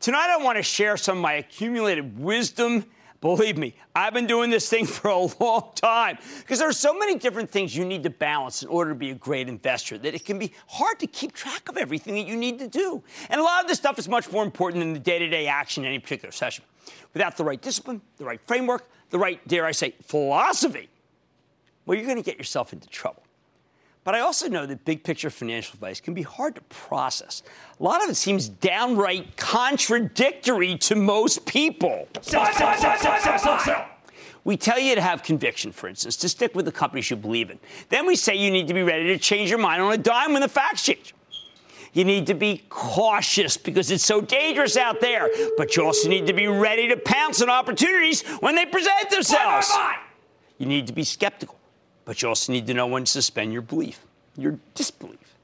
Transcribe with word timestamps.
Tonight, 0.00 0.30
I 0.30 0.36
want 0.36 0.56
to 0.56 0.62
share 0.62 0.96
some 0.96 1.18
of 1.18 1.22
my 1.22 1.34
accumulated 1.34 2.20
wisdom. 2.20 2.84
Believe 3.20 3.58
me, 3.58 3.74
I've 3.96 4.14
been 4.14 4.28
doing 4.28 4.48
this 4.48 4.68
thing 4.68 4.86
for 4.86 5.08
a 5.08 5.18
long 5.40 5.72
time 5.74 6.18
because 6.38 6.60
there 6.60 6.68
are 6.68 6.72
so 6.72 6.96
many 6.96 7.16
different 7.16 7.50
things 7.50 7.74
you 7.74 7.84
need 7.84 8.04
to 8.04 8.10
balance 8.10 8.62
in 8.62 8.68
order 8.68 8.92
to 8.92 8.94
be 8.94 9.10
a 9.10 9.14
great 9.14 9.48
investor 9.48 9.98
that 9.98 10.14
it 10.14 10.24
can 10.24 10.38
be 10.38 10.52
hard 10.68 11.00
to 11.00 11.08
keep 11.08 11.32
track 11.32 11.68
of 11.68 11.76
everything 11.76 12.14
that 12.14 12.28
you 12.28 12.36
need 12.36 12.60
to 12.60 12.68
do. 12.68 13.02
And 13.28 13.40
a 13.40 13.44
lot 13.44 13.62
of 13.62 13.68
this 13.68 13.78
stuff 13.78 13.98
is 13.98 14.08
much 14.08 14.30
more 14.30 14.44
important 14.44 14.82
than 14.82 14.92
the 14.92 15.00
day 15.00 15.18
to 15.18 15.28
day 15.28 15.48
action 15.48 15.82
in 15.82 15.88
any 15.88 15.98
particular 15.98 16.30
session. 16.30 16.64
Without 17.12 17.36
the 17.36 17.44
right 17.44 17.60
discipline, 17.60 18.00
the 18.18 18.24
right 18.24 18.40
framework, 18.42 18.88
the 19.10 19.18
right, 19.18 19.46
dare 19.48 19.66
I 19.66 19.72
say, 19.72 19.94
philosophy, 20.02 20.88
well, 21.86 21.96
you're 21.96 22.06
going 22.06 22.18
to 22.18 22.22
get 22.22 22.38
yourself 22.38 22.72
into 22.72 22.86
trouble. 22.88 23.24
But 24.08 24.14
I 24.14 24.20
also 24.20 24.48
know 24.48 24.64
that 24.64 24.86
big 24.86 25.04
picture 25.04 25.28
financial 25.28 25.74
advice 25.74 26.00
can 26.00 26.14
be 26.14 26.22
hard 26.22 26.54
to 26.54 26.62
process. 26.62 27.42
A 27.78 27.82
lot 27.82 28.02
of 28.02 28.08
it 28.08 28.14
seems 28.14 28.48
downright 28.48 29.36
contradictory 29.36 30.78
to 30.78 30.94
most 30.96 31.44
people. 31.44 32.08
Sell, 32.22 32.50
sell, 32.54 33.58
sell, 33.58 33.88
we 34.44 34.56
tell 34.56 34.78
you 34.78 34.94
to 34.94 35.02
have 35.02 35.22
conviction, 35.22 35.72
for 35.72 35.88
instance, 35.88 36.16
to 36.16 36.28
stick 36.30 36.54
with 36.54 36.64
the 36.64 36.72
companies 36.72 37.10
you 37.10 37.16
believe 37.16 37.50
in. 37.50 37.58
Then 37.90 38.06
we 38.06 38.16
say 38.16 38.34
you 38.34 38.50
need 38.50 38.66
to 38.68 38.72
be 38.72 38.82
ready 38.82 39.08
to 39.08 39.18
change 39.18 39.50
your 39.50 39.58
mind 39.58 39.82
on 39.82 39.92
a 39.92 39.98
dime 39.98 40.32
when 40.32 40.40
the 40.40 40.48
facts 40.48 40.84
change. 40.84 41.14
You 41.92 42.06
need 42.06 42.28
to 42.28 42.34
be 42.34 42.62
cautious 42.70 43.58
because 43.58 43.90
it's 43.90 44.06
so 44.06 44.22
dangerous 44.22 44.78
out 44.78 45.02
there, 45.02 45.28
but 45.58 45.76
you 45.76 45.84
also 45.84 46.08
need 46.08 46.26
to 46.28 46.32
be 46.32 46.46
ready 46.46 46.88
to 46.88 46.96
pounce 46.96 47.42
on 47.42 47.50
opportunities 47.50 48.22
when 48.40 48.54
they 48.54 48.64
present 48.64 49.10
themselves. 49.10 49.68
Bye, 49.68 49.76
bye, 49.76 49.96
bye. 49.96 50.02
You 50.56 50.64
need 50.64 50.86
to 50.86 50.94
be 50.94 51.04
skeptical 51.04 51.57
but 52.08 52.22
you 52.22 52.28
also 52.28 52.54
need 52.54 52.66
to 52.66 52.72
know 52.72 52.86
when 52.86 53.04
to 53.04 53.10
suspend 53.10 53.52
your 53.52 53.60
belief, 53.60 54.00
your 54.34 54.58
disbelief. 54.74 55.36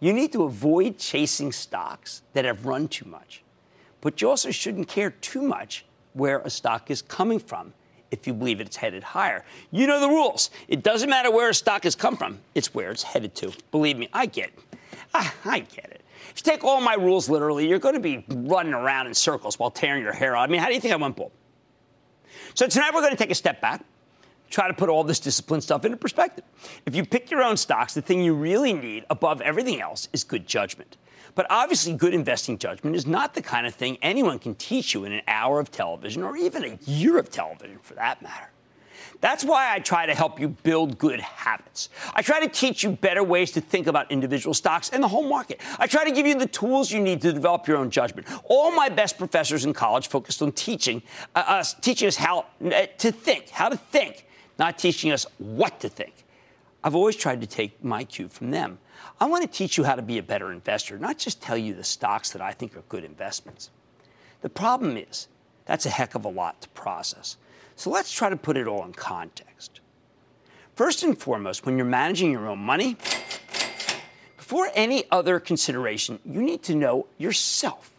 You 0.00 0.14
need 0.14 0.32
to 0.32 0.44
avoid 0.44 0.96
chasing 0.96 1.52
stocks 1.52 2.22
that 2.32 2.46
have 2.46 2.64
run 2.64 2.88
too 2.88 3.04
much, 3.06 3.42
but 4.00 4.22
you 4.22 4.30
also 4.30 4.50
shouldn't 4.50 4.88
care 4.88 5.10
too 5.10 5.42
much 5.42 5.84
where 6.14 6.38
a 6.38 6.48
stock 6.48 6.90
is 6.90 7.02
coming 7.02 7.38
from 7.38 7.74
if 8.10 8.26
you 8.26 8.32
believe 8.32 8.58
it's 8.58 8.76
headed 8.76 9.02
higher. 9.02 9.44
You 9.70 9.86
know 9.86 10.00
the 10.00 10.08
rules. 10.08 10.48
It 10.66 10.82
doesn't 10.82 11.10
matter 11.10 11.30
where 11.30 11.50
a 11.50 11.54
stock 11.54 11.84
has 11.84 11.94
come 11.94 12.16
from, 12.16 12.38
it's 12.54 12.72
where 12.72 12.90
it's 12.90 13.02
headed 13.02 13.34
to. 13.34 13.52
Believe 13.70 13.98
me, 13.98 14.08
I 14.14 14.24
get 14.24 14.46
it. 14.46 14.78
I, 15.12 15.30
I 15.44 15.58
get 15.58 15.90
it. 15.90 16.00
If 16.30 16.38
you 16.38 16.52
take 16.52 16.64
all 16.64 16.80
my 16.80 16.94
rules 16.94 17.28
literally, 17.28 17.68
you're 17.68 17.78
going 17.78 17.96
to 17.96 18.00
be 18.00 18.24
running 18.30 18.72
around 18.72 19.08
in 19.08 19.14
circles 19.14 19.58
while 19.58 19.70
tearing 19.70 20.02
your 20.02 20.14
hair 20.14 20.34
out. 20.34 20.48
I 20.48 20.50
mean, 20.50 20.62
how 20.62 20.68
do 20.68 20.74
you 20.74 20.80
think 20.80 20.94
I 20.94 20.96
went 20.96 21.16
bull? 21.16 21.32
So 22.54 22.66
tonight 22.66 22.94
we're 22.94 23.02
going 23.02 23.12
to 23.12 23.18
take 23.18 23.30
a 23.30 23.34
step 23.34 23.60
back 23.60 23.84
try 24.50 24.68
to 24.68 24.74
put 24.74 24.88
all 24.88 25.04
this 25.04 25.20
discipline 25.20 25.60
stuff 25.60 25.84
into 25.84 25.96
perspective. 25.96 26.44
If 26.84 26.94
you 26.94 27.04
pick 27.04 27.30
your 27.30 27.42
own 27.42 27.56
stocks, 27.56 27.94
the 27.94 28.02
thing 28.02 28.22
you 28.22 28.34
really 28.34 28.72
need 28.72 29.04
above 29.10 29.40
everything 29.40 29.80
else 29.80 30.08
is 30.12 30.24
good 30.24 30.46
judgment. 30.46 30.96
But 31.34 31.46
obviously, 31.50 31.92
good 31.92 32.14
investing 32.14 32.56
judgment 32.56 32.96
is 32.96 33.06
not 33.06 33.34
the 33.34 33.42
kind 33.42 33.66
of 33.66 33.74
thing 33.74 33.98
anyone 34.00 34.38
can 34.38 34.54
teach 34.54 34.94
you 34.94 35.04
in 35.04 35.12
an 35.12 35.22
hour 35.28 35.60
of 35.60 35.70
television 35.70 36.22
or 36.22 36.36
even 36.36 36.64
a 36.64 36.78
year 36.90 37.18
of 37.18 37.30
television 37.30 37.78
for 37.82 37.94
that 37.94 38.22
matter. 38.22 38.50
That's 39.20 39.44
why 39.44 39.72
I 39.72 39.78
try 39.78 40.06
to 40.06 40.14
help 40.14 40.40
you 40.40 40.48
build 40.48 40.98
good 40.98 41.20
habits. 41.20 41.88
I 42.14 42.22
try 42.22 42.40
to 42.40 42.48
teach 42.48 42.82
you 42.82 42.90
better 42.90 43.22
ways 43.22 43.52
to 43.52 43.60
think 43.60 43.86
about 43.86 44.10
individual 44.10 44.54
stocks 44.54 44.90
and 44.90 45.02
the 45.02 45.08
whole 45.08 45.28
market. 45.28 45.60
I 45.78 45.86
try 45.86 46.04
to 46.04 46.10
give 46.10 46.26
you 46.26 46.34
the 46.34 46.46
tools 46.46 46.90
you 46.90 47.00
need 47.00 47.22
to 47.22 47.32
develop 47.32 47.66
your 47.66 47.78
own 47.78 47.90
judgment. 47.90 48.26
All 48.44 48.70
my 48.72 48.88
best 48.88 49.18
professors 49.18 49.64
in 49.64 49.72
college 49.72 50.08
focused 50.08 50.42
on 50.42 50.52
teaching 50.52 51.02
uh, 51.34 51.44
us, 51.46 51.74
teaching 51.74 52.08
us 52.08 52.16
how 52.16 52.46
uh, 52.64 52.86
to 52.98 53.12
think, 53.12 53.48
how 53.50 53.68
to 53.68 53.76
think 53.76 54.25
not 54.58 54.78
teaching 54.78 55.12
us 55.12 55.26
what 55.38 55.80
to 55.80 55.88
think. 55.88 56.24
I've 56.82 56.94
always 56.94 57.16
tried 57.16 57.40
to 57.40 57.46
take 57.46 57.82
my 57.82 58.04
cue 58.04 58.28
from 58.28 58.50
them. 58.50 58.78
I 59.20 59.26
want 59.26 59.42
to 59.42 59.48
teach 59.48 59.76
you 59.76 59.84
how 59.84 59.96
to 59.96 60.02
be 60.02 60.18
a 60.18 60.22
better 60.22 60.52
investor, 60.52 60.98
not 60.98 61.18
just 61.18 61.42
tell 61.42 61.56
you 61.56 61.74
the 61.74 61.84
stocks 61.84 62.30
that 62.30 62.40
I 62.40 62.52
think 62.52 62.76
are 62.76 62.82
good 62.88 63.02
investments. 63.02 63.70
The 64.42 64.48
problem 64.48 64.96
is, 64.96 65.28
that's 65.64 65.86
a 65.86 65.90
heck 65.90 66.14
of 66.14 66.24
a 66.24 66.28
lot 66.28 66.60
to 66.62 66.68
process. 66.70 67.36
So 67.74 67.90
let's 67.90 68.12
try 68.12 68.30
to 68.30 68.36
put 68.36 68.56
it 68.56 68.68
all 68.68 68.84
in 68.84 68.92
context. 68.92 69.80
First 70.76 71.02
and 71.02 71.18
foremost, 71.18 71.66
when 71.66 71.76
you're 71.76 71.86
managing 71.86 72.30
your 72.30 72.46
own 72.46 72.60
money, 72.60 72.96
before 74.36 74.70
any 74.74 75.04
other 75.10 75.40
consideration, 75.40 76.20
you 76.24 76.40
need 76.40 76.62
to 76.64 76.74
know 76.76 77.06
yourself. 77.18 77.90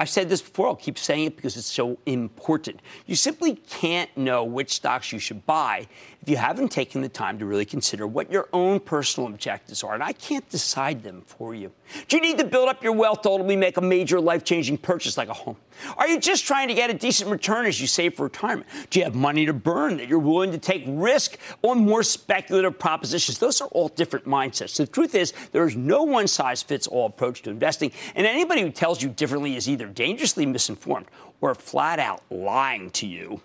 I've 0.00 0.08
said 0.08 0.30
this 0.30 0.40
before, 0.40 0.68
I'll 0.68 0.76
keep 0.76 0.96
saying 0.96 1.26
it 1.26 1.36
because 1.36 1.58
it's 1.58 1.66
so 1.66 1.98
important. 2.06 2.80
You 3.04 3.14
simply 3.16 3.56
can't 3.56 4.08
know 4.16 4.44
which 4.44 4.72
stocks 4.72 5.12
you 5.12 5.18
should 5.18 5.44
buy 5.44 5.88
if 6.22 6.28
you 6.28 6.38
haven't 6.38 6.70
taken 6.70 7.02
the 7.02 7.08
time 7.10 7.38
to 7.38 7.44
really 7.44 7.66
consider 7.66 8.06
what 8.06 8.32
your 8.32 8.48
own 8.54 8.80
personal 8.80 9.28
objectives 9.28 9.84
are. 9.84 9.92
And 9.92 10.02
I 10.02 10.12
can't 10.12 10.48
decide 10.48 11.02
them 11.02 11.22
for 11.26 11.54
you. 11.54 11.70
Do 12.08 12.16
you 12.16 12.22
need 12.22 12.38
to 12.38 12.46
build 12.46 12.70
up 12.70 12.82
your 12.82 12.92
wealth 12.92 13.22
to 13.22 13.28
ultimately 13.28 13.56
make 13.56 13.76
a 13.76 13.82
major 13.82 14.20
life 14.20 14.42
changing 14.42 14.78
purchase 14.78 15.18
like 15.18 15.28
a 15.28 15.34
home? 15.34 15.56
Are 15.96 16.08
you 16.08 16.18
just 16.18 16.46
trying 16.46 16.68
to 16.68 16.74
get 16.74 16.90
a 16.90 16.94
decent 16.94 17.30
return 17.30 17.66
as 17.66 17.80
you 17.80 17.86
save 17.86 18.14
for 18.14 18.24
retirement? 18.24 18.68
Do 18.90 18.98
you 18.98 19.04
have 19.04 19.14
money 19.14 19.46
to 19.46 19.52
burn 19.52 19.96
that 19.98 20.08
you're 20.08 20.18
willing 20.18 20.52
to 20.52 20.58
take 20.58 20.84
risk 20.86 21.38
on 21.62 21.78
more 21.78 22.02
speculative 22.02 22.78
propositions? 22.78 23.38
Those 23.38 23.60
are 23.60 23.68
all 23.68 23.88
different 23.88 24.26
mindsets. 24.26 24.76
The 24.76 24.86
truth 24.86 25.14
is, 25.14 25.32
there 25.52 25.66
is 25.66 25.76
no 25.76 26.02
one 26.02 26.26
size 26.26 26.62
fits 26.62 26.86
all 26.86 27.06
approach 27.06 27.42
to 27.42 27.50
investing, 27.50 27.92
and 28.14 28.26
anybody 28.26 28.62
who 28.62 28.70
tells 28.70 29.02
you 29.02 29.08
differently 29.08 29.56
is 29.56 29.68
either 29.68 29.89
dangerously 29.90 30.46
misinformed 30.46 31.06
or 31.40 31.54
flat 31.54 31.98
out 31.98 32.22
lying 32.30 32.90
to 32.90 33.06
you. 33.06 33.40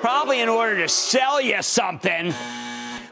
Probably 0.00 0.40
in 0.40 0.48
order 0.48 0.76
to 0.76 0.88
sell 0.88 1.40
you 1.40 1.62
something. 1.62 2.32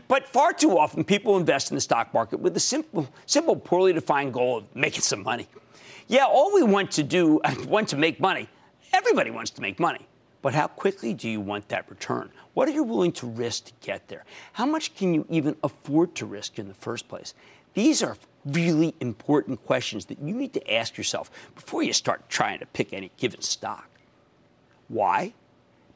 But 0.08 0.26
far 0.26 0.54
too 0.54 0.78
often, 0.78 1.04
people 1.04 1.36
invest 1.36 1.70
in 1.70 1.74
the 1.74 1.80
stock 1.82 2.14
market 2.14 2.40
with 2.40 2.54
the 2.54 2.60
simple, 2.60 3.06
simple, 3.26 3.54
poorly 3.54 3.92
defined 3.92 4.32
goal 4.32 4.58
of 4.58 4.74
making 4.74 5.02
some 5.02 5.22
money. 5.22 5.46
Yeah, 6.06 6.24
all 6.24 6.54
we 6.54 6.62
want 6.62 6.90
to 6.92 7.02
do, 7.02 7.40
want 7.66 7.88
to 7.88 7.96
make 7.96 8.18
money. 8.18 8.48
Everybody 8.94 9.30
wants 9.30 9.50
to 9.52 9.60
make 9.60 9.78
money. 9.78 10.06
But 10.40 10.54
how 10.54 10.68
quickly 10.68 11.12
do 11.12 11.28
you 11.28 11.40
want 11.40 11.68
that 11.68 11.90
return? 11.90 12.30
What 12.54 12.68
are 12.68 12.72
you 12.72 12.84
willing 12.84 13.12
to 13.12 13.26
risk 13.26 13.66
to 13.66 13.72
get 13.82 14.08
there? 14.08 14.24
How 14.52 14.64
much 14.64 14.94
can 14.94 15.12
you 15.12 15.26
even 15.28 15.56
afford 15.62 16.14
to 16.16 16.26
risk 16.26 16.58
in 16.58 16.68
the 16.68 16.74
first 16.74 17.08
place? 17.08 17.34
These 17.74 18.02
are 18.02 18.16
really 18.52 18.94
important 19.00 19.64
questions 19.64 20.06
that 20.06 20.20
you 20.20 20.34
need 20.34 20.52
to 20.54 20.72
ask 20.74 20.96
yourself 20.96 21.30
before 21.54 21.82
you 21.82 21.92
start 21.92 22.28
trying 22.28 22.58
to 22.60 22.66
pick 22.66 22.92
any 22.92 23.10
given 23.16 23.42
stock. 23.42 23.88
Why? 24.88 25.34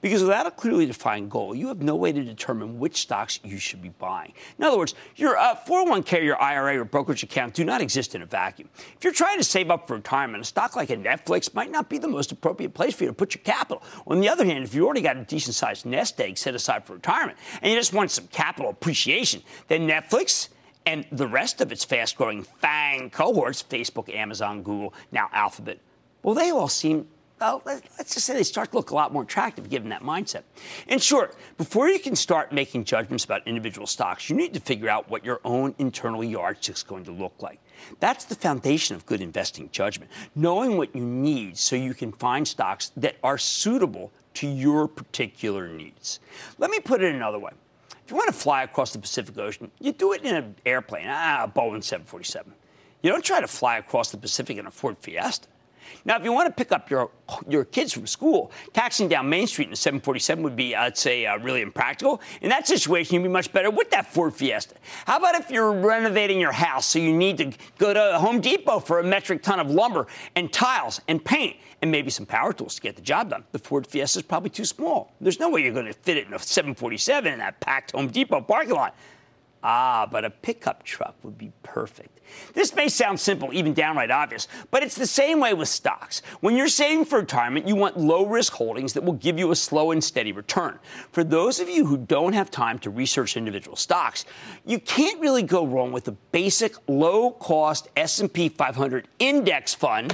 Because 0.02 0.20
without 0.20 0.46
a 0.48 0.50
clearly 0.50 0.84
defined 0.84 1.30
goal, 1.30 1.54
you 1.54 1.68
have 1.68 1.80
no 1.80 1.94
way 1.94 2.10
to 2.10 2.24
determine 2.24 2.80
which 2.80 2.96
stocks 2.96 3.38
you 3.44 3.56
should 3.56 3.80
be 3.80 3.90
buying. 3.90 4.32
In 4.58 4.64
other 4.64 4.76
words, 4.76 4.96
your 5.14 5.36
uh, 5.36 5.54
401k, 5.54 6.24
your 6.24 6.42
IRA, 6.42 6.80
or 6.80 6.84
brokerage 6.84 7.22
account 7.22 7.54
do 7.54 7.64
not 7.64 7.80
exist 7.80 8.16
in 8.16 8.20
a 8.20 8.26
vacuum. 8.26 8.68
If 8.96 9.04
you're 9.04 9.12
trying 9.12 9.38
to 9.38 9.44
save 9.44 9.70
up 9.70 9.86
for 9.86 9.94
retirement, 9.94 10.42
a 10.42 10.44
stock 10.44 10.74
like 10.74 10.90
a 10.90 10.96
Netflix 10.96 11.54
might 11.54 11.70
not 11.70 11.88
be 11.88 11.98
the 11.98 12.08
most 12.08 12.32
appropriate 12.32 12.74
place 12.74 12.96
for 12.96 13.04
you 13.04 13.10
to 13.10 13.14
put 13.14 13.36
your 13.36 13.44
capital. 13.44 13.80
On 14.08 14.20
the 14.20 14.28
other 14.28 14.44
hand, 14.44 14.64
if 14.64 14.74
you 14.74 14.84
already 14.84 15.02
got 15.02 15.16
a 15.16 15.22
decent 15.22 15.54
sized 15.54 15.86
nest 15.86 16.20
egg 16.20 16.36
set 16.36 16.56
aside 16.56 16.84
for 16.84 16.94
retirement 16.94 17.38
and 17.62 17.72
you 17.72 17.78
just 17.78 17.92
want 17.92 18.10
some 18.10 18.26
capital 18.26 18.70
appreciation, 18.70 19.40
then 19.68 19.86
Netflix 19.86 20.48
and 20.86 21.06
the 21.12 21.26
rest 21.26 21.60
of 21.60 21.72
its 21.72 21.84
fast 21.84 22.16
growing 22.16 22.42
FANG 22.42 23.10
cohorts 23.10 23.62
Facebook, 23.62 24.14
Amazon, 24.14 24.62
Google, 24.62 24.94
now 25.10 25.28
Alphabet 25.32 25.78
well, 26.22 26.34
they 26.34 26.50
all 26.50 26.68
seem 26.68 27.08
well, 27.40 27.60
let's 27.66 28.14
just 28.14 28.24
say 28.24 28.34
they 28.34 28.44
start 28.44 28.70
to 28.70 28.76
look 28.76 28.92
a 28.92 28.94
lot 28.94 29.12
more 29.12 29.24
attractive 29.24 29.68
given 29.68 29.88
that 29.88 30.02
mindset. 30.02 30.42
In 30.86 31.00
short, 31.00 31.34
before 31.58 31.88
you 31.88 31.98
can 31.98 32.14
start 32.14 32.52
making 32.52 32.84
judgments 32.84 33.24
about 33.24 33.44
individual 33.48 33.88
stocks, 33.88 34.30
you 34.30 34.36
need 34.36 34.54
to 34.54 34.60
figure 34.60 34.88
out 34.88 35.10
what 35.10 35.24
your 35.24 35.40
own 35.44 35.74
internal 35.78 36.22
yardstick 36.22 36.76
is 36.76 36.84
going 36.84 37.02
to 37.02 37.10
look 37.10 37.34
like. 37.40 37.58
That's 37.98 38.26
the 38.26 38.36
foundation 38.36 38.94
of 38.94 39.06
good 39.06 39.20
investing 39.20 39.70
judgment, 39.72 40.08
knowing 40.36 40.76
what 40.76 40.94
you 40.94 41.02
need 41.02 41.58
so 41.58 41.74
you 41.74 41.94
can 41.94 42.12
find 42.12 42.46
stocks 42.46 42.92
that 42.96 43.16
are 43.24 43.38
suitable 43.38 44.12
to 44.34 44.46
your 44.46 44.86
particular 44.86 45.66
needs. 45.66 46.20
Let 46.58 46.70
me 46.70 46.78
put 46.78 47.02
it 47.02 47.12
another 47.12 47.40
way. 47.40 47.50
If 48.04 48.10
you 48.10 48.16
want 48.16 48.28
to 48.28 48.36
fly 48.36 48.62
across 48.62 48.92
the 48.92 48.98
Pacific 48.98 49.36
Ocean, 49.38 49.70
you 49.80 49.92
do 49.92 50.12
it 50.12 50.22
in 50.22 50.34
an 50.34 50.56
airplane, 50.66 51.06
ah, 51.08 51.46
Boeing 51.46 51.82
747. 51.82 52.52
You 53.02 53.10
don't 53.10 53.24
try 53.24 53.40
to 53.40 53.48
fly 53.48 53.78
across 53.78 54.10
the 54.10 54.16
Pacific 54.16 54.56
in 54.58 54.66
a 54.66 54.70
Ford 54.70 54.96
Fiesta. 55.00 55.48
Now, 56.04 56.16
if 56.16 56.24
you 56.24 56.32
want 56.32 56.48
to 56.48 56.52
pick 56.52 56.72
up 56.72 56.90
your 56.90 57.10
your 57.48 57.64
kids 57.64 57.92
from 57.92 58.06
school, 58.06 58.52
taxing 58.72 59.08
down 59.08 59.28
Main 59.28 59.46
Street 59.46 59.68
in 59.68 59.72
a 59.72 59.76
747 59.76 60.44
would 60.44 60.56
be, 60.56 60.76
I'd 60.76 60.96
say, 60.96 61.26
uh, 61.26 61.38
really 61.38 61.62
impractical. 61.62 62.20
In 62.42 62.50
that 62.50 62.66
situation, 62.66 63.14
you'd 63.14 63.22
be 63.22 63.28
much 63.28 63.52
better 63.52 63.70
with 63.70 63.90
that 63.90 64.12
Ford 64.12 64.34
Fiesta. 64.34 64.74
How 65.06 65.18
about 65.18 65.34
if 65.36 65.50
you're 65.50 65.72
renovating 65.72 66.40
your 66.40 66.52
house, 66.52 66.86
so 66.86 66.98
you 66.98 67.16
need 67.16 67.38
to 67.38 67.52
go 67.78 67.94
to 67.94 68.18
Home 68.18 68.40
Depot 68.40 68.80
for 68.80 69.00
a 69.00 69.04
metric 69.04 69.42
ton 69.42 69.60
of 69.60 69.70
lumber 69.70 70.06
and 70.36 70.52
tiles 70.52 71.00
and 71.08 71.24
paint 71.24 71.56
and 71.80 71.90
maybe 71.90 72.10
some 72.10 72.26
power 72.26 72.52
tools 72.52 72.74
to 72.76 72.80
get 72.80 72.96
the 72.96 73.02
job 73.02 73.30
done? 73.30 73.44
The 73.52 73.58
Ford 73.58 73.86
Fiesta 73.86 74.18
is 74.18 74.22
probably 74.22 74.50
too 74.50 74.64
small. 74.64 75.12
There's 75.20 75.40
no 75.40 75.48
way 75.50 75.62
you're 75.62 75.72
going 75.72 75.86
to 75.86 75.92
fit 75.92 76.16
it 76.16 76.26
in 76.26 76.34
a 76.34 76.38
747 76.38 77.32
in 77.32 77.38
that 77.38 77.60
packed 77.60 77.92
Home 77.92 78.08
Depot 78.08 78.40
parking 78.40 78.74
lot. 78.74 78.94
Ah, 79.64 80.08
but 80.10 80.24
a 80.24 80.30
pickup 80.30 80.82
truck 80.82 81.14
would 81.22 81.38
be 81.38 81.52
perfect. 81.62 82.20
This 82.54 82.74
may 82.74 82.88
sound 82.88 83.20
simple, 83.20 83.52
even 83.52 83.74
downright 83.74 84.10
obvious, 84.10 84.48
but 84.70 84.82
it's 84.82 84.96
the 84.96 85.06
same 85.06 85.38
way 85.38 85.54
with 85.54 85.68
stocks. 85.68 86.20
When 86.40 86.56
you're 86.56 86.68
saving 86.68 87.04
for 87.04 87.20
retirement, 87.20 87.68
you 87.68 87.76
want 87.76 87.96
low 87.96 88.26
risk 88.26 88.54
holdings 88.54 88.92
that 88.94 89.04
will 89.04 89.12
give 89.12 89.38
you 89.38 89.52
a 89.52 89.56
slow 89.56 89.92
and 89.92 90.02
steady 90.02 90.32
return. 90.32 90.78
For 91.12 91.22
those 91.22 91.60
of 91.60 91.68
you 91.68 91.86
who 91.86 91.96
don't 91.96 92.32
have 92.32 92.50
time 92.50 92.78
to 92.80 92.90
research 92.90 93.36
individual 93.36 93.76
stocks, 93.76 94.24
you 94.64 94.80
can't 94.80 95.20
really 95.20 95.42
go 95.42 95.64
wrong 95.64 95.92
with 95.92 96.08
a 96.08 96.12
basic 96.32 96.74
low 96.88 97.30
cost 97.30 97.88
S&P 97.96 98.48
500 98.48 99.06
index 99.18 99.74
fund 99.74 100.10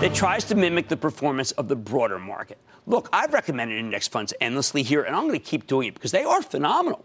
that 0.00 0.14
tries 0.14 0.44
to 0.44 0.54
mimic 0.54 0.88
the 0.88 0.96
performance 0.96 1.52
of 1.52 1.68
the 1.68 1.76
broader 1.76 2.18
market. 2.18 2.58
Look, 2.86 3.08
I've 3.12 3.32
recommended 3.32 3.78
index 3.78 4.08
funds 4.08 4.32
endlessly 4.40 4.82
here, 4.82 5.02
and 5.02 5.14
I'm 5.14 5.28
going 5.28 5.38
to 5.38 5.44
keep 5.44 5.66
doing 5.66 5.88
it 5.88 5.94
because 5.94 6.10
they 6.10 6.24
are 6.24 6.42
phenomenal. 6.42 7.04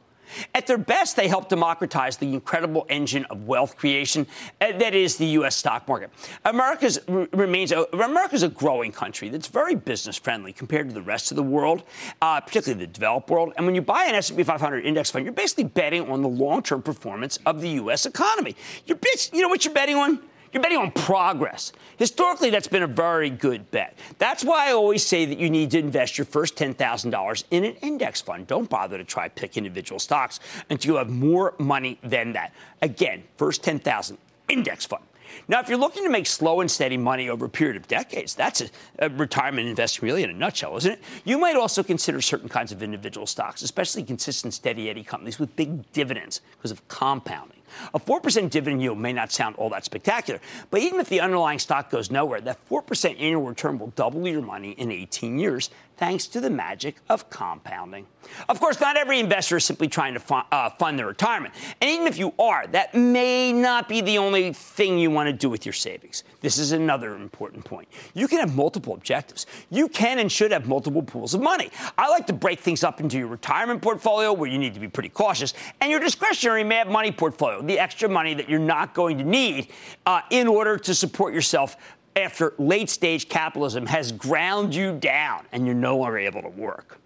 At 0.54 0.68
their 0.68 0.78
best, 0.78 1.16
they 1.16 1.28
help 1.28 1.50
democratize 1.50 2.18
the 2.18 2.34
incredible 2.34 2.86
engine 2.90 3.26
of 3.26 3.48
wealth 3.48 3.78
creation 3.78 4.28
uh, 4.62 4.72
that 4.78 4.94
is 4.94 5.18
the 5.18 5.26
U.S. 5.28 5.56
stock 5.56 5.88
market. 5.88 6.10
America's 6.46 7.00
remains 7.08 7.72
a, 7.72 7.86
America's 7.94 8.44
a 8.44 8.50
growing 8.50 8.92
country 8.92 9.30
that's 9.30 9.48
very 9.48 9.76
business 9.76 10.18
friendly 10.18 10.54
compared 10.54 10.90
to 10.90 10.94
the 10.94 11.02
rest 11.02 11.32
of 11.32 11.38
the 11.38 11.44
world, 11.44 11.84
uh, 12.22 12.42
particularly 12.42 12.86
the 12.86 12.92
developed 12.92 13.30
world. 13.30 13.54
And 13.58 13.66
when 13.66 13.76
you 13.76 13.82
buy 13.82 14.06
an 14.06 14.16
S&P 14.16 14.44
500 14.44 14.86
index 14.86 15.12
fund, 15.12 15.26
you're 15.26 15.34
basically 15.34 15.66
betting 15.66 16.10
on 16.10 16.22
the 16.22 16.30
long-term 16.30 16.82
performance 16.82 17.40
of 17.46 17.62
the 17.62 17.70
U.S. 17.70 18.06
economy. 18.06 18.56
You're, 18.86 18.98
you 19.34 19.42
know 19.42 19.50
what 19.50 19.66
you're 19.66 19.74
betting 19.74 19.96
on? 19.96 20.20
You're 20.52 20.64
betting 20.64 20.78
on 20.78 20.92
progress. 20.92 21.74
Historically, 21.98 22.50
that's 22.50 22.68
been 22.68 22.84
a 22.84 22.88
very 22.88 23.30
good 23.30 23.70
bet. 23.72 23.98
That's 24.18 24.44
why 24.44 24.70
I 24.70 24.74
always 24.74 25.06
say 25.06 25.26
that 25.26 25.38
you 25.38 25.50
need 25.50 25.72
to 25.72 25.80
invest 25.80 26.18
your 26.18 26.26
first 26.26 26.56
$10,000 26.56 27.44
in 27.52 27.64
an 27.66 27.74
index 27.82 28.22
fund. 28.22 28.48
Don't 28.48 28.70
bother 28.70 28.98
to 28.98 29.04
try 29.04 29.28
pick 29.30 29.58
individual 29.58 30.00
stocks 30.00 30.40
until 30.70 30.94
you 30.94 30.98
have 30.98 31.10
more 31.10 31.54
money 31.58 32.00
than 32.04 32.34
that. 32.34 32.54
Again, 32.82 33.24
first 33.38 33.64
10,000 33.64 34.18
index 34.48 34.86
fund. 34.86 35.04
Now, 35.48 35.60
if 35.60 35.70
you're 35.70 35.78
looking 35.78 36.04
to 36.04 36.10
make 36.10 36.26
slow 36.26 36.62
and 36.62 36.72
steady 36.72 36.98
money 36.98 37.30
over 37.30 37.46
a 37.46 37.50
period 37.50 37.76
of 37.76 37.88
decades, 37.88 38.34
that's 38.34 38.62
a, 38.62 38.70
a, 39.00 39.10
retirement 39.10 39.68
investment 39.68 40.04
really 40.04 40.24
in 40.24 40.30
a 40.30 40.34
nutshell, 40.34 40.78
isn't 40.78 40.94
it? 40.94 41.02
You 41.26 41.38
might 41.38 41.56
also 41.56 41.84
consider 41.84 42.22
certain 42.22 42.50
kinds 42.50 42.72
of 42.72 42.82
individual 42.82 43.28
stocks, 43.28 43.62
especially 43.62 44.04
consistent, 44.04 44.54
steady 44.54 44.90
Eddie 44.90 45.04
companies 45.04 45.40
with 45.40 45.56
big 45.56 45.92
dividends 45.92 46.42
because 46.58 46.72
of 46.72 46.86
compounding. 46.88 47.57
A 47.94 48.00
4% 48.00 48.50
dividend 48.50 48.82
yield 48.82 48.98
may 48.98 49.14
not 49.14 49.32
sound 49.32 49.56
all 49.56 49.70
that 49.70 49.86
spectacular, 49.86 50.40
but 50.70 50.82
even 50.82 51.00
if 51.00 51.10
the 51.10 51.22
underlying 51.22 51.60
stock 51.60 51.90
goes 51.90 52.12
nowhere, 52.12 52.42
that 52.42 52.58
4% 52.70 53.20
annual 53.20 53.44
return 53.44 53.80
will 53.80 53.94
double 53.96 54.28
your 54.28 54.42
money 54.42 54.72
in 54.72 54.92
18 54.92 55.40
years 55.40 55.70
thanks 55.98 56.28
to 56.28 56.40
the 56.40 56.50
magic 56.50 56.96
of 57.10 57.30
compounding. 57.30 58.06
Of 58.50 58.60
course, 58.60 58.80
not 58.80 58.98
every 58.98 59.20
investor 59.20 59.58
is 59.58 59.66
simply 59.66 59.88
trying 59.88 60.14
to 60.14 60.20
fund, 60.20 60.46
uh, 60.52 60.70
fund 60.72 61.00
their 61.00 61.08
retirement. 61.08 61.54
And 61.82 61.90
even 61.90 62.08
if 62.08 62.18
you 62.18 62.34
are, 62.38 62.68
that 62.68 62.94
may 62.94 63.54
not 63.54 63.88
be 63.88 64.02
the 64.02 64.18
only 64.18 64.54
thing 64.54 65.00
you 65.00 65.10
want 65.10 65.28
to 65.28 65.34
do 65.34 65.50
with 65.50 65.66
your 65.66 65.74
savings. 65.74 66.24
This 66.42 66.58
is 66.58 66.72
another 66.72 67.16
important 67.16 67.64
point. 67.64 67.88
You 68.14 68.28
can 68.28 68.40
have 68.40 68.56
multiple 68.56 68.94
objectives. 68.94 69.46
You 69.70 69.88
can 69.88 70.20
and 70.20 70.32
should 70.32 70.52
have 70.52 70.68
multiple 70.68 71.02
pools 71.02 71.34
of 71.34 71.42
money. 71.42 71.72
I 71.98 72.10
like 72.10 72.28
to 72.28 72.34
break 72.34 72.60
things 72.60 72.84
up 72.84 73.00
into 73.00 73.18
your 73.18 73.28
retirement 73.28 73.82
portfolio, 73.82 74.34
where 74.34 74.50
you 74.50 74.58
need 74.58 74.74
to 74.74 74.80
be 74.80 74.88
pretty 74.88 75.10
cautious, 75.10 75.54
and 75.82 75.90
your 75.90 76.00
discretionary 76.00 76.64
mad 76.64 76.90
money 76.90 77.12
portfolio, 77.12 77.62
the 77.62 77.80
extra 77.80 78.10
money 78.10 78.34
that 78.34 78.50
you're 78.50 78.60
not 78.60 78.94
going 78.94 79.18
to 79.18 79.24
need 79.24 79.70
uh, 80.06 80.22
in 80.30 80.48
order 80.48 80.78
to 80.78 80.94
support 80.94 81.34
yourself 81.34 81.78
after 82.18 82.54
late 82.58 82.90
stage 82.90 83.30
capitalism 83.30 83.86
has 83.86 84.12
ground 84.12 84.76
you 84.76 84.98
down 84.98 85.46
and 85.52 85.66
you're 85.66 85.76
no 85.76 85.98
longer 85.98 86.18
able 86.18 86.42
to 86.42 86.50
work. 86.50 87.00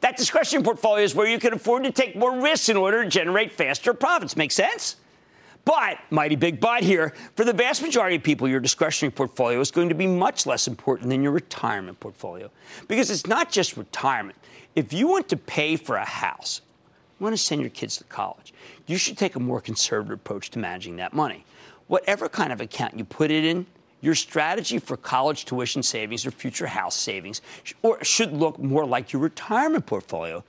That 0.00 0.16
discretionary 0.16 0.64
portfolio 0.64 1.04
is 1.04 1.14
where 1.14 1.26
you 1.26 1.38
can 1.38 1.52
afford 1.52 1.84
to 1.84 1.92
take 1.92 2.16
more 2.16 2.40
risks 2.40 2.68
in 2.68 2.76
order 2.76 3.04
to 3.04 3.10
generate 3.10 3.52
faster 3.52 3.92
profits. 3.92 4.36
Make 4.36 4.52
sense? 4.52 4.96
But, 5.64 5.98
mighty 6.10 6.36
big 6.36 6.60
but 6.60 6.82
here, 6.82 7.14
for 7.36 7.44
the 7.44 7.52
vast 7.52 7.80
majority 7.80 8.16
of 8.16 8.22
people, 8.22 8.46
your 8.46 8.60
discretionary 8.60 9.12
portfolio 9.12 9.60
is 9.60 9.70
going 9.70 9.88
to 9.88 9.94
be 9.94 10.06
much 10.06 10.46
less 10.46 10.68
important 10.68 11.08
than 11.08 11.22
your 11.22 11.32
retirement 11.32 11.98
portfolio. 12.00 12.50
Because 12.86 13.10
it's 13.10 13.26
not 13.26 13.50
just 13.50 13.76
retirement. 13.76 14.38
If 14.76 14.92
you 14.92 15.08
want 15.08 15.28
to 15.30 15.36
pay 15.36 15.76
for 15.76 15.96
a 15.96 16.04
house, 16.04 16.60
you 17.18 17.24
want 17.24 17.34
to 17.34 17.42
send 17.42 17.62
your 17.62 17.70
kids 17.70 17.96
to 17.96 18.04
college, 18.04 18.52
you 18.86 18.98
should 18.98 19.16
take 19.16 19.36
a 19.36 19.40
more 19.40 19.60
conservative 19.60 20.18
approach 20.18 20.50
to 20.50 20.58
managing 20.58 20.96
that 20.96 21.14
money. 21.14 21.44
Whatever 21.86 22.28
kind 22.28 22.52
of 22.52 22.60
account 22.60 22.98
you 22.98 23.04
put 23.04 23.30
it 23.30 23.44
in, 23.44 23.64
your 24.04 24.14
strategy 24.14 24.78
for 24.78 24.96
college 24.98 25.46
tuition 25.46 25.82
savings 25.82 26.26
or 26.26 26.30
future 26.30 26.66
house 26.66 26.94
savings 26.94 27.40
or 27.82 28.02
should 28.04 28.32
look 28.32 28.58
more 28.58 28.84
like 28.84 29.12
your 29.12 29.22
retirement 29.22 29.86
portfolio 29.86 30.44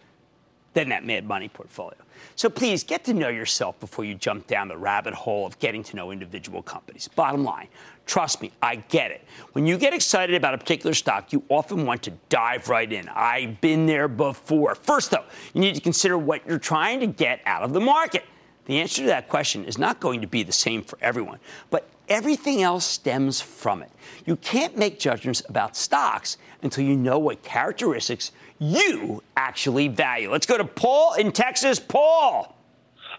than 0.73 0.89
that 0.89 1.05
mad 1.05 1.25
money 1.25 1.47
portfolio. 1.47 1.97
So 2.35 2.49
please 2.49 2.83
get 2.83 3.05
to 3.05 3.13
know 3.13 3.29
yourself 3.29 3.79
before 3.79 4.03
you 4.03 4.13
jump 4.13 4.45
down 4.45 4.67
the 4.67 4.77
rabbit 4.77 5.13
hole 5.13 5.45
of 5.45 5.57
getting 5.59 5.83
to 5.83 5.95
know 5.95 6.11
individual 6.11 6.61
companies. 6.61 7.07
Bottom 7.15 7.45
line, 7.45 7.69
trust 8.05 8.41
me, 8.41 8.51
I 8.61 8.75
get 8.75 9.11
it. 9.11 9.23
When 9.53 9.65
you 9.65 9.77
get 9.77 9.93
excited 9.93 10.35
about 10.35 10.53
a 10.53 10.57
particular 10.57 10.93
stock, 10.93 11.31
you 11.31 11.41
often 11.47 11.85
want 11.85 12.03
to 12.03 12.11
dive 12.27 12.67
right 12.67 12.91
in. 12.91 13.07
I've 13.07 13.61
been 13.61 13.85
there 13.85 14.09
before. 14.09 14.75
First, 14.75 15.11
though, 15.11 15.23
you 15.53 15.61
need 15.61 15.75
to 15.75 15.81
consider 15.81 16.17
what 16.17 16.45
you're 16.45 16.59
trying 16.59 16.99
to 16.99 17.07
get 17.07 17.39
out 17.45 17.63
of 17.63 17.71
the 17.71 17.79
market. 17.79 18.25
The 18.65 18.81
answer 18.81 19.03
to 19.03 19.07
that 19.07 19.29
question 19.29 19.63
is 19.63 19.77
not 19.77 20.01
going 20.01 20.19
to 20.21 20.27
be 20.27 20.43
the 20.43 20.51
same 20.51 20.81
for 20.83 20.97
everyone, 21.01 21.39
but 21.69 21.87
Everything 22.07 22.61
else 22.61 22.85
stems 22.85 23.41
from 23.41 23.81
it. 23.81 23.91
You 24.25 24.35
can't 24.37 24.77
make 24.77 24.99
judgments 24.99 25.43
about 25.49 25.75
stocks 25.75 26.37
until 26.61 26.83
you 26.83 26.95
know 26.95 27.19
what 27.19 27.43
characteristics 27.43 28.31
you 28.59 29.23
actually 29.35 29.87
value. 29.87 30.31
Let's 30.31 30.45
go 30.45 30.57
to 30.57 30.65
Paul 30.65 31.13
in 31.15 31.31
Texas. 31.31 31.79
Paul. 31.79 32.55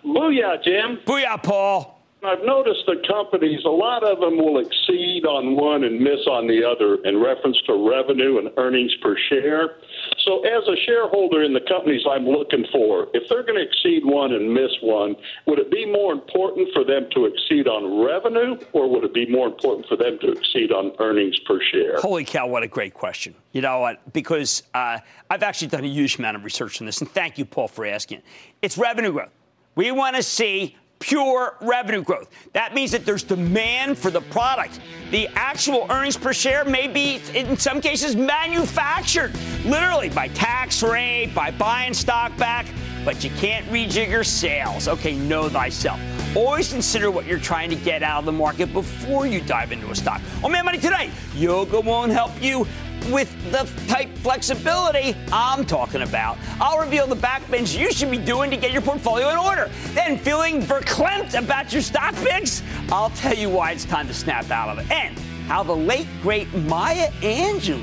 Booyah, 0.05 0.63
Jim. 0.63 0.99
Booyah, 1.05 1.43
Paul. 1.43 1.96
I've 2.29 2.45
noticed 2.45 2.85
that 2.87 3.07
companies, 3.07 3.61
a 3.65 3.69
lot 3.69 4.03
of 4.03 4.21
them 4.21 4.37
will 4.37 4.59
exceed 4.59 5.25
on 5.25 5.57
one 5.57 5.85
and 5.85 6.01
miss 6.01 6.27
on 6.27 6.47
the 6.47 6.65
other 6.65 6.97
in 7.05 7.21
reference 7.21 7.57
to 7.67 7.75
revenue 7.89 8.39
and 8.39 8.51
earnings 8.57 8.95
per 9.03 9.17
share. 9.29 9.77
So, 10.19 10.41
as 10.45 10.67
a 10.67 10.77
shareholder 10.85 11.43
in 11.43 11.53
the 11.53 11.61
companies 11.61 12.03
I'm 12.11 12.27
looking 12.27 12.67
for, 12.73 13.09
if 13.15 13.29
they're 13.29 13.43
going 13.43 13.59
to 13.59 13.63
exceed 13.63 14.05
one 14.05 14.33
and 14.33 14.53
miss 14.53 14.71
one, 14.83 15.17
would 15.47 15.59
it 15.59 15.71
be 15.71 15.87
more 15.87 16.13
important 16.13 16.69
for 16.73 16.85
them 16.85 17.07
to 17.15 17.27
exceed 17.27 17.69
on 17.69 18.05
revenue 18.05 18.59
or 18.73 18.91
would 18.91 19.05
it 19.05 19.15
be 19.15 19.27
more 19.27 19.47
important 19.47 19.87
for 19.87 19.97
them 19.97 20.19
to 20.21 20.33
exceed 20.33 20.73
on 20.73 20.93
earnings 20.99 21.39
per 21.41 21.61
share? 21.73 22.01
Holy 22.01 22.25
cow, 22.25 22.47
what 22.47 22.63
a 22.63 22.69
great 22.69 22.95
question. 22.95 23.35
You 23.53 23.63
know 23.63 23.81
what? 23.81 24.13
Because 24.13 24.63
uh, 24.75 24.99
I've 25.31 25.43
actually 25.43 25.69
done 25.69 25.85
a 25.85 25.89
huge 25.89 26.19
amount 26.19 26.37
of 26.37 26.45
research 26.45 26.81
on 26.81 26.87
this, 26.87 27.01
and 27.01 27.11
thank 27.11 27.39
you, 27.39 27.45
Paul, 27.45 27.69
for 27.69 27.87
asking. 27.87 28.23
It's 28.63 28.77
revenue 28.77 29.13
growth. 29.13 29.33
We 29.77 29.93
want 29.93 30.17
to 30.17 30.23
see 30.23 30.77
pure 30.99 31.57
revenue 31.61 32.03
growth. 32.03 32.29
That 32.53 32.75
means 32.75 32.91
that 32.93 33.05
there's 33.05 33.23
demand 33.23 33.99
for 33.99 34.11
the 34.11 34.21
product. 34.21 34.81
The 35.11 35.29
actual 35.35 35.87
earnings 35.91 36.17
per 36.17 36.33
share 36.33 36.65
may 36.65 36.89
be, 36.89 37.21
in 37.35 37.57
some 37.57 37.81
cases, 37.81 38.17
manufactured, 38.17 39.33
literally 39.65 40.09
by 40.09 40.29
tax 40.29 40.83
rate, 40.83 41.33
by 41.35 41.51
buying 41.51 41.95
stock 41.95 42.37
back, 42.37 42.67
but 43.05 43.23
you 43.23 43.31
can't 43.39 43.65
rejigger 43.67 44.25
sales. 44.27 44.89
Okay, 44.89 45.15
know 45.15 45.49
thyself. 45.49 46.01
Always 46.37 46.71
consider 46.71 47.11
what 47.11 47.25
you're 47.25 47.39
trying 47.39 47.71
to 47.71 47.77
get 47.77 48.03
out 48.03 48.19
of 48.19 48.25
the 48.27 48.33
market 48.33 48.73
before 48.73 49.27
you 49.27 49.41
dive 49.41 49.73
into 49.73 49.91
a 49.91 49.95
stock. 49.95 50.21
Oh, 50.43 50.49
man, 50.49 50.65
money 50.65 50.79
tonight. 50.79 51.11
Yoga 51.35 51.81
won't 51.81 52.13
help 52.13 52.33
you 52.43 52.67
with 53.11 53.33
the 53.51 53.69
type 53.87 54.09
flexibility 54.19 55.17
I'm 55.33 55.65
talking 55.65 56.03
about. 56.03 56.39
I'll 56.61 56.79
reveal 56.79 57.07
the 57.07 57.17
backbench 57.17 57.79
you 57.79 57.93
should 57.93 58.11
be 58.11 58.19
doing 58.19 58.51
to 58.51 58.57
get 58.57 58.73
your 58.73 58.83
portfolio 58.83 59.31
in 59.31 59.39
order. 59.39 59.71
Then, 59.95 60.19
feeling 60.19 60.61
verklempt 60.61 61.39
about 61.39 61.73
your 61.73 61.83
stock 61.83 62.15
picks? 62.17 62.63
I'll 62.91 63.11
tell 63.11 63.35
you 63.35 63.51
why 63.51 63.73
it's 63.73 63.85
time 63.85 64.07
to 64.09 64.15
snap 64.15 64.51
out 64.51 64.69
of 64.69 64.79
it. 64.79 64.91
And 64.91 65.19
how 65.47 65.63
the 65.63 65.77
late, 65.77 66.09
great 66.23 66.53
Maya 66.55 67.11
Angelou, 67.21 67.83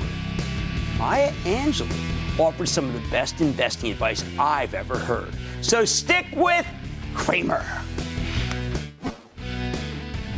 Maya 0.98 1.32
Angelou, 1.44 2.38
offered 2.38 2.68
some 2.68 2.86
of 2.86 2.92
the 2.92 3.10
best 3.10 3.40
investing 3.40 3.90
advice 3.90 4.24
I've 4.38 4.74
ever 4.74 4.98
heard. 4.98 5.32
So 5.62 5.84
stick 5.84 6.26
with 6.34 6.66
Cramer. 7.14 7.64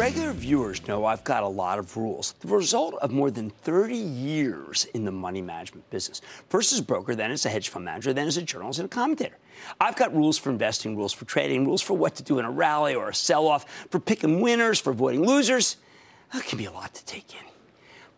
Regular 0.00 0.32
viewers 0.32 0.88
know 0.88 1.04
I've 1.04 1.24
got 1.24 1.42
a 1.42 1.46
lot 1.46 1.78
of 1.78 1.94
rules, 1.94 2.32
the 2.40 2.48
result 2.48 2.94
of 3.02 3.10
more 3.10 3.30
than 3.30 3.50
30 3.50 3.94
years 3.94 4.86
in 4.94 5.04
the 5.04 5.10
money 5.12 5.42
management 5.42 5.90
business. 5.90 6.22
First 6.48 6.72
as 6.72 6.78
a 6.78 6.82
broker, 6.82 7.14
then 7.14 7.30
as 7.30 7.44
a 7.44 7.50
hedge 7.50 7.68
fund 7.68 7.84
manager, 7.84 8.14
then 8.14 8.26
as 8.26 8.38
a 8.38 8.42
journalist 8.42 8.78
and 8.78 8.86
a 8.86 8.88
commentator. 8.88 9.36
I've 9.78 9.96
got 9.96 10.16
rules 10.16 10.38
for 10.38 10.48
investing, 10.48 10.96
rules 10.96 11.12
for 11.12 11.26
trading, 11.26 11.66
rules 11.66 11.82
for 11.82 11.92
what 11.92 12.14
to 12.14 12.22
do 12.22 12.38
in 12.38 12.46
a 12.46 12.50
rally 12.50 12.94
or 12.94 13.10
a 13.10 13.14
sell 13.14 13.46
off, 13.46 13.70
for 13.90 14.00
picking 14.00 14.40
winners, 14.40 14.80
for 14.80 14.88
avoiding 14.88 15.26
losers. 15.26 15.76
That 16.32 16.44
can 16.44 16.56
be 16.56 16.64
a 16.64 16.72
lot 16.72 16.94
to 16.94 17.04
take 17.04 17.34
in. 17.34 17.49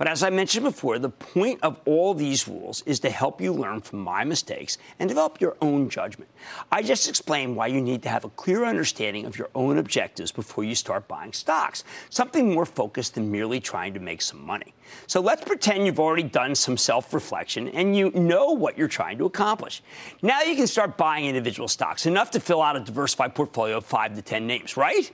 But 0.03 0.11
as 0.11 0.25
I 0.25 0.31
mentioned 0.31 0.65
before, 0.65 0.99
the 0.99 1.11
point 1.11 1.61
of 1.63 1.79
all 1.85 2.13
these 2.13 2.49
rules 2.49 2.83
is 2.87 2.99
to 2.99 3.09
help 3.09 3.41
you 3.41 3.53
learn 3.53 3.81
from 3.83 4.01
my 4.01 4.25
mistakes 4.25 4.77
and 4.99 5.09
develop 5.09 5.41
your 5.41 5.57
own 5.61 5.89
judgment. 5.89 6.29
I 6.73 6.83
just 6.83 7.09
explained 7.09 7.55
why 7.55 7.69
you 7.69 7.81
need 7.81 8.03
to 8.03 8.09
have 8.09 8.25
a 8.25 8.31
clear 8.31 8.65
understanding 8.65 9.27
of 9.27 9.39
your 9.39 9.49
own 9.55 9.79
objectives 9.79 10.33
before 10.33 10.65
you 10.65 10.75
start 10.75 11.07
buying 11.07 11.33
stocks, 11.33 11.85
something 12.11 12.53
more 12.53 12.67
focused 12.67 13.15
than 13.15 13.31
merely 13.31 13.61
trying 13.61 13.95
to 13.95 14.01
make 14.01 14.23
some 14.23 14.45
money. 14.45 14.75
So 15.07 15.21
let's 15.21 15.45
pretend 15.45 15.87
you've 15.87 16.01
already 16.01 16.25
done 16.25 16.57
some 16.57 16.77
self 16.77 17.15
reflection 17.15 17.69
and 17.69 17.95
you 17.95 18.11
know 18.11 18.51
what 18.51 18.77
you're 18.77 18.89
trying 18.89 19.19
to 19.19 19.27
accomplish. 19.27 19.85
Now 20.21 20.43
you 20.43 20.57
can 20.57 20.67
start 20.67 20.97
buying 20.97 21.27
individual 21.27 21.69
stocks, 21.69 22.07
enough 22.07 22.33
to 22.33 22.41
fill 22.41 22.61
out 22.61 22.75
a 22.75 22.81
diversified 22.81 23.37
portfolio 23.37 23.77
of 23.77 23.87
5 23.87 24.17
to 24.17 24.23
10 24.23 24.49
names, 24.49 24.77
right? 24.77 25.13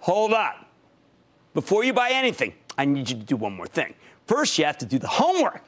Hold 0.00 0.34
on. 0.34 0.66
Before 1.54 1.82
you 1.82 1.94
buy 1.94 2.10
anything, 2.10 2.52
I 2.80 2.86
need 2.86 3.10
you 3.10 3.16
to 3.16 3.22
do 3.22 3.36
one 3.36 3.52
more 3.52 3.66
thing. 3.66 3.92
First, 4.26 4.56
you 4.58 4.64
have 4.64 4.78
to 4.78 4.86
do 4.86 4.98
the 4.98 5.06
homework. 5.06 5.62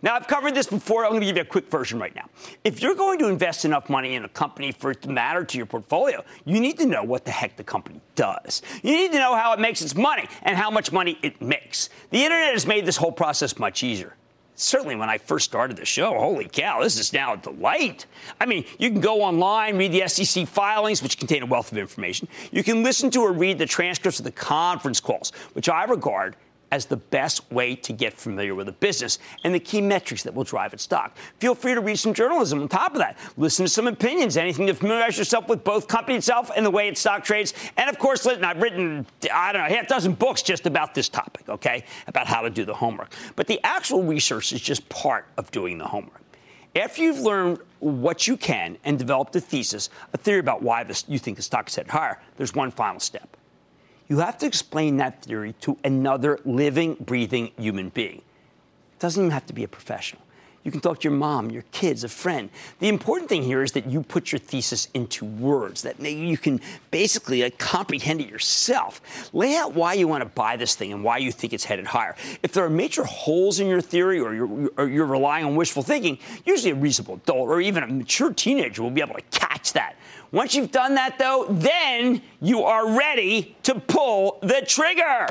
Now, 0.00 0.14
I've 0.14 0.26
covered 0.26 0.54
this 0.54 0.66
before. 0.66 1.04
I'm 1.04 1.10
going 1.10 1.20
to 1.20 1.26
give 1.26 1.36
you 1.36 1.42
a 1.42 1.44
quick 1.44 1.70
version 1.70 1.98
right 1.98 2.14
now. 2.14 2.24
If 2.64 2.80
you're 2.80 2.94
going 2.94 3.18
to 3.18 3.28
invest 3.28 3.66
enough 3.66 3.90
money 3.90 4.14
in 4.14 4.24
a 4.24 4.30
company 4.30 4.72
for 4.72 4.92
it 4.92 5.02
to 5.02 5.10
matter 5.10 5.44
to 5.44 5.56
your 5.58 5.66
portfolio, 5.66 6.24
you 6.46 6.60
need 6.60 6.78
to 6.78 6.86
know 6.86 7.02
what 7.02 7.26
the 7.26 7.32
heck 7.32 7.56
the 7.56 7.64
company 7.64 8.00
does. 8.14 8.62
You 8.82 8.96
need 8.96 9.12
to 9.12 9.18
know 9.18 9.34
how 9.34 9.52
it 9.52 9.60
makes 9.60 9.82
its 9.82 9.94
money 9.94 10.26
and 10.42 10.56
how 10.56 10.70
much 10.70 10.90
money 10.90 11.18
it 11.22 11.42
makes. 11.42 11.90
The 12.08 12.24
internet 12.24 12.54
has 12.54 12.66
made 12.66 12.86
this 12.86 12.96
whole 12.96 13.12
process 13.12 13.58
much 13.58 13.82
easier 13.82 14.14
certainly 14.54 14.96
when 14.96 15.08
I 15.08 15.18
first 15.18 15.44
started 15.44 15.76
the 15.76 15.84
show, 15.84 16.18
holy 16.18 16.48
cow, 16.48 16.82
this 16.82 16.98
is 16.98 17.12
now 17.12 17.34
a 17.34 17.36
delight. 17.36 18.06
I 18.40 18.46
mean, 18.46 18.64
you 18.78 18.90
can 18.90 19.00
go 19.00 19.22
online, 19.22 19.76
read 19.76 19.92
the 19.92 20.06
SEC 20.08 20.46
filings, 20.46 21.02
which 21.02 21.18
contain 21.18 21.42
a 21.42 21.46
wealth 21.46 21.72
of 21.72 21.78
information. 21.78 22.28
You 22.52 22.62
can 22.62 22.82
listen 22.82 23.10
to 23.10 23.20
or 23.20 23.32
read 23.32 23.58
the 23.58 23.66
transcripts 23.66 24.18
of 24.18 24.24
the 24.24 24.32
conference 24.32 25.00
calls, 25.00 25.32
which 25.52 25.68
I 25.68 25.84
regard 25.84 26.36
as 26.74 26.86
the 26.86 26.96
best 26.96 27.52
way 27.52 27.76
to 27.76 27.92
get 27.92 28.12
familiar 28.12 28.52
with 28.52 28.68
a 28.68 28.72
business 28.72 29.20
and 29.44 29.54
the 29.54 29.60
key 29.60 29.80
metrics 29.80 30.24
that 30.24 30.34
will 30.34 30.42
drive 30.42 30.74
its 30.74 30.82
stock. 30.82 31.16
Feel 31.38 31.54
free 31.54 31.72
to 31.72 31.80
read 31.80 31.96
some 31.96 32.12
journalism 32.12 32.60
on 32.60 32.68
top 32.68 32.94
of 32.94 32.98
that. 32.98 33.16
Listen 33.36 33.64
to 33.64 33.70
some 33.70 33.86
opinions, 33.86 34.36
anything 34.36 34.66
to 34.66 34.74
familiarize 34.74 35.16
yourself 35.16 35.48
with 35.48 35.62
both 35.62 35.86
company 35.86 36.18
itself 36.18 36.50
and 36.56 36.66
the 36.66 36.70
way 36.72 36.88
its 36.88 36.98
stock 36.98 37.22
trades. 37.22 37.54
And 37.76 37.88
of 37.88 37.96
course, 38.00 38.26
I've 38.26 38.60
written, 38.60 39.06
I 39.32 39.52
don't 39.52 39.62
know, 39.62 39.72
half 39.72 39.86
dozen 39.86 40.14
books 40.14 40.42
just 40.42 40.66
about 40.66 40.96
this 40.96 41.08
topic, 41.08 41.48
okay, 41.48 41.84
about 42.08 42.26
how 42.26 42.42
to 42.42 42.50
do 42.50 42.64
the 42.64 42.74
homework. 42.74 43.12
But 43.36 43.46
the 43.46 43.60
actual 43.62 44.02
research 44.02 44.52
is 44.52 44.60
just 44.60 44.88
part 44.88 45.26
of 45.36 45.52
doing 45.52 45.78
the 45.78 45.86
homework. 45.86 46.22
After 46.74 47.02
you've 47.02 47.20
learned 47.20 47.60
what 47.78 48.26
you 48.26 48.36
can 48.36 48.78
and 48.82 48.98
developed 48.98 49.36
a 49.36 49.40
thesis, 49.40 49.90
a 50.12 50.16
theory 50.16 50.40
about 50.40 50.60
why 50.60 50.82
this, 50.82 51.04
you 51.06 51.20
think 51.20 51.36
the 51.36 51.42
stock 51.44 51.68
is 51.68 51.76
headed 51.76 51.92
higher, 51.92 52.20
there's 52.36 52.52
one 52.52 52.72
final 52.72 52.98
step 52.98 53.36
you 54.08 54.18
have 54.18 54.38
to 54.38 54.46
explain 54.46 54.98
that 54.98 55.22
theory 55.24 55.54
to 55.60 55.78
another 55.84 56.38
living, 56.44 56.96
breathing 57.00 57.52
human 57.58 57.88
being. 57.88 58.18
It 58.18 59.00
doesn't 59.00 59.20
even 59.20 59.30
have 59.32 59.46
to 59.46 59.52
be 59.52 59.64
a 59.64 59.68
professional. 59.68 60.22
You 60.64 60.70
can 60.70 60.80
talk 60.80 61.00
to 61.00 61.08
your 61.08 61.16
mom, 61.16 61.50
your 61.50 61.64
kids, 61.72 62.04
a 62.04 62.08
friend. 62.08 62.48
The 62.78 62.88
important 62.88 63.28
thing 63.28 63.42
here 63.42 63.62
is 63.62 63.72
that 63.72 63.86
you 63.86 64.02
put 64.02 64.32
your 64.32 64.38
thesis 64.38 64.88
into 64.94 65.26
words 65.26 65.82
that 65.82 66.00
you 66.00 66.38
can 66.38 66.58
basically 66.90 67.44
uh, 67.44 67.50
comprehend 67.58 68.22
it 68.22 68.30
yourself. 68.30 69.30
Lay 69.34 69.56
out 69.56 69.74
why 69.74 69.92
you 69.92 70.08
want 70.08 70.22
to 70.22 70.28
buy 70.28 70.56
this 70.56 70.74
thing 70.74 70.90
and 70.90 71.04
why 71.04 71.18
you 71.18 71.30
think 71.32 71.52
it's 71.52 71.64
headed 71.64 71.86
higher. 71.86 72.16
If 72.42 72.52
there 72.52 72.64
are 72.64 72.70
major 72.70 73.04
holes 73.04 73.60
in 73.60 73.66
your 73.66 73.82
theory 73.82 74.18
or 74.20 74.34
you're, 74.34 74.70
or 74.78 74.88
you're 74.88 75.04
relying 75.04 75.44
on 75.44 75.54
wishful 75.54 75.82
thinking, 75.82 76.18
usually 76.46 76.70
a 76.70 76.74
reasonable 76.74 77.16
adult 77.16 77.50
or 77.50 77.60
even 77.60 77.82
a 77.82 77.86
mature 77.86 78.32
teenager 78.32 78.82
will 78.82 78.90
be 78.90 79.02
able 79.02 79.16
to 79.16 79.22
catch 79.30 79.53
that. 79.72 79.96
Once 80.32 80.54
you've 80.54 80.72
done 80.72 80.94
that, 80.96 81.18
though, 81.18 81.46
then 81.48 82.20
you 82.40 82.62
are 82.64 82.96
ready 82.96 83.56
to 83.62 83.74
pull 83.74 84.38
the 84.42 84.62
trigger. 84.66 85.26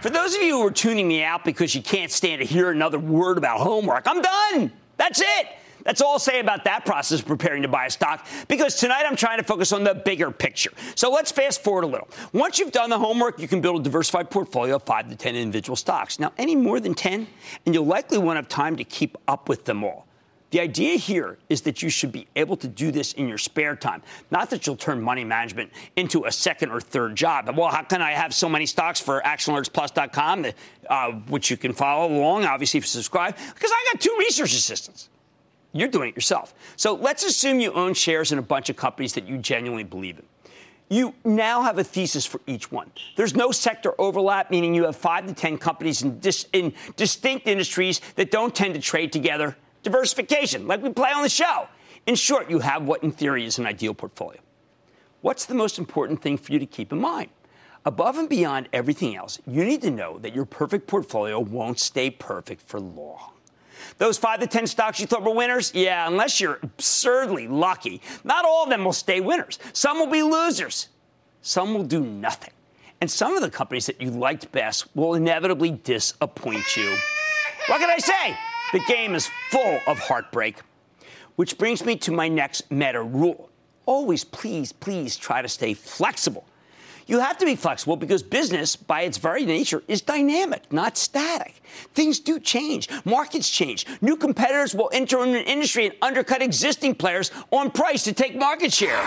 For 0.00 0.10
those 0.10 0.34
of 0.34 0.42
you 0.42 0.58
who 0.58 0.66
are 0.66 0.70
tuning 0.70 1.08
me 1.08 1.22
out 1.22 1.44
because 1.44 1.74
you 1.74 1.82
can't 1.82 2.10
stand 2.10 2.40
to 2.40 2.46
hear 2.46 2.70
another 2.70 2.98
word 2.98 3.38
about 3.38 3.60
homework, 3.60 4.04
I'm 4.06 4.22
done. 4.22 4.72
That's 4.96 5.20
it. 5.20 5.46
That's 5.84 6.00
all 6.00 6.12
I'll 6.12 6.18
say 6.18 6.40
about 6.40 6.64
that 6.64 6.84
process 6.84 7.20
of 7.20 7.26
preparing 7.26 7.62
to 7.62 7.68
buy 7.68 7.86
a 7.86 7.90
stock 7.90 8.26
because 8.48 8.76
tonight 8.76 9.04
I'm 9.06 9.16
trying 9.16 9.38
to 9.38 9.44
focus 9.44 9.72
on 9.72 9.84
the 9.84 9.94
bigger 9.94 10.30
picture. 10.30 10.72
So 10.94 11.10
let's 11.10 11.32
fast 11.32 11.62
forward 11.62 11.84
a 11.84 11.86
little. 11.86 12.08
Once 12.32 12.58
you've 12.58 12.72
done 12.72 12.90
the 12.90 12.98
homework, 12.98 13.38
you 13.38 13.48
can 13.48 13.60
build 13.60 13.80
a 13.80 13.84
diversified 13.84 14.30
portfolio 14.30 14.76
of 14.76 14.82
5 14.82 15.08
to 15.10 15.16
10 15.16 15.36
individual 15.36 15.76
stocks. 15.76 16.18
Now, 16.18 16.32
any 16.38 16.54
more 16.54 16.80
than 16.80 16.94
10, 16.94 17.26
and 17.66 17.74
you'll 17.74 17.86
likely 17.86 18.18
won't 18.18 18.36
have 18.36 18.48
time 18.48 18.76
to 18.76 18.84
keep 18.84 19.16
up 19.26 19.48
with 19.48 19.64
them 19.64 19.84
all. 19.84 20.06
The 20.50 20.60
idea 20.60 20.96
here 20.96 21.38
is 21.48 21.62
that 21.62 21.82
you 21.82 21.88
should 21.88 22.10
be 22.10 22.26
able 22.34 22.56
to 22.56 22.66
do 22.66 22.90
this 22.90 23.12
in 23.12 23.28
your 23.28 23.38
spare 23.38 23.76
time, 23.76 24.02
not 24.30 24.50
that 24.50 24.66
you'll 24.66 24.76
turn 24.76 25.00
money 25.00 25.24
management 25.24 25.70
into 25.96 26.24
a 26.24 26.32
second 26.32 26.70
or 26.70 26.80
third 26.80 27.14
job. 27.14 27.48
Well, 27.56 27.68
how 27.68 27.82
can 27.82 28.02
I 28.02 28.12
have 28.12 28.34
so 28.34 28.48
many 28.48 28.66
stocks 28.66 29.00
for 29.00 29.22
ActionAlertsPlus.com, 29.22 30.46
uh, 30.88 31.12
which 31.28 31.50
you 31.50 31.56
can 31.56 31.72
follow 31.72 32.12
along, 32.12 32.44
obviously, 32.44 32.78
if 32.78 32.84
you 32.84 32.88
subscribe? 32.88 33.36
Because 33.36 33.70
I 33.72 33.92
got 33.92 34.00
two 34.00 34.14
research 34.18 34.52
assistants. 34.52 35.08
You're 35.72 35.88
doing 35.88 36.08
it 36.08 36.16
yourself. 36.16 36.52
So 36.76 36.94
let's 36.94 37.24
assume 37.24 37.60
you 37.60 37.72
own 37.72 37.94
shares 37.94 38.32
in 38.32 38.38
a 38.38 38.42
bunch 38.42 38.70
of 38.70 38.76
companies 38.76 39.12
that 39.14 39.28
you 39.28 39.38
genuinely 39.38 39.84
believe 39.84 40.18
in. 40.18 40.24
You 40.92 41.14
now 41.24 41.62
have 41.62 41.78
a 41.78 41.84
thesis 41.84 42.26
for 42.26 42.40
each 42.48 42.72
one. 42.72 42.90
There's 43.14 43.36
no 43.36 43.52
sector 43.52 43.94
overlap, 44.00 44.50
meaning 44.50 44.74
you 44.74 44.86
have 44.86 44.96
five 44.96 45.28
to 45.28 45.32
10 45.32 45.58
companies 45.58 46.02
in, 46.02 46.18
dis- 46.18 46.48
in 46.52 46.72
distinct 46.96 47.46
industries 47.46 48.00
that 48.16 48.32
don't 48.32 48.52
tend 48.52 48.74
to 48.74 48.80
trade 48.80 49.12
together 49.12 49.56
diversification, 49.82 50.66
like 50.66 50.82
we 50.82 50.90
play 50.90 51.10
on 51.10 51.22
the 51.22 51.28
show. 51.28 51.68
In 52.06 52.14
short, 52.14 52.50
you 52.50 52.60
have 52.60 52.84
what 52.84 53.02
in 53.02 53.12
theory 53.12 53.44
is 53.44 53.58
an 53.58 53.66
ideal 53.66 53.94
portfolio. 53.94 54.40
What's 55.20 55.44
the 55.44 55.54
most 55.54 55.78
important 55.78 56.22
thing 56.22 56.38
for 56.38 56.52
you 56.52 56.58
to 56.58 56.66
keep 56.66 56.92
in 56.92 57.00
mind? 57.00 57.30
Above 57.84 58.18
and 58.18 58.28
beyond 58.28 58.68
everything 58.72 59.16
else, 59.16 59.38
you 59.46 59.64
need 59.64 59.82
to 59.82 59.90
know 59.90 60.18
that 60.18 60.34
your 60.34 60.44
perfect 60.44 60.86
portfolio 60.86 61.40
won't 61.40 61.78
stay 61.78 62.10
perfect 62.10 62.62
for 62.62 62.78
long. 62.78 63.32
Those 63.98 64.18
five 64.18 64.40
to 64.40 64.46
10 64.46 64.66
stocks 64.66 65.00
you 65.00 65.06
thought 65.06 65.22
were 65.22 65.34
winners? 65.34 65.72
Yeah, 65.74 66.06
unless 66.06 66.40
you're 66.40 66.58
absurdly 66.62 67.48
lucky. 67.48 68.02
Not 68.24 68.44
all 68.44 68.64
of 68.64 68.70
them 68.70 68.84
will 68.84 68.92
stay 68.92 69.20
winners. 69.20 69.58
Some 69.72 69.98
will 69.98 70.06
be 70.06 70.22
losers. 70.22 70.88
Some 71.42 71.72
will 71.74 71.84
do 71.84 72.00
nothing. 72.00 72.52
And 73.00 73.10
some 73.10 73.34
of 73.34 73.40
the 73.40 73.50
companies 73.50 73.86
that 73.86 74.00
you 74.00 74.10
liked 74.10 74.52
best 74.52 74.94
will 74.94 75.14
inevitably 75.14 75.70
disappoint 75.70 76.76
you. 76.76 76.94
What 77.66 77.80
can 77.80 77.88
I 77.88 77.98
say? 77.98 78.36
The 78.72 78.80
game 78.80 79.14
is 79.14 79.28
full 79.50 79.80
of 79.88 79.98
heartbreak. 79.98 80.60
Which 81.34 81.58
brings 81.58 81.84
me 81.84 81.96
to 81.96 82.12
my 82.12 82.28
next 82.28 82.70
meta 82.70 83.02
rule. 83.02 83.50
always 83.86 84.22
please, 84.22 84.70
please 84.72 85.16
try 85.16 85.42
to 85.42 85.48
stay 85.48 85.74
flexible. 85.74 86.44
You 87.08 87.18
have 87.18 87.38
to 87.38 87.44
be 87.44 87.56
flexible 87.56 87.96
because 87.96 88.22
business, 88.22 88.76
by 88.76 89.02
its 89.02 89.18
very 89.18 89.44
nature, 89.44 89.82
is 89.88 90.00
dynamic, 90.00 90.72
not 90.72 90.96
static. 90.96 91.60
Things 91.92 92.20
do 92.20 92.38
change. 92.38 92.88
Markets 93.04 93.50
change. 93.50 93.84
New 94.00 94.16
competitors 94.16 94.76
will 94.76 94.90
enter 94.92 95.20
an 95.20 95.34
industry 95.34 95.86
and 95.86 95.94
undercut 96.02 96.40
existing 96.40 96.94
players 96.94 97.32
on 97.50 97.72
price 97.72 98.04
to 98.04 98.12
take 98.12 98.36
market 98.36 98.72
share. 98.72 99.02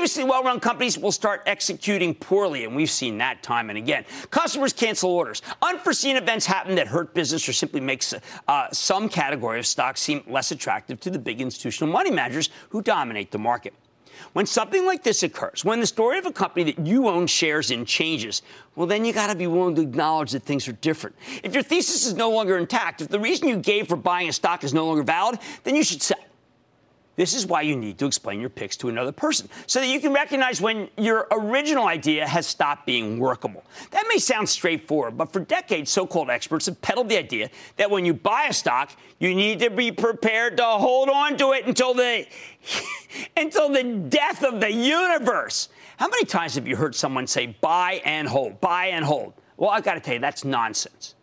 Previously 0.00 0.24
well 0.24 0.42
run 0.42 0.60
companies 0.60 0.96
will 0.96 1.12
start 1.12 1.42
executing 1.44 2.14
poorly, 2.14 2.64
and 2.64 2.74
we've 2.74 2.90
seen 2.90 3.18
that 3.18 3.42
time 3.42 3.68
and 3.68 3.76
again. 3.76 4.06
Customers 4.30 4.72
cancel 4.72 5.10
orders. 5.10 5.42
Unforeseen 5.60 6.16
events 6.16 6.46
happen 6.46 6.74
that 6.76 6.86
hurt 6.86 7.12
business 7.12 7.46
or 7.46 7.52
simply 7.52 7.82
makes 7.82 8.14
uh, 8.48 8.68
some 8.72 9.10
category 9.10 9.58
of 9.58 9.66
stocks 9.66 10.00
seem 10.00 10.24
less 10.26 10.52
attractive 10.52 11.00
to 11.00 11.10
the 11.10 11.18
big 11.18 11.42
institutional 11.42 11.92
money 11.92 12.10
managers 12.10 12.48
who 12.70 12.80
dominate 12.80 13.30
the 13.30 13.38
market. 13.38 13.74
When 14.32 14.46
something 14.46 14.86
like 14.86 15.02
this 15.02 15.22
occurs, 15.22 15.66
when 15.66 15.80
the 15.80 15.86
story 15.86 16.16
of 16.16 16.24
a 16.24 16.32
company 16.32 16.72
that 16.72 16.86
you 16.86 17.06
own 17.06 17.26
shares 17.26 17.70
in 17.70 17.84
changes, 17.84 18.40
well, 18.76 18.86
then 18.86 19.04
you 19.04 19.12
got 19.12 19.26
to 19.26 19.36
be 19.36 19.48
willing 19.48 19.74
to 19.74 19.82
acknowledge 19.82 20.30
that 20.32 20.44
things 20.44 20.66
are 20.66 20.72
different. 20.72 21.14
If 21.42 21.52
your 21.52 21.62
thesis 21.62 22.06
is 22.06 22.14
no 22.14 22.30
longer 22.30 22.56
intact, 22.56 23.02
if 23.02 23.08
the 23.08 23.20
reason 23.20 23.48
you 23.48 23.58
gave 23.58 23.88
for 23.88 23.96
buying 23.96 24.30
a 24.30 24.32
stock 24.32 24.64
is 24.64 24.72
no 24.72 24.86
longer 24.86 25.02
valid, 25.02 25.40
then 25.64 25.76
you 25.76 25.84
should 25.84 26.00
sell. 26.00 26.16
This 27.20 27.34
is 27.34 27.44
why 27.44 27.60
you 27.60 27.76
need 27.76 27.98
to 27.98 28.06
explain 28.06 28.40
your 28.40 28.48
picks 28.48 28.78
to 28.78 28.88
another 28.88 29.12
person 29.12 29.50
so 29.66 29.78
that 29.78 29.88
you 29.88 30.00
can 30.00 30.10
recognize 30.10 30.58
when 30.62 30.88
your 30.96 31.26
original 31.30 31.86
idea 31.86 32.26
has 32.26 32.46
stopped 32.46 32.86
being 32.86 33.18
workable. 33.18 33.62
That 33.90 34.06
may 34.08 34.16
sound 34.16 34.48
straightforward, 34.48 35.18
but 35.18 35.30
for 35.30 35.40
decades, 35.40 35.90
so 35.90 36.06
called 36.06 36.30
experts 36.30 36.64
have 36.64 36.80
peddled 36.80 37.10
the 37.10 37.18
idea 37.18 37.50
that 37.76 37.90
when 37.90 38.06
you 38.06 38.14
buy 38.14 38.46
a 38.48 38.54
stock, 38.54 38.92
you 39.18 39.34
need 39.34 39.58
to 39.58 39.68
be 39.68 39.92
prepared 39.92 40.56
to 40.56 40.64
hold 40.64 41.10
on 41.10 41.36
to 41.36 41.52
it 41.52 41.66
until 41.66 41.92
the, 41.92 42.26
until 43.36 43.68
the 43.68 43.84
death 44.08 44.42
of 44.42 44.58
the 44.58 44.72
universe. 44.72 45.68
How 45.98 46.08
many 46.08 46.24
times 46.24 46.54
have 46.54 46.66
you 46.66 46.74
heard 46.74 46.94
someone 46.94 47.26
say 47.26 47.48
buy 47.60 48.00
and 48.06 48.26
hold, 48.26 48.62
buy 48.62 48.86
and 48.86 49.04
hold? 49.04 49.34
Well, 49.58 49.68
I've 49.68 49.84
got 49.84 49.92
to 49.92 50.00
tell 50.00 50.14
you, 50.14 50.20
that's 50.20 50.46
nonsense. 50.46 51.16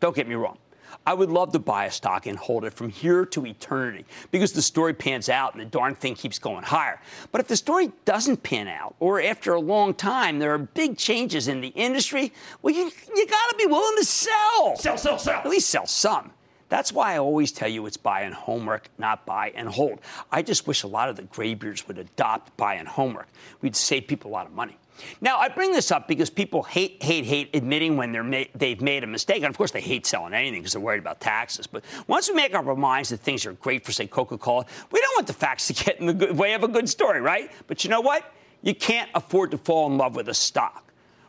Don't 0.00 0.16
get 0.16 0.26
me 0.26 0.34
wrong. 0.34 0.58
I 1.06 1.14
would 1.14 1.30
love 1.30 1.52
to 1.52 1.58
buy 1.58 1.86
a 1.86 1.90
stock 1.90 2.26
and 2.26 2.38
hold 2.38 2.64
it 2.64 2.72
from 2.72 2.88
here 2.88 3.24
to 3.26 3.46
eternity 3.46 4.04
because 4.30 4.52
the 4.52 4.62
story 4.62 4.94
pans 4.94 5.28
out 5.28 5.54
and 5.54 5.60
the 5.60 5.66
darn 5.66 5.94
thing 5.94 6.14
keeps 6.14 6.38
going 6.38 6.64
higher. 6.64 7.00
But 7.32 7.40
if 7.40 7.48
the 7.48 7.56
story 7.56 7.92
doesn't 8.04 8.42
pan 8.42 8.68
out, 8.68 8.94
or 9.00 9.20
after 9.20 9.54
a 9.54 9.60
long 9.60 9.94
time 9.94 10.38
there 10.38 10.52
are 10.52 10.58
big 10.58 10.98
changes 10.98 11.48
in 11.48 11.60
the 11.60 11.68
industry, 11.68 12.32
well, 12.62 12.74
you, 12.74 12.90
you 13.14 13.26
got 13.26 13.50
to 13.50 13.56
be 13.56 13.66
willing 13.66 13.96
to 13.96 14.04
sell. 14.04 14.76
Sell, 14.76 14.98
sell, 14.98 15.18
sell. 15.18 15.40
At 15.40 15.48
least 15.48 15.70
sell 15.70 15.86
some. 15.86 16.32
That's 16.68 16.92
why 16.92 17.14
I 17.14 17.18
always 17.18 17.50
tell 17.50 17.68
you 17.68 17.86
it's 17.86 17.96
buy 17.96 18.22
and 18.22 18.34
homework, 18.34 18.90
not 18.98 19.24
buy 19.24 19.52
and 19.54 19.68
hold. 19.68 20.00
I 20.30 20.42
just 20.42 20.66
wish 20.66 20.82
a 20.82 20.86
lot 20.86 21.08
of 21.08 21.16
the 21.16 21.22
graybeards 21.22 21.88
would 21.88 21.98
adopt 21.98 22.56
buy 22.56 22.74
and 22.74 22.86
homework. 22.86 23.28
We'd 23.62 23.74
save 23.74 24.06
people 24.06 24.30
a 24.30 24.32
lot 24.32 24.46
of 24.46 24.52
money. 24.52 24.76
Now, 25.20 25.38
I 25.38 25.48
bring 25.48 25.72
this 25.72 25.90
up 25.90 26.08
because 26.08 26.30
people 26.30 26.62
hate, 26.62 27.02
hate, 27.02 27.24
hate 27.24 27.54
admitting 27.54 27.96
when 27.96 28.12
they're 28.12 28.24
ma- 28.24 28.44
they've 28.54 28.80
made 28.80 29.04
a 29.04 29.06
mistake. 29.06 29.38
And 29.42 29.46
of 29.46 29.56
course, 29.56 29.70
they 29.70 29.80
hate 29.80 30.06
selling 30.06 30.34
anything 30.34 30.60
because 30.60 30.72
they're 30.72 30.80
worried 30.80 31.00
about 31.00 31.20
taxes. 31.20 31.66
But 31.66 31.84
once 32.06 32.28
we 32.28 32.34
make 32.34 32.54
up 32.54 32.66
our 32.66 32.76
minds 32.76 33.10
that 33.10 33.18
things 33.18 33.46
are 33.46 33.52
great 33.54 33.84
for, 33.84 33.92
say, 33.92 34.06
Coca 34.06 34.38
Cola, 34.38 34.64
we 34.90 35.00
don't 35.00 35.16
want 35.16 35.26
the 35.26 35.32
facts 35.32 35.66
to 35.68 35.84
get 35.84 36.00
in 36.00 36.06
the 36.06 36.14
good, 36.14 36.36
way 36.36 36.54
of 36.54 36.62
a 36.62 36.68
good 36.68 36.88
story, 36.88 37.20
right? 37.20 37.50
But 37.66 37.84
you 37.84 37.90
know 37.90 38.00
what? 38.00 38.32
You 38.62 38.74
can't 38.74 39.10
afford 39.14 39.52
to 39.52 39.58
fall 39.58 39.86
in 39.86 39.98
love 39.98 40.16
with 40.16 40.28
a 40.28 40.34
stock. 40.34 40.84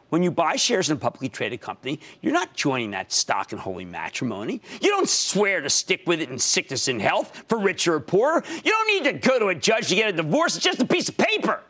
When 0.10 0.24
you 0.24 0.32
buy 0.32 0.56
shares 0.56 0.90
in 0.90 0.98
a 0.98 1.00
publicly 1.00 1.30
traded 1.30 1.62
company, 1.62 2.00
you're 2.22 2.34
not 2.34 2.56
joining 2.56 2.92
that 2.92 3.12
stock 3.12 3.52
in 3.54 3.60
holy 3.60 3.86
matrimony. 3.86 4.60
You 4.82 4.90
don't 4.90 5.08
swear 5.08 5.62
to 5.62 5.70
stick 5.70 6.02
with 6.08 6.20
it 6.20 6.32
in 6.32 6.40
sickness 6.40 6.88
and 6.88 7.00
health, 7.00 7.44
for 7.48 7.60
richer 7.60 7.94
or 7.94 8.00
poorer. 8.00 8.44
You 8.64 8.72
don't 8.72 8.88
need 8.88 9.04
to 9.12 9.28
go 9.28 9.38
to 9.38 9.48
a 9.50 9.56
judge 9.56 9.90
to 9.90 9.96
get 9.96 10.10
a 10.10 10.14
divorce. 10.14 10.56
It's 10.56 10.66
just 10.66 10.82
a 10.82 10.86
piece 10.86 11.10
of 11.10 11.18
paper. 11.18 11.62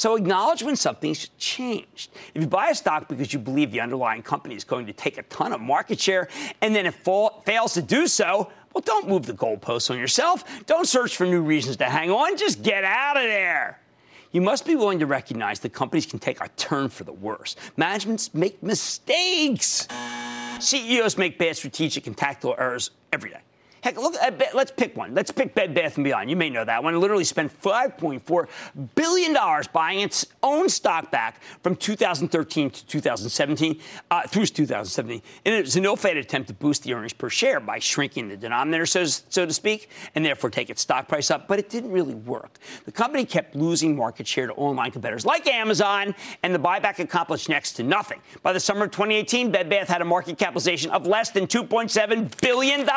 So 0.00 0.16
acknowledge 0.16 0.62
when 0.62 0.76
something's 0.76 1.28
changed. 1.36 2.12
If 2.34 2.40
you 2.40 2.48
buy 2.48 2.70
a 2.70 2.74
stock 2.74 3.06
because 3.06 3.34
you 3.34 3.38
believe 3.38 3.70
the 3.70 3.82
underlying 3.82 4.22
company 4.22 4.54
is 4.54 4.64
going 4.64 4.86
to 4.86 4.94
take 4.94 5.18
a 5.18 5.22
ton 5.24 5.52
of 5.52 5.60
market 5.60 6.00
share 6.00 6.30
and 6.62 6.74
then 6.74 6.86
it 6.86 6.94
fall, 6.94 7.42
fails 7.44 7.74
to 7.74 7.82
do 7.82 8.06
so, 8.06 8.50
well, 8.72 8.80
don't 8.80 9.10
move 9.10 9.26
the 9.26 9.34
goalposts 9.34 9.90
on 9.90 9.98
yourself. 9.98 10.64
Don't 10.64 10.88
search 10.88 11.18
for 11.18 11.26
new 11.26 11.42
reasons 11.42 11.76
to 11.76 11.84
hang 11.84 12.10
on. 12.10 12.38
Just 12.38 12.62
get 12.62 12.82
out 12.82 13.18
of 13.18 13.24
there. 13.24 13.78
You 14.32 14.40
must 14.40 14.64
be 14.64 14.74
willing 14.74 15.00
to 15.00 15.06
recognize 15.06 15.60
that 15.60 15.74
companies 15.74 16.06
can 16.06 16.18
take 16.18 16.40
a 16.40 16.48
turn 16.56 16.88
for 16.88 17.04
the 17.04 17.12
worse. 17.12 17.56
Managements 17.76 18.32
make 18.32 18.62
mistakes. 18.62 19.86
CEOs 20.60 21.18
make 21.18 21.38
bad 21.38 21.58
strategic 21.58 22.06
and 22.06 22.16
tactical 22.16 22.54
errors 22.58 22.92
every 23.12 23.28
day. 23.28 23.40
Heck, 23.82 23.96
look, 23.96 24.14
let's 24.54 24.70
pick 24.70 24.96
one. 24.96 25.14
Let's 25.14 25.30
pick 25.30 25.54
Bed 25.54 25.74
Bath 25.74 25.96
& 25.96 26.02
Beyond. 26.02 26.28
You 26.28 26.36
may 26.36 26.50
know 26.50 26.64
that 26.64 26.82
one. 26.82 26.94
It 26.94 26.98
literally 26.98 27.24
spent 27.24 27.50
$5.4 27.62 28.48
billion 28.94 29.36
buying 29.72 30.00
its 30.00 30.26
own 30.42 30.68
stock 30.68 31.10
back 31.10 31.42
from 31.62 31.76
2013 31.76 32.70
to 32.70 32.86
2017, 32.86 33.80
uh, 34.10 34.22
through 34.26 34.46
2017. 34.46 35.22
And 35.44 35.54
it 35.54 35.64
was 35.64 35.76
a 35.76 35.80
no-fade 35.80 36.18
attempt 36.18 36.48
to 36.48 36.54
boost 36.54 36.82
the 36.82 36.92
earnings 36.92 37.14
per 37.14 37.30
share 37.30 37.58
by 37.58 37.78
shrinking 37.78 38.28
the 38.28 38.36
denominator, 38.36 38.86
so, 38.86 39.04
so 39.04 39.46
to 39.46 39.52
speak, 39.52 39.88
and 40.14 40.24
therefore 40.24 40.50
take 40.50 40.68
its 40.68 40.82
stock 40.82 41.08
price 41.08 41.30
up. 41.30 41.48
But 41.48 41.58
it 41.58 41.70
didn't 41.70 41.90
really 41.90 42.14
work. 42.14 42.58
The 42.84 42.92
company 42.92 43.24
kept 43.24 43.54
losing 43.54 43.96
market 43.96 44.26
share 44.26 44.46
to 44.46 44.52
online 44.54 44.90
competitors 44.90 45.24
like 45.24 45.46
Amazon, 45.46 46.14
and 46.42 46.54
the 46.54 46.58
buyback 46.58 46.98
accomplished 46.98 47.48
next 47.48 47.72
to 47.74 47.82
nothing. 47.82 48.20
By 48.42 48.52
the 48.52 48.60
summer 48.60 48.84
of 48.84 48.90
2018, 48.90 49.50
Bed 49.50 49.70
Bath 49.70 49.88
had 49.88 50.02
a 50.02 50.04
market 50.04 50.36
capitalization 50.38 50.90
of 50.90 51.06
less 51.06 51.30
than 51.30 51.46
$2.7 51.46 52.40
billion. 52.40 52.88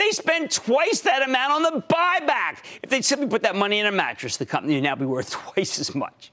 They 0.00 0.12
spend 0.12 0.50
twice 0.50 1.02
that 1.02 1.28
amount 1.28 1.52
on 1.52 1.62
the 1.62 1.82
buyback. 1.82 2.64
If 2.82 2.88
they'd 2.88 3.04
simply 3.04 3.28
put 3.28 3.42
that 3.42 3.54
money 3.54 3.80
in 3.80 3.86
a 3.86 3.92
mattress, 3.92 4.38
the 4.38 4.46
company 4.46 4.76
would 4.76 4.82
now 4.82 4.96
be 4.96 5.04
worth 5.04 5.30
twice 5.54 5.78
as 5.78 5.94
much. 5.94 6.32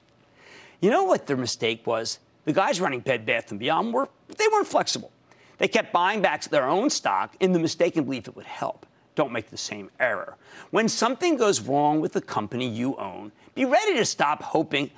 You 0.80 0.90
know 0.90 1.04
what 1.04 1.26
their 1.26 1.36
mistake 1.36 1.86
was? 1.86 2.18
The 2.46 2.54
guys 2.54 2.80
running 2.80 3.00
Bed 3.00 3.26
Bath 3.26 3.52
& 3.58 3.58
Beyond 3.58 3.92
were 3.92 4.08
they 4.38 4.46
weren't 4.50 4.66
flexible. 4.66 5.12
They 5.58 5.68
kept 5.68 5.92
buying 5.92 6.22
back 6.22 6.44
their 6.44 6.66
own 6.66 6.88
stock 6.88 7.36
in 7.40 7.52
the 7.52 7.58
mistaken 7.58 8.04
belief 8.04 8.26
it 8.26 8.34
would 8.36 8.46
help. 8.46 8.86
Don't 9.16 9.32
make 9.32 9.50
the 9.50 9.58
same 9.58 9.90
error. 10.00 10.38
When 10.70 10.88
something 10.88 11.36
goes 11.36 11.60
wrong 11.60 12.00
with 12.00 12.14
the 12.14 12.22
company 12.22 12.66
you 12.66 12.96
own, 12.96 13.32
be 13.54 13.66
ready 13.66 13.96
to 13.96 14.04
stop 14.06 14.42
hoping 14.42 14.90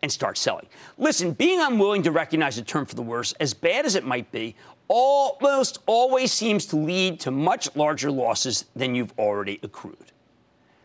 and 0.00 0.10
start 0.10 0.38
selling. 0.38 0.66
Listen, 0.96 1.32
being 1.32 1.60
unwilling 1.60 2.02
to 2.04 2.10
recognize 2.10 2.56
a 2.56 2.62
term 2.62 2.86
for 2.86 2.94
the 2.94 3.02
worse, 3.02 3.32
as 3.40 3.52
bad 3.52 3.84
as 3.84 3.96
it 3.96 4.04
might 4.04 4.30
be, 4.32 4.54
almost 4.88 5.78
always 5.86 6.32
seems 6.32 6.66
to 6.66 6.76
lead 6.76 7.20
to 7.20 7.30
much 7.30 7.74
larger 7.76 8.10
losses 8.10 8.64
than 8.76 8.94
you've 8.94 9.12
already 9.18 9.58
accrued. 9.62 10.12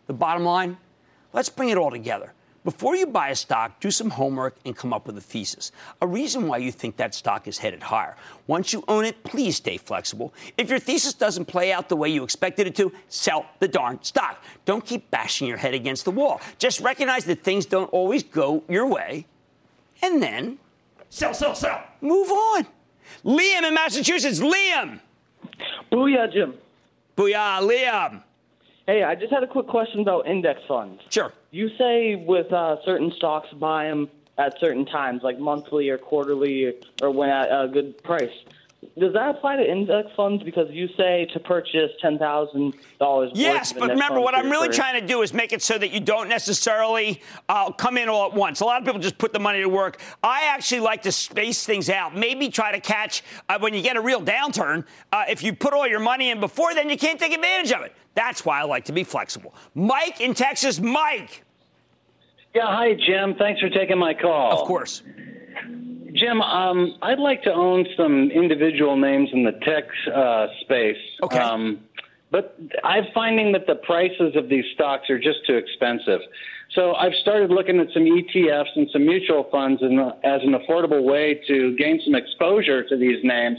The 0.08 0.14
bottom 0.14 0.44
line 0.44 0.78
let's 1.34 1.50
bring 1.50 1.70
it 1.70 1.78
all 1.78 1.92
together. 1.92 2.34
Before 2.66 2.96
you 2.96 3.08
buy 3.08 3.30
a 3.30 3.36
stock, 3.36 3.80
do 3.80 3.90
some 3.90 4.10
homework 4.10 4.58
and 4.66 4.76
come 4.76 4.92
up 4.94 5.08
with 5.08 5.18
a 5.18 5.22
thesis, 5.22 5.72
a 6.02 6.08
reason 6.08 6.46
why 6.48 6.58
you 6.58 6.74
think 6.74 6.98
that 6.98 7.16
stock 7.16 7.48
is 7.48 7.58
headed 7.58 7.82
higher. 7.82 8.18
Once 8.48 8.74
you 8.74 8.84
own 8.90 9.06
it, 9.06 9.24
please 9.24 9.56
stay 9.56 9.78
flexible. 9.78 10.34
If 10.58 10.70
your 10.70 10.80
thesis 10.80 11.14
doesn't 11.14 11.46
play 11.46 11.72
out 11.72 11.88
the 11.88 11.96
way 11.96 12.10
you 12.10 12.24
expected 12.24 12.68
it 12.68 12.76
to, 12.76 12.92
sell 13.08 13.46
the 13.60 13.68
darn 13.68 14.04
stock. 14.04 14.44
Don't 14.66 14.86
keep 14.86 15.10
bashing 15.10 15.48
your 15.48 15.58
head 15.58 15.74
against 15.74 16.04
the 16.04 16.12
wall. 16.12 16.42
Just 16.58 16.82
recognize 16.82 17.24
that 17.26 17.44
things 17.44 17.66
don't 17.66 17.92
always 17.94 18.24
go 18.24 18.64
your 18.68 18.88
way, 18.88 19.26
and 20.02 20.22
then 20.22 20.60
sell, 21.10 21.34
sell, 21.34 21.56
sell. 21.56 21.82
Move 22.02 22.30
on. 22.30 22.68
Liam 23.24 23.64
in 23.64 23.74
Massachusetts. 23.74 24.40
Liam. 24.40 25.00
Booyah, 25.92 26.32
Jim. 26.32 26.54
Booyah, 27.18 27.62
Liam. 27.62 28.24
Hey, 28.86 29.04
I 29.04 29.16
just 29.16 29.32
had 29.32 29.44
a 29.44 29.48
quick 29.48 29.68
question 29.68 30.00
about 30.00 30.28
index 30.28 30.62
funds. 30.68 31.02
Sure. 31.10 31.32
You 31.52 31.70
say 31.78 32.16
with 32.16 32.52
uh, 32.52 32.78
certain 32.84 33.12
stocks, 33.18 33.48
buy 33.54 33.86
them 33.86 34.10
at 34.38 34.60
certain 34.60 34.86
times, 34.86 35.22
like 35.22 35.38
monthly 35.38 35.90
or 35.90 35.98
quarterly, 35.98 36.74
or 37.02 37.12
when 37.12 37.30
at 37.30 37.50
a 37.50 37.68
good 37.68 38.02
price. 38.04 38.32
Does 38.98 39.12
that 39.14 39.36
apply 39.36 39.58
to 39.58 39.70
index 39.70 40.10
funds? 40.16 40.42
Because 40.42 40.68
you 40.72 40.88
say 40.96 41.28
to 41.34 41.40
purchase 41.40 41.92
ten 42.02 42.18
thousand 42.18 42.74
dollars. 42.98 43.32
Yes, 43.36 43.74
but 43.74 43.90
remember 43.90 44.22
what 44.22 44.36
I'm 44.36 44.50
really 44.50 44.70
trying 44.70 45.00
to 45.00 45.06
do 45.06 45.22
is 45.22 45.34
make 45.34 45.52
it 45.52 45.62
so 45.62 45.78
that 45.78 45.92
you 45.92 46.00
don't 46.00 46.30
necessarily 46.30 47.22
uh, 47.50 47.72
come 47.74 47.98
in 47.98 48.08
all 48.08 48.28
at 48.28 48.34
once. 48.34 48.62
A 48.62 48.66
lot 48.66 48.82
of 48.82 48.86
people 48.86 49.02
just 49.02 49.18
put 49.18 49.34
the 49.34 49.40
money 49.40 49.60
to 49.62 49.68
work. 49.68 50.02
I 50.24 50.44
actually 50.46 50.80
like 50.80 51.02
to 51.04 51.12
space 51.12 51.66
things 51.66 51.90
out. 51.90 52.16
Maybe 52.16 52.48
try 52.48 52.72
to 52.72 52.80
catch 52.80 53.22
uh, 53.50 53.60
when 53.60 53.74
you 53.74 53.82
get 53.82 53.98
a 53.98 54.02
real 54.02 54.22
downturn. 54.22 54.86
Uh, 55.12 55.26
if 55.28 55.44
you 55.44 55.54
put 55.54 55.74
all 55.74 55.88
your 55.88 56.00
money 56.00 56.30
in 56.30 56.40
before, 56.40 56.74
then 56.74 56.90
you 56.90 56.98
can't 56.98 57.20
take 57.20 57.34
advantage 57.34 57.74
of 57.74 57.82
it. 57.82 57.94
That's 58.16 58.46
why 58.46 58.62
I 58.62 58.64
like 58.64 58.86
to 58.86 58.94
be 58.94 59.04
flexible. 59.04 59.54
Mike 59.76 60.22
in 60.22 60.34
Texas, 60.34 60.80
Mike. 60.80 61.44
Yeah, 62.56 62.66
hi 62.66 62.94
Jim. 62.94 63.36
Thanks 63.36 63.60
for 63.60 63.70
taking 63.70 63.98
my 63.98 64.14
call. 64.14 64.54
Of 64.54 64.66
course. 64.66 65.04
Jim, 66.14 66.42
um, 66.42 66.96
I'd 67.02 67.20
like 67.20 67.44
to 67.44 67.54
own 67.54 67.86
some 67.96 68.32
individual 68.32 68.98
names 68.98 69.30
in 69.32 69.44
the 69.44 69.52
tech 69.52 69.86
uh, 70.14 70.48
space. 70.62 70.98
Okay. 71.24 71.38
Um, 71.38 71.80
but 72.32 72.58
I'm 72.84 73.06
finding 73.14 73.52
that 73.54 73.66
the 73.66 73.76
prices 73.76 74.36
of 74.36 74.50
these 74.50 74.66
stocks 74.74 75.10
are 75.10 75.18
just 75.18 75.40
too 75.48 75.56
expensive. 75.56 76.22
So 76.76 76.94
I've 76.94 77.16
started 77.22 77.50
looking 77.50 77.80
at 77.80 77.88
some 77.94 78.04
ETFs 78.04 78.76
and 78.76 78.88
some 78.94 79.06
mutual 79.06 79.48
funds 79.52 79.82
in, 79.82 80.00
as 80.24 80.42
an 80.44 80.54
affordable 80.54 81.04
way 81.04 81.42
to 81.48 81.76
gain 81.76 82.00
some 82.06 82.14
exposure 82.14 82.88
to 82.88 82.96
these 82.96 83.24
names. 83.24 83.58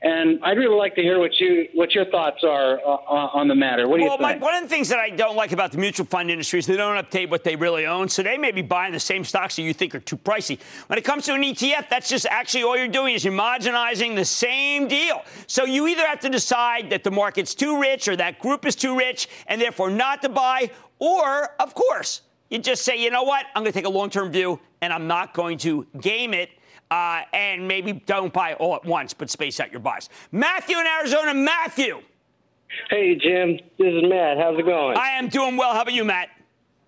And 0.00 0.38
I'd 0.44 0.56
really 0.56 0.76
like 0.76 0.94
to 0.94 1.02
hear 1.02 1.18
what 1.18 1.40
you 1.40 1.66
what 1.74 1.92
your 1.92 2.04
thoughts 2.04 2.44
are 2.44 2.78
uh, 2.78 3.36
on 3.36 3.48
the 3.48 3.54
matter. 3.56 3.88
What 3.88 3.98
do 3.98 4.04
well, 4.04 4.16
you 4.20 4.26
think? 4.26 4.40
one 4.40 4.54
of 4.54 4.62
the 4.62 4.68
things 4.68 4.88
that 4.90 5.00
I 5.00 5.10
don't 5.10 5.34
like 5.34 5.50
about 5.50 5.72
the 5.72 5.78
mutual 5.78 6.06
fund 6.06 6.30
industry 6.30 6.60
is 6.60 6.66
they 6.66 6.76
don't 6.76 7.04
update 7.04 7.30
what 7.30 7.42
they 7.42 7.56
really 7.56 7.84
own. 7.84 8.08
So 8.08 8.22
they 8.22 8.38
may 8.38 8.52
be 8.52 8.62
buying 8.62 8.92
the 8.92 9.00
same 9.00 9.24
stocks 9.24 9.56
that 9.56 9.62
you 9.62 9.74
think 9.74 9.96
are 9.96 10.00
too 10.00 10.16
pricey. 10.16 10.60
When 10.86 11.00
it 11.00 11.04
comes 11.04 11.24
to 11.24 11.34
an 11.34 11.42
ETF, 11.42 11.88
that's 11.88 12.08
just 12.08 12.26
actually 12.26 12.62
all 12.62 12.76
you're 12.76 12.86
doing 12.86 13.14
is 13.14 13.24
you're 13.24 13.34
homogenizing 13.34 14.14
the 14.14 14.24
same 14.24 14.86
deal. 14.86 15.22
So 15.48 15.64
you 15.64 15.88
either 15.88 16.06
have 16.06 16.20
to 16.20 16.28
decide 16.28 16.90
that 16.90 17.02
the 17.02 17.10
market's 17.10 17.56
too 17.56 17.80
rich 17.80 18.06
or 18.06 18.14
that 18.16 18.38
group 18.38 18.66
is 18.66 18.76
too 18.76 18.96
rich 18.96 19.28
and 19.48 19.60
therefore 19.60 19.90
not 19.90 20.22
to 20.22 20.28
buy, 20.28 20.70
or 21.00 21.56
of 21.58 21.74
course 21.74 22.22
you 22.50 22.58
just 22.58 22.84
say, 22.84 23.02
you 23.02 23.10
know 23.10 23.24
what, 23.24 23.46
I'm 23.54 23.62
going 23.62 23.72
to 23.72 23.78
take 23.78 23.86
a 23.86 23.90
long-term 23.90 24.30
view 24.30 24.60
and 24.80 24.92
I'm 24.92 25.08
not 25.08 25.34
going 25.34 25.58
to 25.58 25.86
game 26.00 26.34
it 26.34 26.50
uh, 26.90 27.22
and 27.32 27.68
maybe 27.68 27.92
don't 27.92 28.32
buy 28.32 28.54
all 28.54 28.74
at 28.74 28.84
once, 28.84 29.14
but 29.14 29.30
space 29.30 29.60
out 29.60 29.70
your 29.70 29.80
buys. 29.80 30.08
Matthew 30.32 30.78
in 30.78 30.86
Arizona. 30.86 31.34
Matthew. 31.34 32.00
Hey, 32.90 33.14
Jim. 33.16 33.58
This 33.78 33.92
is 33.94 34.02
Matt. 34.08 34.38
How's 34.38 34.58
it 34.58 34.64
going? 34.64 34.96
I 34.96 35.10
am 35.10 35.28
doing 35.28 35.56
well. 35.56 35.72
How 35.74 35.82
about 35.82 35.94
you, 35.94 36.04
Matt? 36.04 36.28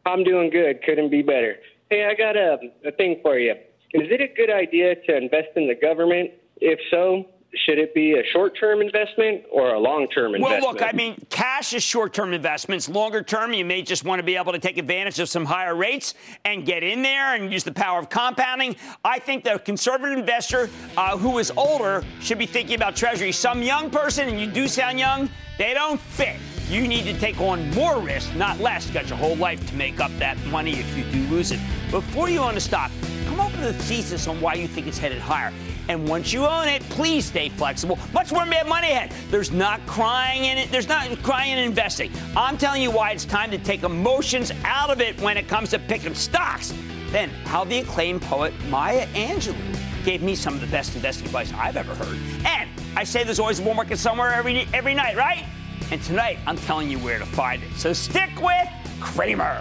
I'm 0.06 0.24
doing 0.24 0.50
good. 0.50 0.82
Couldn't 0.82 1.10
be 1.10 1.22
better. 1.22 1.56
Hey, 1.90 2.06
I 2.06 2.14
got 2.14 2.36
a, 2.36 2.58
a 2.86 2.92
thing 2.92 3.20
for 3.22 3.38
you. 3.38 3.52
Is 3.92 4.08
it 4.10 4.20
a 4.20 4.28
good 4.28 4.50
idea 4.50 4.94
to 4.94 5.16
invest 5.16 5.48
in 5.56 5.66
the 5.66 5.74
government? 5.74 6.30
If 6.60 6.78
so, 6.90 7.26
should 7.54 7.78
it 7.78 7.94
be 7.94 8.12
a 8.14 8.22
short 8.32 8.56
term 8.58 8.80
investment 8.80 9.42
or 9.50 9.74
a 9.74 9.78
long 9.78 10.06
term 10.08 10.34
investment? 10.34 10.62
Well, 10.62 10.72
look, 10.72 10.82
I 10.82 10.92
mean, 10.92 11.16
cash 11.30 11.72
is 11.72 11.82
short 11.82 12.14
term 12.14 12.32
investments. 12.32 12.88
Longer 12.88 13.22
term, 13.22 13.52
you 13.52 13.64
may 13.64 13.82
just 13.82 14.04
want 14.04 14.20
to 14.20 14.22
be 14.22 14.36
able 14.36 14.52
to 14.52 14.58
take 14.58 14.78
advantage 14.78 15.18
of 15.18 15.28
some 15.28 15.44
higher 15.44 15.74
rates 15.74 16.14
and 16.44 16.64
get 16.64 16.82
in 16.82 17.02
there 17.02 17.34
and 17.34 17.52
use 17.52 17.64
the 17.64 17.72
power 17.72 17.98
of 17.98 18.08
compounding. 18.08 18.76
I 19.04 19.18
think 19.18 19.44
the 19.44 19.58
conservative 19.58 20.18
investor 20.18 20.70
uh, 20.96 21.16
who 21.16 21.38
is 21.38 21.50
older 21.56 22.04
should 22.20 22.38
be 22.38 22.46
thinking 22.46 22.76
about 22.76 22.94
Treasury. 22.94 23.32
Some 23.32 23.62
young 23.62 23.90
person, 23.90 24.28
and 24.28 24.40
you 24.40 24.46
do 24.46 24.68
sound 24.68 24.98
young, 24.98 25.28
they 25.60 25.74
don't 25.74 26.00
fit. 26.00 26.36
You 26.70 26.88
need 26.88 27.04
to 27.04 27.12
take 27.20 27.38
on 27.38 27.68
more 27.72 28.00
risk, 28.00 28.34
not 28.34 28.58
less. 28.60 28.88
You 28.88 28.94
got 28.94 29.10
your 29.10 29.18
whole 29.18 29.36
life 29.36 29.68
to 29.68 29.74
make 29.76 30.00
up 30.00 30.10
that 30.18 30.42
money 30.46 30.72
if 30.72 30.96
you 30.96 31.04
do 31.12 31.18
lose 31.28 31.52
it. 31.52 31.60
Before 31.90 32.30
you 32.30 32.38
own 32.38 32.56
a 32.56 32.60
stock, 32.60 32.90
come 33.26 33.40
up 33.40 33.52
with 33.52 33.66
a 33.66 33.74
thesis 33.74 34.26
on 34.26 34.40
why 34.40 34.54
you 34.54 34.66
think 34.66 34.86
it's 34.86 34.96
headed 34.96 35.18
higher. 35.18 35.52
And 35.90 36.08
once 36.08 36.32
you 36.32 36.46
own 36.46 36.66
it, 36.66 36.80
please 36.84 37.26
stay 37.26 37.50
flexible. 37.50 37.98
Much 38.14 38.32
more 38.32 38.46
Mad 38.46 38.68
Money 38.68 38.90
ahead. 38.90 39.12
There's 39.30 39.52
not 39.52 39.84
crying 39.86 40.46
in 40.46 40.56
it. 40.56 40.70
There's 40.70 40.88
not 40.88 41.10
crying 41.22 41.52
in 41.52 41.58
investing. 41.58 42.10
I'm 42.34 42.56
telling 42.56 42.80
you 42.80 42.90
why 42.90 43.10
it's 43.10 43.26
time 43.26 43.50
to 43.50 43.58
take 43.58 43.82
emotions 43.82 44.52
out 44.64 44.88
of 44.88 45.02
it 45.02 45.20
when 45.20 45.36
it 45.36 45.46
comes 45.46 45.68
to 45.70 45.78
picking 45.78 46.14
stocks. 46.14 46.72
Then, 47.10 47.28
how 47.44 47.64
the 47.64 47.80
acclaimed 47.80 48.22
poet 48.22 48.54
Maya 48.70 49.06
Angelou 49.08 49.89
gave 50.04 50.22
me 50.22 50.34
some 50.34 50.54
of 50.54 50.60
the 50.60 50.66
best 50.68 50.94
investing 50.94 51.26
advice 51.26 51.52
I've 51.52 51.76
ever 51.76 51.94
heard. 51.94 52.18
And 52.46 52.68
I 52.96 53.04
say 53.04 53.24
there's 53.24 53.40
always 53.40 53.58
a 53.58 53.62
bull 53.62 53.74
market 53.74 53.98
somewhere 53.98 54.32
every 54.32 54.66
every 54.72 54.94
night, 54.94 55.16
right? 55.16 55.44
And 55.90 56.02
tonight, 56.02 56.38
I'm 56.46 56.56
telling 56.56 56.90
you 56.90 56.98
where 56.98 57.18
to 57.18 57.26
find 57.26 57.62
it. 57.62 57.72
So 57.74 57.92
stick 57.92 58.30
with 58.40 58.68
Cramer. 59.00 59.58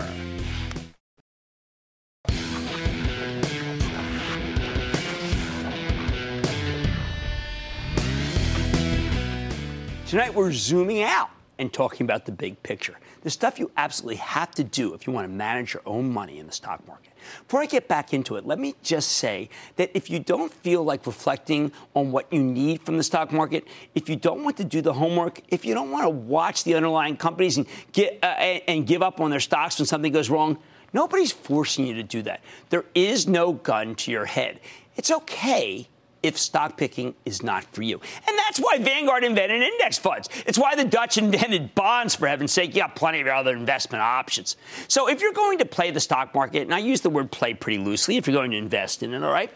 Tonight, 10.06 10.34
we're 10.34 10.52
zooming 10.52 11.04
out 11.04 11.30
and 11.60 11.72
talking 11.72 12.04
about 12.04 12.26
the 12.26 12.32
big 12.32 12.62
picture. 12.64 12.96
The 13.22 13.30
stuff 13.30 13.60
you 13.60 13.70
absolutely 13.78 14.16
have 14.16 14.50
to 14.52 14.64
do 14.64 14.96
if 14.96 15.06
you 15.06 15.14
want 15.14 15.26
to 15.26 15.32
manage 15.32 15.76
your 15.76 15.84
own 15.86 16.12
money 16.12 16.40
in 16.40 16.48
the 16.48 16.52
stock 16.52 16.88
market. 16.88 17.09
Before 17.48 17.62
I 17.62 17.66
get 17.66 17.88
back 17.88 18.14
into 18.14 18.36
it, 18.36 18.46
let 18.46 18.60
me 18.60 18.76
just 18.84 19.14
say 19.14 19.50
that 19.76 19.92
if 19.94 20.10
you 20.10 20.20
don't 20.20 20.54
feel 20.54 20.84
like 20.84 21.06
reflecting 21.06 21.72
on 21.94 22.12
what 22.12 22.32
you 22.32 22.42
need 22.42 22.82
from 22.84 22.98
the 22.98 23.04
stock 23.04 23.32
market, 23.32 23.68
if 23.96 24.10
you 24.10 24.16
don't 24.16 24.44
want 24.44 24.58
to 24.58 24.64
do 24.64 24.82
the 24.82 24.94
homework, 24.94 25.42
if 25.50 25.66
you 25.66 25.74
don't 25.74 25.92
want 25.92 26.06
to 26.06 26.10
watch 26.10 26.64
the 26.64 26.76
underlying 26.76 27.18
companies 27.18 27.58
and, 27.58 27.68
get, 27.92 28.20
uh, 28.24 28.26
and 28.26 28.88
give 28.88 29.02
up 29.02 29.20
on 29.20 29.30
their 29.30 29.40
stocks 29.40 29.80
when 29.80 29.86
something 29.86 30.12
goes 30.12 30.30
wrong, 30.30 30.58
nobody's 30.94 31.32
forcing 31.32 31.86
you 31.86 31.94
to 31.96 32.04
do 32.04 32.22
that. 32.24 32.42
There 32.70 32.86
is 32.96 33.28
no 33.28 33.54
gun 33.54 33.96
to 33.96 34.12
your 34.12 34.26
head. 34.26 34.60
It's 34.96 35.12
okay 35.12 35.88
if 36.22 36.38
stock 36.38 36.78
picking 36.78 37.16
is 37.26 37.44
not 37.44 37.64
for 37.66 37.82
you. 37.82 38.00
And 38.28 38.38
that's 38.38 38.60
why 38.60 38.78
Vanguard 38.78 39.24
invented 39.24 39.62
index 39.62 39.98
funds. 39.98 40.30
It's 40.46 40.58
why 40.58 40.76
the 40.76 40.86
Dutch 40.86 41.18
invented 41.18 41.76
bonds, 41.76 42.16
for 42.16 42.28
heaven's 42.28 42.52
sake. 42.52 42.76
You 42.76 42.82
got 42.82 42.96
plenty 42.96 43.22
of 43.22 43.28
other 43.28 43.56
investment 43.56 44.02
options. 44.02 44.58
So 44.88 45.08
if 45.08 45.22
you're 45.22 45.34
going 45.34 45.60
to 45.60 45.66
play 45.66 45.92
the 45.92 46.00
stock 46.00 46.34
market, 46.34 46.64
and 46.64 46.74
I 46.74 46.80
use 46.80 47.02
the 47.02 47.10
word 47.10 47.32
play 47.32 47.54
pretty 47.54 47.78
loosely, 47.78 48.18
if 48.18 48.28
you're 48.28 48.36
going 48.36 48.52
to 48.52 48.58
invest 48.58 49.04
in 49.04 49.14
it, 49.14 49.24
all 49.24 49.32
right, 49.32 49.52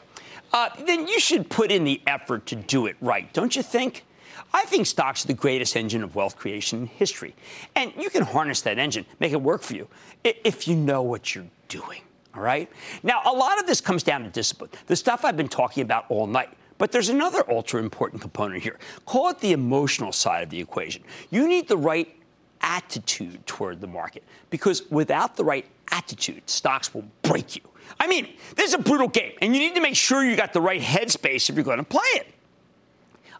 uh, 0.53 0.69
then 0.85 1.07
you 1.07 1.19
should 1.19 1.49
put 1.49 1.71
in 1.71 1.83
the 1.83 2.01
effort 2.05 2.45
to 2.47 2.55
do 2.55 2.85
it 2.85 2.95
right, 3.01 3.31
don't 3.33 3.55
you 3.55 3.63
think? 3.63 4.05
I 4.53 4.63
think 4.65 4.85
stocks 4.85 5.25
are 5.25 5.27
the 5.27 5.33
greatest 5.33 5.75
engine 5.75 6.03
of 6.03 6.15
wealth 6.15 6.35
creation 6.35 6.81
in 6.81 6.85
history. 6.85 7.33
And 7.75 7.91
you 7.97 8.11
can 8.11 8.23
harness 8.23 8.61
that 8.61 8.77
engine, 8.77 9.05
make 9.19 9.31
it 9.31 9.41
work 9.41 9.63
for 9.63 9.73
you, 9.73 9.87
if 10.23 10.67
you 10.67 10.75
know 10.75 11.01
what 11.01 11.33
you're 11.33 11.47
doing. 11.69 12.01
All 12.35 12.41
right? 12.41 12.69
Now, 13.03 13.21
a 13.25 13.33
lot 13.33 13.59
of 13.59 13.67
this 13.67 13.81
comes 13.81 14.03
down 14.03 14.23
to 14.23 14.29
discipline, 14.29 14.71
the 14.87 14.95
stuff 14.95 15.23
I've 15.23 15.37
been 15.37 15.47
talking 15.47 15.83
about 15.83 16.05
all 16.09 16.27
night. 16.27 16.49
But 16.79 16.91
there's 16.91 17.09
another 17.09 17.43
ultra 17.49 17.79
important 17.79 18.21
component 18.21 18.63
here. 18.63 18.79
Call 19.05 19.29
it 19.29 19.39
the 19.39 19.53
emotional 19.53 20.11
side 20.11 20.43
of 20.43 20.49
the 20.49 20.59
equation. 20.59 21.03
You 21.29 21.47
need 21.47 21.67
the 21.67 21.77
right 21.77 22.13
attitude 22.61 23.45
toward 23.45 23.79
the 23.79 23.87
market 23.87 24.23
because 24.49 24.89
without 24.89 25.35
the 25.35 25.43
right 25.43 25.65
attitude, 25.91 26.49
stocks 26.49 26.93
will 26.93 27.05
break 27.21 27.55
you. 27.55 27.61
I 27.99 28.07
mean, 28.07 28.33
this 28.55 28.69
is 28.69 28.73
a 28.73 28.79
brutal 28.79 29.07
game, 29.07 29.33
and 29.41 29.53
you 29.53 29.61
need 29.61 29.75
to 29.75 29.81
make 29.81 29.95
sure 29.95 30.23
you 30.23 30.35
got 30.35 30.51
the 30.51 30.61
right 30.61 30.81
headspace 30.81 31.49
if 31.49 31.55
you're 31.55 31.63
going 31.63 31.77
to 31.77 31.83
play 31.83 32.01
it. 32.15 32.32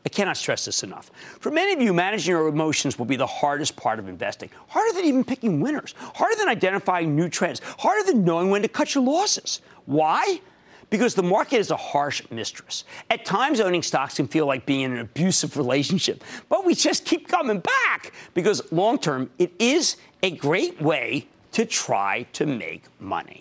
I 0.05 0.09
cannot 0.09 0.35
stress 0.35 0.65
this 0.65 0.83
enough. 0.83 1.11
For 1.39 1.49
many 1.49 1.73
of 1.73 1.81
you, 1.81 1.93
managing 1.93 2.31
your 2.31 2.47
emotions 2.47 2.99
will 2.99 3.05
be 3.05 3.15
the 3.15 3.27
hardest 3.27 3.75
part 3.75 3.99
of 3.99 4.09
investing. 4.09 4.49
Harder 4.67 4.93
than 4.93 5.05
even 5.05 5.23
picking 5.23 5.61
winners, 5.61 5.95
harder 5.97 6.35
than 6.35 6.49
identifying 6.49 7.15
new 7.15 7.29
trends, 7.29 7.61
harder 7.79 8.05
than 8.05 8.25
knowing 8.25 8.49
when 8.49 8.61
to 8.63 8.67
cut 8.67 8.95
your 8.95 9.03
losses. 9.03 9.61
Why? 9.85 10.41
Because 10.89 11.15
the 11.15 11.23
market 11.23 11.57
is 11.57 11.71
a 11.71 11.77
harsh 11.77 12.21
mistress. 12.29 12.83
At 13.09 13.23
times, 13.23 13.61
owning 13.61 13.81
stocks 13.81 14.15
can 14.15 14.27
feel 14.27 14.45
like 14.45 14.65
being 14.65 14.81
in 14.81 14.91
an 14.91 14.99
abusive 14.99 15.55
relationship, 15.57 16.23
but 16.49 16.65
we 16.65 16.75
just 16.75 17.05
keep 17.05 17.29
coming 17.29 17.59
back 17.59 18.11
because 18.33 18.71
long 18.71 18.99
term, 18.99 19.29
it 19.39 19.53
is 19.57 19.95
a 20.21 20.31
great 20.31 20.81
way 20.81 21.27
to 21.53 21.65
try 21.65 22.23
to 22.33 22.45
make 22.45 22.83
money. 22.99 23.39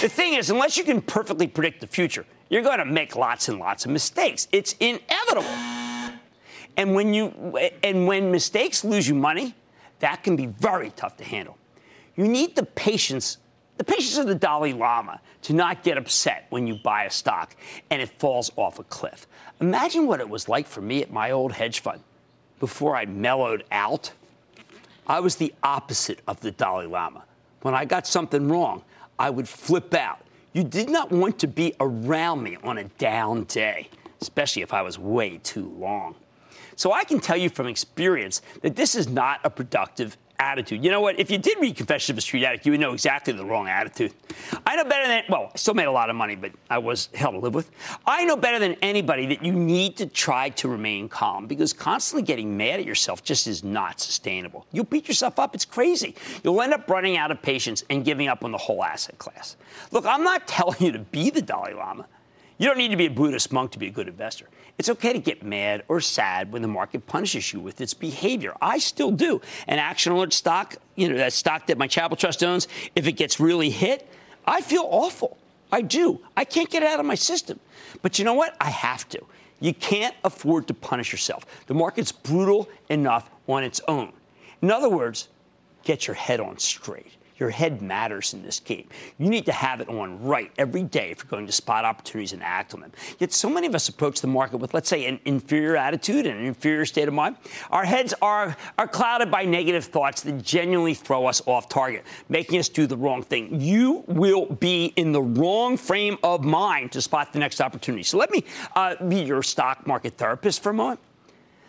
The 0.00 0.08
thing 0.08 0.34
is, 0.34 0.50
unless 0.50 0.76
you 0.76 0.84
can 0.84 1.00
perfectly 1.00 1.46
predict 1.46 1.80
the 1.80 1.86
future, 1.86 2.26
you're 2.48 2.62
going 2.62 2.78
to 2.78 2.84
make 2.84 3.16
lots 3.16 3.48
and 3.48 3.58
lots 3.58 3.84
of 3.84 3.90
mistakes. 3.90 4.48
It's 4.52 4.74
inevitable. 4.80 5.48
And 6.76 6.94
when 6.94 7.14
you 7.14 7.56
and 7.82 8.06
when 8.06 8.30
mistakes 8.30 8.84
lose 8.84 9.08
you 9.08 9.14
money, 9.14 9.54
that 10.00 10.22
can 10.22 10.36
be 10.36 10.46
very 10.46 10.90
tough 10.90 11.16
to 11.18 11.24
handle. 11.24 11.56
You 12.16 12.28
need 12.28 12.56
the 12.56 12.64
patience, 12.64 13.38
the 13.78 13.84
patience 13.84 14.18
of 14.18 14.26
the 14.26 14.34
Dalai 14.34 14.72
Lama 14.72 15.20
to 15.42 15.52
not 15.52 15.82
get 15.82 15.98
upset 15.98 16.46
when 16.50 16.66
you 16.66 16.74
buy 16.74 17.04
a 17.04 17.10
stock 17.10 17.56
and 17.90 18.02
it 18.02 18.08
falls 18.18 18.50
off 18.56 18.78
a 18.78 18.84
cliff. 18.84 19.26
Imagine 19.60 20.06
what 20.06 20.20
it 20.20 20.28
was 20.28 20.48
like 20.48 20.66
for 20.66 20.80
me 20.80 21.02
at 21.02 21.12
my 21.12 21.30
old 21.30 21.52
hedge 21.52 21.80
fund 21.80 22.00
before 22.60 22.96
I 22.96 23.04
mellowed 23.04 23.64
out. 23.70 24.12
I 25.06 25.20
was 25.20 25.36
the 25.36 25.52
opposite 25.62 26.20
of 26.26 26.40
the 26.40 26.50
Dalai 26.50 26.86
Lama. 26.86 27.24
When 27.62 27.74
I 27.74 27.84
got 27.84 28.06
something 28.06 28.48
wrong, 28.48 28.82
I 29.18 29.30
would 29.30 29.48
flip 29.48 29.94
out 29.94 30.23
you 30.54 30.64
did 30.64 30.88
not 30.88 31.10
want 31.10 31.38
to 31.40 31.46
be 31.46 31.74
around 31.80 32.42
me 32.42 32.56
on 32.62 32.78
a 32.78 32.84
down 32.84 33.44
day, 33.44 33.90
especially 34.22 34.62
if 34.62 34.72
I 34.72 34.80
was 34.80 34.98
way 34.98 35.38
too 35.42 35.68
long. 35.78 36.14
So 36.76 36.92
I 36.92 37.04
can 37.04 37.20
tell 37.20 37.36
you 37.36 37.50
from 37.50 37.66
experience 37.66 38.40
that 38.62 38.74
this 38.76 38.94
is 38.94 39.08
not 39.08 39.40
a 39.44 39.50
productive 39.50 40.16
attitude. 40.38 40.84
You 40.84 40.90
know 40.90 41.00
what? 41.00 41.18
If 41.18 41.30
you 41.30 41.38
did 41.38 41.58
read 41.60 41.76
Confession 41.76 42.14
of 42.14 42.18
a 42.18 42.20
Street 42.20 42.44
Addict, 42.44 42.66
you 42.66 42.72
would 42.72 42.80
know 42.80 42.92
exactly 42.92 43.32
the 43.32 43.44
wrong 43.44 43.68
attitude. 43.68 44.12
I 44.66 44.76
know 44.76 44.84
better 44.84 45.06
than, 45.06 45.24
well, 45.28 45.50
I 45.54 45.56
still 45.56 45.74
made 45.74 45.86
a 45.86 45.92
lot 45.92 46.10
of 46.10 46.16
money, 46.16 46.36
but 46.36 46.52
I 46.70 46.78
was 46.78 47.08
hell 47.14 47.32
to 47.32 47.38
live 47.38 47.54
with. 47.54 47.70
I 48.06 48.24
know 48.24 48.36
better 48.36 48.58
than 48.58 48.76
anybody 48.82 49.26
that 49.26 49.44
you 49.44 49.52
need 49.52 49.96
to 49.98 50.06
try 50.06 50.50
to 50.50 50.68
remain 50.68 51.08
calm 51.08 51.46
because 51.46 51.72
constantly 51.72 52.22
getting 52.22 52.56
mad 52.56 52.80
at 52.80 52.86
yourself 52.86 53.22
just 53.22 53.46
is 53.46 53.64
not 53.64 54.00
sustainable. 54.00 54.66
You'll 54.72 54.84
beat 54.84 55.08
yourself 55.08 55.38
up. 55.38 55.54
It's 55.54 55.64
crazy. 55.64 56.14
You'll 56.42 56.60
end 56.60 56.74
up 56.74 56.88
running 56.88 57.16
out 57.16 57.30
of 57.30 57.40
patience 57.42 57.84
and 57.90 58.04
giving 58.04 58.28
up 58.28 58.44
on 58.44 58.52
the 58.52 58.58
whole 58.58 58.84
asset 58.84 59.18
class. 59.18 59.56
Look, 59.90 60.04
I'm 60.06 60.24
not 60.24 60.46
telling 60.54 60.80
you 60.80 60.92
to 60.92 60.98
be 60.98 61.30
the 61.30 61.42
Dalai 61.42 61.74
Lama. 61.74 62.06
You 62.58 62.68
don't 62.68 62.78
need 62.78 62.90
to 62.92 62.96
be 62.96 63.06
a 63.06 63.10
Buddhist 63.10 63.52
monk 63.52 63.72
to 63.72 63.78
be 63.78 63.88
a 63.88 63.90
good 63.90 64.08
investor. 64.08 64.48
It's 64.78 64.88
okay 64.88 65.12
to 65.12 65.20
get 65.20 65.44
mad 65.44 65.84
or 65.86 66.00
sad 66.00 66.52
when 66.52 66.62
the 66.62 66.68
market 66.68 67.06
punishes 67.06 67.52
you 67.52 67.60
with 67.60 67.80
its 67.80 67.94
behavior. 67.94 68.54
I 68.60 68.78
still 68.78 69.12
do. 69.12 69.40
An 69.68 69.78
action 69.78 70.12
alert 70.12 70.32
stock, 70.32 70.76
you 70.96 71.08
know, 71.08 71.16
that 71.16 71.32
stock 71.32 71.68
that 71.68 71.78
my 71.78 71.86
Chapel 71.86 72.16
Trust 72.16 72.42
owns, 72.42 72.66
if 72.96 73.06
it 73.06 73.12
gets 73.12 73.38
really 73.38 73.70
hit, 73.70 74.08
I 74.46 74.60
feel 74.60 74.86
awful. 74.90 75.38
I 75.70 75.80
do. 75.80 76.20
I 76.36 76.44
can't 76.44 76.70
get 76.70 76.82
it 76.82 76.88
out 76.88 77.00
of 77.00 77.06
my 77.06 77.14
system. 77.14 77.60
But 78.02 78.18
you 78.18 78.24
know 78.24 78.34
what? 78.34 78.56
I 78.60 78.70
have 78.70 79.08
to. 79.10 79.24
You 79.60 79.72
can't 79.74 80.14
afford 80.24 80.66
to 80.68 80.74
punish 80.74 81.12
yourself. 81.12 81.46
The 81.66 81.74
market's 81.74 82.12
brutal 82.12 82.68
enough 82.88 83.30
on 83.48 83.62
its 83.62 83.80
own. 83.88 84.12
In 84.60 84.70
other 84.70 84.88
words, 84.88 85.28
get 85.84 86.06
your 86.06 86.14
head 86.14 86.40
on 86.40 86.58
straight. 86.58 87.12
Your 87.36 87.50
head 87.50 87.82
matters 87.82 88.32
in 88.32 88.42
this 88.42 88.60
game. 88.60 88.88
You 89.18 89.28
need 89.28 89.46
to 89.46 89.52
have 89.52 89.80
it 89.80 89.88
on 89.88 90.22
right 90.22 90.52
every 90.56 90.84
day 90.84 91.10
if 91.10 91.18
you're 91.18 91.30
going 91.30 91.46
to 91.46 91.52
spot 91.52 91.84
opportunities 91.84 92.32
and 92.32 92.42
act 92.42 92.74
on 92.74 92.80
them. 92.80 92.92
Yet 93.18 93.32
so 93.32 93.50
many 93.50 93.66
of 93.66 93.74
us 93.74 93.88
approach 93.88 94.20
the 94.20 94.28
market 94.28 94.58
with, 94.58 94.72
let's 94.72 94.88
say, 94.88 95.06
an 95.06 95.18
inferior 95.24 95.76
attitude 95.76 96.26
and 96.26 96.38
an 96.38 96.46
inferior 96.46 96.86
state 96.86 97.08
of 97.08 97.14
mind. 97.14 97.36
Our 97.70 97.84
heads 97.84 98.14
are, 98.22 98.56
are 98.78 98.86
clouded 98.86 99.32
by 99.32 99.44
negative 99.44 99.84
thoughts 99.84 100.22
that 100.22 100.42
genuinely 100.42 100.94
throw 100.94 101.26
us 101.26 101.42
off 101.46 101.68
target, 101.68 102.04
making 102.28 102.60
us 102.60 102.68
do 102.68 102.86
the 102.86 102.96
wrong 102.96 103.22
thing. 103.22 103.60
You 103.60 104.04
will 104.06 104.46
be 104.46 104.92
in 104.96 105.10
the 105.10 105.22
wrong 105.22 105.76
frame 105.76 106.18
of 106.22 106.44
mind 106.44 106.92
to 106.92 107.02
spot 107.02 107.32
the 107.32 107.40
next 107.40 107.60
opportunity. 107.60 108.04
So 108.04 108.16
let 108.16 108.30
me 108.30 108.44
uh, 108.76 108.94
be 109.06 109.22
your 109.22 109.42
stock 109.42 109.88
market 109.88 110.14
therapist 110.14 110.62
for 110.62 110.70
a 110.70 110.74
moment. 110.74 111.00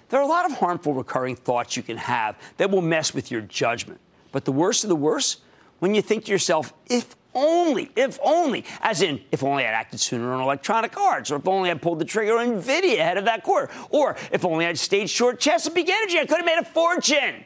There 0.10 0.20
are 0.20 0.24
a 0.24 0.28
lot 0.28 0.46
of 0.46 0.58
harmful 0.58 0.94
recurring 0.94 1.36
thoughts 1.36 1.76
you 1.76 1.82
can 1.82 1.98
have 1.98 2.38
that 2.58 2.70
will 2.70 2.84
mess 2.84 3.16
with 3.16 3.32
your 3.32 3.42
judgment. 3.42 4.00
But 4.32 4.46
the 4.46 4.52
worst 4.52 4.84
of 4.84 4.90
the 4.90 4.96
worst 4.96 5.42
when 5.80 5.96
you 5.96 6.02
think 6.02 6.26
to 6.26 6.32
yourself, 6.32 6.74
if 6.88 7.16
only, 7.34 7.92
if 7.96 8.18
only, 8.24 8.64
as 8.82 9.02
in, 9.02 9.22
if 9.32 9.44
only 9.44 9.66
I'd 9.66 9.74
acted 9.74 10.00
sooner 10.00 10.34
on 10.34 10.42
electronic 10.42 10.98
arts, 10.98 11.30
or 11.32 11.36
if 11.36 11.48
only 11.48 11.70
I'd 11.70 11.82
pulled 11.82 12.00
the 12.00 12.06
trigger 12.06 12.38
on 12.38 12.62
NVIDIA 12.62 13.00
ahead 13.00 13.18
of 13.18 13.26
that 13.26 13.44
quarter, 13.44 13.72
or 13.90 14.16
if 14.32 14.46
only 14.46 14.66
I'd 14.66 14.80
stayed 14.80 15.10
short 15.10 15.40
Chesapeake 15.40 15.90
Energy, 15.90 16.18
I 16.18 16.26
could 16.26 16.38
have 16.38 16.46
made 16.46 16.60
a 16.60 16.66
fortune. 16.66 17.46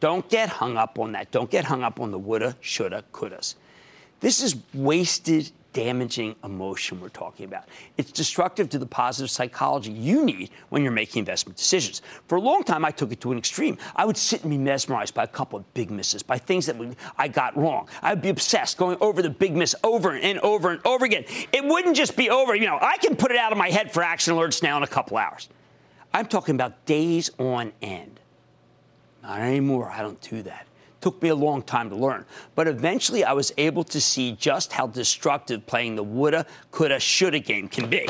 Don't 0.00 0.28
get 0.28 0.50
hung 0.50 0.76
up 0.76 0.98
on 0.98 1.12
that. 1.12 1.30
Don't 1.30 1.50
get 1.50 1.64
hung 1.64 1.82
up 1.82 1.98
on 1.98 2.10
the 2.10 2.18
woulda, 2.18 2.56
shoulda, 2.60 3.02
couldas. 3.12 3.54
This 4.20 4.42
is 4.42 4.56
wasted 4.74 5.50
damaging 5.76 6.34
emotion 6.42 6.98
we're 7.02 7.10
talking 7.10 7.44
about. 7.44 7.64
It's 7.98 8.10
destructive 8.10 8.70
to 8.70 8.78
the 8.78 8.86
positive 8.86 9.30
psychology 9.30 9.92
you 9.92 10.24
need 10.24 10.48
when 10.70 10.82
you're 10.82 10.90
making 10.90 11.20
investment 11.20 11.58
decisions. 11.58 12.00
For 12.28 12.36
a 12.36 12.40
long 12.40 12.64
time, 12.64 12.82
I 12.82 12.90
took 12.90 13.12
it 13.12 13.20
to 13.20 13.30
an 13.30 13.36
extreme. 13.36 13.76
I 13.94 14.06
would 14.06 14.16
sit 14.16 14.40
and 14.40 14.50
be 14.50 14.56
mesmerized 14.56 15.12
by 15.12 15.24
a 15.24 15.28
couple 15.28 15.58
of 15.58 15.74
big 15.74 15.90
misses, 15.90 16.22
by 16.22 16.38
things 16.38 16.64
that 16.64 16.76
I 17.18 17.28
got 17.28 17.54
wrong. 17.58 17.90
I 18.00 18.14
would 18.14 18.22
be 18.22 18.30
obsessed 18.30 18.78
going 18.78 18.96
over 19.02 19.20
the 19.20 19.28
big 19.28 19.54
miss 19.54 19.74
over 19.84 20.14
and 20.14 20.38
over 20.38 20.70
and 20.70 20.80
over 20.86 21.04
again. 21.04 21.26
It 21.52 21.62
wouldn't 21.62 21.94
just 21.94 22.16
be 22.16 22.30
over. 22.30 22.54
You 22.54 22.68
know, 22.68 22.78
I 22.80 22.96
can 22.96 23.14
put 23.14 23.30
it 23.30 23.36
out 23.36 23.52
of 23.52 23.58
my 23.58 23.68
head 23.68 23.92
for 23.92 24.02
action 24.02 24.34
alerts 24.34 24.62
now 24.62 24.78
in 24.78 24.82
a 24.82 24.86
couple 24.86 25.18
hours. 25.18 25.50
I'm 26.14 26.26
talking 26.26 26.54
about 26.54 26.86
days 26.86 27.30
on 27.38 27.74
end. 27.82 28.18
Not 29.22 29.40
anymore. 29.40 29.90
I 29.90 30.00
don't 30.00 30.20
do 30.22 30.40
that. 30.44 30.65
Took 31.00 31.22
me 31.22 31.28
a 31.28 31.34
long 31.34 31.62
time 31.62 31.90
to 31.90 31.96
learn. 31.96 32.24
But 32.54 32.68
eventually 32.68 33.24
I 33.24 33.32
was 33.32 33.52
able 33.58 33.84
to 33.84 34.00
see 34.00 34.32
just 34.32 34.72
how 34.72 34.86
destructive 34.86 35.66
playing 35.66 35.96
the 35.96 36.02
woulda, 36.02 36.46
coulda, 36.70 36.98
shoulda 36.98 37.38
game 37.38 37.68
can 37.68 37.88
be. 37.88 38.08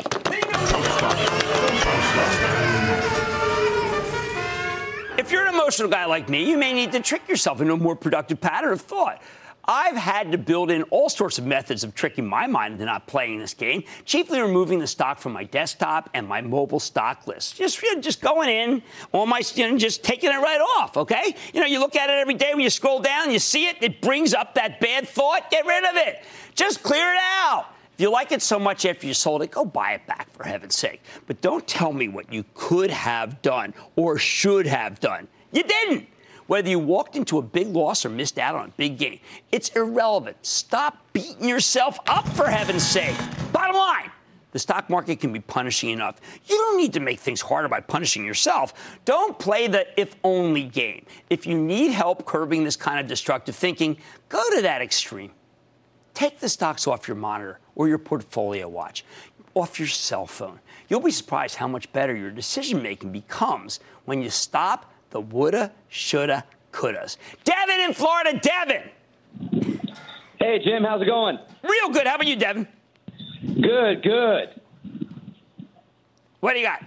If 5.17 5.31
you're 5.31 5.45
an 5.45 5.53
emotional 5.53 5.89
guy 5.89 6.05
like 6.05 6.29
me, 6.29 6.49
you 6.49 6.57
may 6.57 6.73
need 6.73 6.91
to 6.93 6.99
trick 6.99 7.27
yourself 7.27 7.59
into 7.59 7.73
a 7.73 7.77
more 7.77 7.95
productive 7.95 8.39
pattern 8.39 8.71
of 8.71 8.81
thought. 8.81 9.21
I've 9.67 9.97
had 9.97 10.31
to 10.31 10.37
build 10.37 10.71
in 10.71 10.83
all 10.83 11.09
sorts 11.09 11.37
of 11.37 11.45
methods 11.45 11.83
of 11.83 11.93
tricking 11.93 12.25
my 12.25 12.47
mind 12.47 12.73
into 12.73 12.85
not 12.85 13.05
playing 13.05 13.39
this 13.39 13.53
game, 13.53 13.83
chiefly 14.05 14.39
removing 14.39 14.79
the 14.79 14.87
stock 14.87 15.19
from 15.19 15.33
my 15.33 15.43
desktop 15.43 16.09
and 16.13 16.25
my 16.25 16.39
mobile 16.39 16.79
stock 16.79 17.27
list. 17.27 17.57
Just, 17.57 17.81
you 17.81 17.93
know, 17.93 18.01
just 18.01 18.21
going 18.21 18.49
in 18.49 18.81
on 19.11 19.27
my, 19.27 19.41
you 19.55 19.69
know, 19.69 19.77
just 19.77 20.03
taking 20.03 20.31
it 20.31 20.37
right 20.37 20.61
off, 20.77 20.95
okay? 20.95 21.35
You 21.53 21.59
know, 21.59 21.65
you 21.65 21.79
look 21.79 21.97
at 21.97 22.09
it 22.09 22.13
every 22.13 22.35
day 22.35 22.51
when 22.53 22.61
you 22.61 22.69
scroll 22.69 23.01
down, 23.01 23.29
you 23.29 23.39
see 23.39 23.65
it, 23.65 23.75
it 23.81 24.01
brings 24.01 24.33
up 24.33 24.55
that 24.55 24.79
bad 24.79 25.07
thought, 25.07 25.51
get 25.51 25.65
rid 25.65 25.83
of 25.83 25.95
it. 25.95 26.23
Just 26.55 26.81
clear 26.81 27.11
it 27.11 27.19
out. 27.19 27.65
If 27.93 28.01
you 28.01 28.09
like 28.09 28.31
it 28.31 28.41
so 28.41 28.59
much 28.59 28.85
after 28.85 29.05
you 29.05 29.13
sold 29.13 29.41
it, 29.41 29.51
go 29.51 29.65
buy 29.65 29.93
it 29.93 30.05
back 30.07 30.31
for 30.31 30.43
heaven's 30.43 30.75
sake. 30.75 31.01
But 31.25 31.41
don't 31.41 31.67
tell 31.67 31.91
me 31.91 32.07
what 32.07 32.31
you 32.31 32.45
could 32.53 32.91
have 32.91 33.41
done 33.41 33.73
or 33.95 34.17
should 34.17 34.65
have 34.65 34.99
done. 34.99 35.27
You 35.51 35.63
didn't. 35.63 36.07
Whether 36.47 36.69
you 36.69 36.79
walked 36.79 37.15
into 37.15 37.37
a 37.37 37.41
big 37.41 37.67
loss 37.67 38.05
or 38.05 38.09
missed 38.09 38.39
out 38.39 38.55
on 38.55 38.69
a 38.69 38.71
big 38.77 38.97
gain, 38.97 39.19
it's 39.51 39.69
irrelevant. 39.69 40.37
Stop 40.41 40.97
beating 41.13 41.47
yourself 41.47 41.99
up 42.07 42.27
for 42.29 42.47
heaven's 42.47 42.85
sake. 42.85 43.15
Bottom 43.51 43.75
line. 43.75 44.11
The 44.51 44.59
stock 44.59 44.89
market 44.89 45.19
can 45.19 45.33
be 45.33 45.41
punishing 45.41 45.89
enough. 45.89 46.21
You 46.45 46.55
don't 46.55 46.77
need 46.77 46.93
to 46.93 47.01
make 47.01 47.19
things 47.19 47.41
harder 47.41 47.67
by 47.67 47.81
punishing 47.81 48.25
yourself. 48.25 48.97
Don't 49.03 49.37
play 49.37 49.67
the 49.67 49.85
if 49.99 50.15
only 50.23 50.63
game. 50.63 51.05
If 51.29 51.45
you 51.45 51.57
need 51.57 51.91
help 51.91 52.25
curbing 52.25 52.63
this 52.63 52.77
kind 52.77 52.99
of 52.99 53.07
destructive 53.07 53.55
thinking, 53.55 53.97
go 54.29 54.41
to 54.55 54.61
that 54.61 54.81
extreme. 54.81 55.31
Take 56.13 56.39
the 56.39 56.49
stocks 56.49 56.87
off 56.87 57.07
your 57.07 57.17
monitor 57.17 57.59
or 57.75 57.87
your 57.89 57.99
portfolio 57.99 58.67
watch, 58.67 59.05
off 59.53 59.77
your 59.77 59.89
cell 59.89 60.25
phone. 60.25 60.59
You'll 60.87 61.01
be 61.01 61.11
surprised 61.11 61.55
how 61.55 61.67
much 61.67 61.91
better 61.91 62.15
your 62.15 62.31
decision 62.31 62.81
making 62.81 63.11
becomes 63.11 63.81
when 64.05 64.21
you 64.21 64.29
stop 64.29 64.91
the 65.09 65.21
woulda, 65.21 65.71
shoulda, 65.89 66.43
couldas. 66.71 67.17
Devin 67.43 67.79
in 67.81 67.93
Florida, 67.93 68.39
Devin. 68.39 68.83
Hey, 70.39 70.59
Jim, 70.63 70.83
how's 70.83 71.01
it 71.01 71.05
going? 71.05 71.39
Real 71.63 71.89
good. 71.89 72.07
How 72.07 72.15
about 72.15 72.27
you, 72.27 72.35
Devin? 72.35 72.67
Good, 73.61 74.03
good. 74.03 74.61
What 76.39 76.53
do 76.53 76.59
you 76.59 76.65
got? 76.65 76.83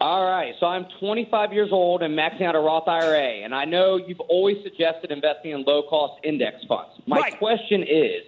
All 0.00 0.24
right, 0.24 0.54
so 0.58 0.66
I'm 0.66 0.86
25 0.98 1.52
years 1.52 1.68
old 1.70 2.02
and 2.02 2.18
maxing 2.18 2.42
out 2.42 2.56
a 2.56 2.58
Roth 2.58 2.88
IRA, 2.88 3.44
and 3.44 3.54
I 3.54 3.64
know 3.64 3.96
you've 3.96 4.20
always 4.20 4.56
suggested 4.64 5.12
investing 5.12 5.52
in 5.52 5.62
low-cost 5.62 6.24
index 6.24 6.56
funds. 6.66 6.94
My 7.06 7.18
right. 7.18 7.38
question 7.38 7.82
is, 7.82 8.22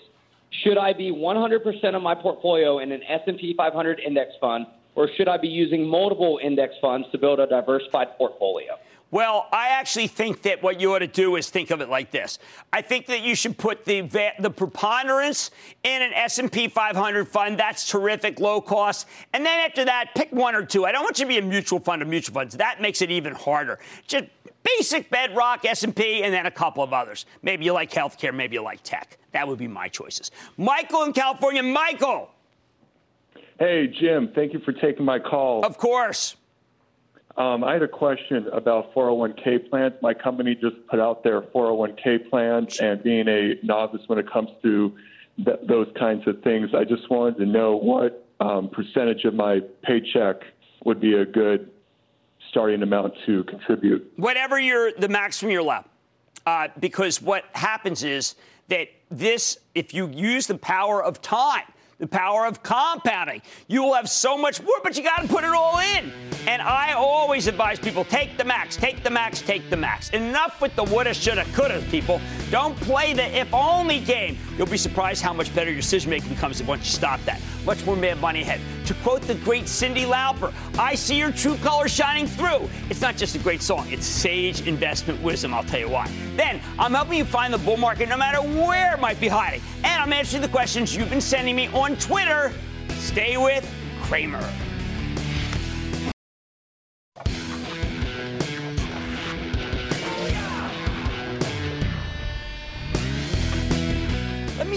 should 0.62 0.78
I 0.78 0.92
be 0.92 1.10
100% 1.10 1.96
of 1.96 2.02
my 2.02 2.14
portfolio 2.14 2.78
in 2.78 2.92
an 2.92 3.02
S&P 3.02 3.54
500 3.56 3.98
index 3.98 4.34
fund, 4.40 4.66
or 4.94 5.08
should 5.16 5.26
I 5.26 5.36
be 5.36 5.48
using 5.48 5.84
multiple 5.84 6.38
index 6.40 6.74
funds 6.80 7.08
to 7.10 7.18
build 7.18 7.40
a 7.40 7.46
diversified 7.48 8.16
portfolio? 8.16 8.78
Well, 9.10 9.46
I 9.52 9.68
actually 9.68 10.08
think 10.08 10.42
that 10.42 10.62
what 10.62 10.80
you 10.80 10.94
ought 10.94 10.98
to 10.98 11.06
do 11.06 11.36
is 11.36 11.48
think 11.48 11.70
of 11.70 11.80
it 11.80 11.88
like 11.88 12.10
this. 12.10 12.40
I 12.72 12.82
think 12.82 13.06
that 13.06 13.22
you 13.22 13.36
should 13.36 13.56
put 13.56 13.84
the 13.84 14.00
the 14.40 14.50
preponderance 14.50 15.52
in 15.84 16.02
an 16.02 16.12
S&P 16.12 16.66
500 16.66 17.28
fund. 17.28 17.56
That's 17.58 17.88
terrific, 17.88 18.40
low 18.40 18.60
cost. 18.60 19.06
And 19.32 19.46
then 19.46 19.60
after 19.60 19.84
that, 19.84 20.10
pick 20.16 20.32
one 20.32 20.56
or 20.56 20.64
two. 20.64 20.84
I 20.84 20.90
don't 20.90 21.04
want 21.04 21.20
you 21.20 21.26
to 21.26 21.28
be 21.28 21.38
a 21.38 21.42
mutual 21.42 21.78
fund 21.78 22.02
of 22.02 22.08
mutual 22.08 22.34
funds. 22.34 22.56
That 22.56 22.80
makes 22.80 23.02
it 23.02 23.10
even 23.12 23.34
harder. 23.34 23.78
Just 24.08 24.24
basic 24.64 25.10
bedrock 25.10 25.64
S&P 25.64 26.24
and 26.24 26.34
then 26.34 26.46
a 26.46 26.50
couple 26.50 26.82
of 26.82 26.92
others. 26.92 27.26
Maybe 27.42 27.64
you 27.64 27.72
like 27.72 27.92
healthcare, 27.92 28.34
maybe 28.34 28.54
you 28.54 28.62
like 28.62 28.82
tech. 28.82 29.18
That 29.32 29.46
would 29.46 29.58
be 29.58 29.68
my 29.68 29.88
choices. 29.88 30.30
Michael 30.56 31.04
in 31.04 31.12
California, 31.12 31.62
Michael. 31.62 32.30
Hey, 33.58 33.86
Jim, 33.86 34.32
thank 34.34 34.52
you 34.52 34.60
for 34.60 34.72
taking 34.72 35.04
my 35.04 35.18
call. 35.20 35.64
Of 35.64 35.78
course. 35.78 36.36
Um, 37.36 37.64
I 37.64 37.72
had 37.72 37.82
a 37.82 37.88
question 37.88 38.46
about 38.52 38.94
401k 38.94 39.68
plans. 39.68 39.94
My 40.00 40.14
company 40.14 40.54
just 40.54 40.76
put 40.88 41.00
out 41.00 41.24
their 41.24 41.42
401k 41.42 42.30
plans, 42.30 42.78
and 42.78 43.02
being 43.02 43.26
a 43.26 43.54
novice 43.62 44.02
when 44.06 44.18
it 44.20 44.30
comes 44.30 44.50
to 44.62 44.96
th- 45.44 45.58
those 45.66 45.88
kinds 45.98 46.26
of 46.28 46.42
things, 46.42 46.70
I 46.74 46.84
just 46.84 47.10
wanted 47.10 47.38
to 47.38 47.46
know 47.46 47.76
what 47.76 48.24
um, 48.40 48.68
percentage 48.68 49.24
of 49.24 49.34
my 49.34 49.60
paycheck 49.82 50.42
would 50.84 51.00
be 51.00 51.14
a 51.14 51.24
good 51.24 51.70
starting 52.50 52.82
amount 52.82 53.14
to 53.26 53.42
contribute. 53.44 54.12
Whatever 54.16 54.60
your 54.60 54.92
the 54.92 55.08
maximum 55.08 55.50
you're 55.50 55.62
allowed, 55.62 55.86
uh, 56.46 56.68
because 56.78 57.20
what 57.20 57.44
happens 57.52 58.04
is 58.04 58.36
that 58.68 58.88
this, 59.10 59.58
if 59.74 59.92
you 59.92 60.08
use 60.08 60.46
the 60.46 60.56
power 60.56 61.02
of 61.02 61.20
time 61.20 61.64
the 61.98 62.06
power 62.06 62.46
of 62.46 62.62
compounding. 62.62 63.42
You 63.68 63.82
will 63.82 63.94
have 63.94 64.08
so 64.08 64.36
much 64.36 64.62
more, 64.62 64.74
but 64.82 64.96
you 64.96 65.02
got 65.02 65.22
to 65.22 65.28
put 65.28 65.44
it 65.44 65.50
all 65.50 65.78
in. 65.78 66.12
And 66.46 66.60
I 66.60 66.92
always 66.92 67.46
advise 67.46 67.78
people 67.78 68.04
take 68.04 68.36
the 68.36 68.44
max, 68.44 68.76
take 68.76 69.02
the 69.02 69.10
max, 69.10 69.40
take 69.40 69.68
the 69.70 69.76
max. 69.76 70.10
Enough 70.10 70.60
with 70.60 70.74
the 70.76 70.84
woulda, 70.84 71.14
shoulda, 71.14 71.44
coulda, 71.52 71.82
people. 71.90 72.20
Don't 72.50 72.76
play 72.76 73.12
the 73.12 73.24
if 73.38 73.52
only 73.52 74.00
game. 74.00 74.38
You'll 74.56 74.66
be 74.66 74.76
surprised 74.76 75.22
how 75.22 75.32
much 75.32 75.54
better 75.54 75.70
your 75.70 75.80
decision 75.80 76.10
making 76.10 76.30
becomes 76.30 76.62
once 76.62 76.84
you 76.84 76.92
stop 76.92 77.20
that. 77.24 77.40
Much 77.64 77.84
more 77.86 77.96
mad 77.96 78.20
money 78.20 78.42
ahead. 78.42 78.60
To 78.86 78.94
quote 78.94 79.22
the 79.22 79.34
great 79.36 79.64
Cyndi 79.64 80.04
Lauper, 80.04 80.52
I 80.78 80.94
see 80.94 81.16
your 81.16 81.32
true 81.32 81.56
colors 81.56 81.92
shining 81.92 82.26
through. 82.26 82.68
It's 82.90 83.00
not 83.00 83.16
just 83.16 83.34
a 83.34 83.38
great 83.38 83.62
song, 83.62 83.86
it's 83.90 84.06
sage 84.06 84.66
investment 84.66 85.22
wisdom, 85.22 85.54
I'll 85.54 85.64
tell 85.64 85.80
you 85.80 85.88
why. 85.88 86.10
Then, 86.36 86.60
I'm 86.78 86.92
helping 86.92 87.18
you 87.18 87.24
find 87.24 87.52
the 87.52 87.58
bull 87.58 87.76
market 87.76 88.08
no 88.08 88.16
matter 88.16 88.40
where 88.40 88.94
it 88.94 89.00
might 89.00 89.20
be 89.20 89.28
hiding. 89.28 89.62
And 89.82 90.02
I'm 90.02 90.12
answering 90.12 90.42
the 90.42 90.48
questions 90.48 90.94
you've 90.94 91.10
been 91.10 91.20
sending 91.20 91.56
me 91.56 91.68
on 91.68 91.96
Twitter. 91.96 92.52
Stay 92.98 93.36
with 93.36 93.68
Cramer. 94.02 94.42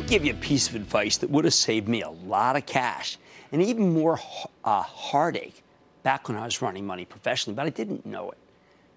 Give 0.07 0.23
you 0.23 0.31
a 0.31 0.37
piece 0.37 0.69
of 0.69 0.75
advice 0.75 1.17
that 1.17 1.29
would 1.29 1.43
have 1.43 1.53
saved 1.53 1.89
me 1.89 2.01
a 2.01 2.09
lot 2.09 2.55
of 2.55 2.65
cash 2.65 3.17
and 3.51 3.61
even 3.61 3.93
more 3.93 4.17
uh, 4.63 4.81
heartache 4.81 5.61
back 6.03 6.29
when 6.29 6.37
I 6.37 6.45
was 6.45 6.61
running 6.61 6.87
money 6.87 7.03
professionally, 7.03 7.55
but 7.55 7.65
I 7.65 7.69
didn't 7.69 8.05
know 8.05 8.31
it. 8.31 8.37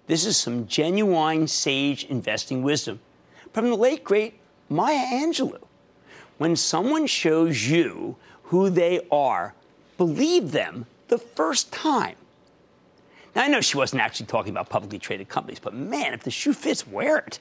This 0.07 0.25
is 0.25 0.37
some 0.37 0.67
genuine 0.67 1.47
sage 1.47 2.05
investing 2.05 2.63
wisdom 2.63 3.01
from 3.51 3.69
the 3.69 3.75
late, 3.75 4.05
great 4.05 4.35
Maya 4.69 5.05
Angelou. 5.05 5.61
When 6.37 6.55
someone 6.55 7.07
shows 7.07 7.67
you 7.67 8.15
who 8.43 8.69
they 8.69 9.05
are, 9.11 9.53
believe 9.97 10.53
them 10.53 10.85
the 11.09 11.17
first 11.17 11.73
time. 11.73 12.15
Now, 13.35 13.43
I 13.43 13.47
know 13.49 13.59
she 13.59 13.77
wasn't 13.77 14.01
actually 14.01 14.27
talking 14.27 14.51
about 14.51 14.69
publicly 14.69 14.99
traded 14.99 15.27
companies, 15.27 15.59
but 15.59 15.73
man, 15.73 16.13
if 16.13 16.23
the 16.23 16.31
shoe 16.31 16.53
fits, 16.53 16.87
wear 16.87 17.17
it. 17.17 17.39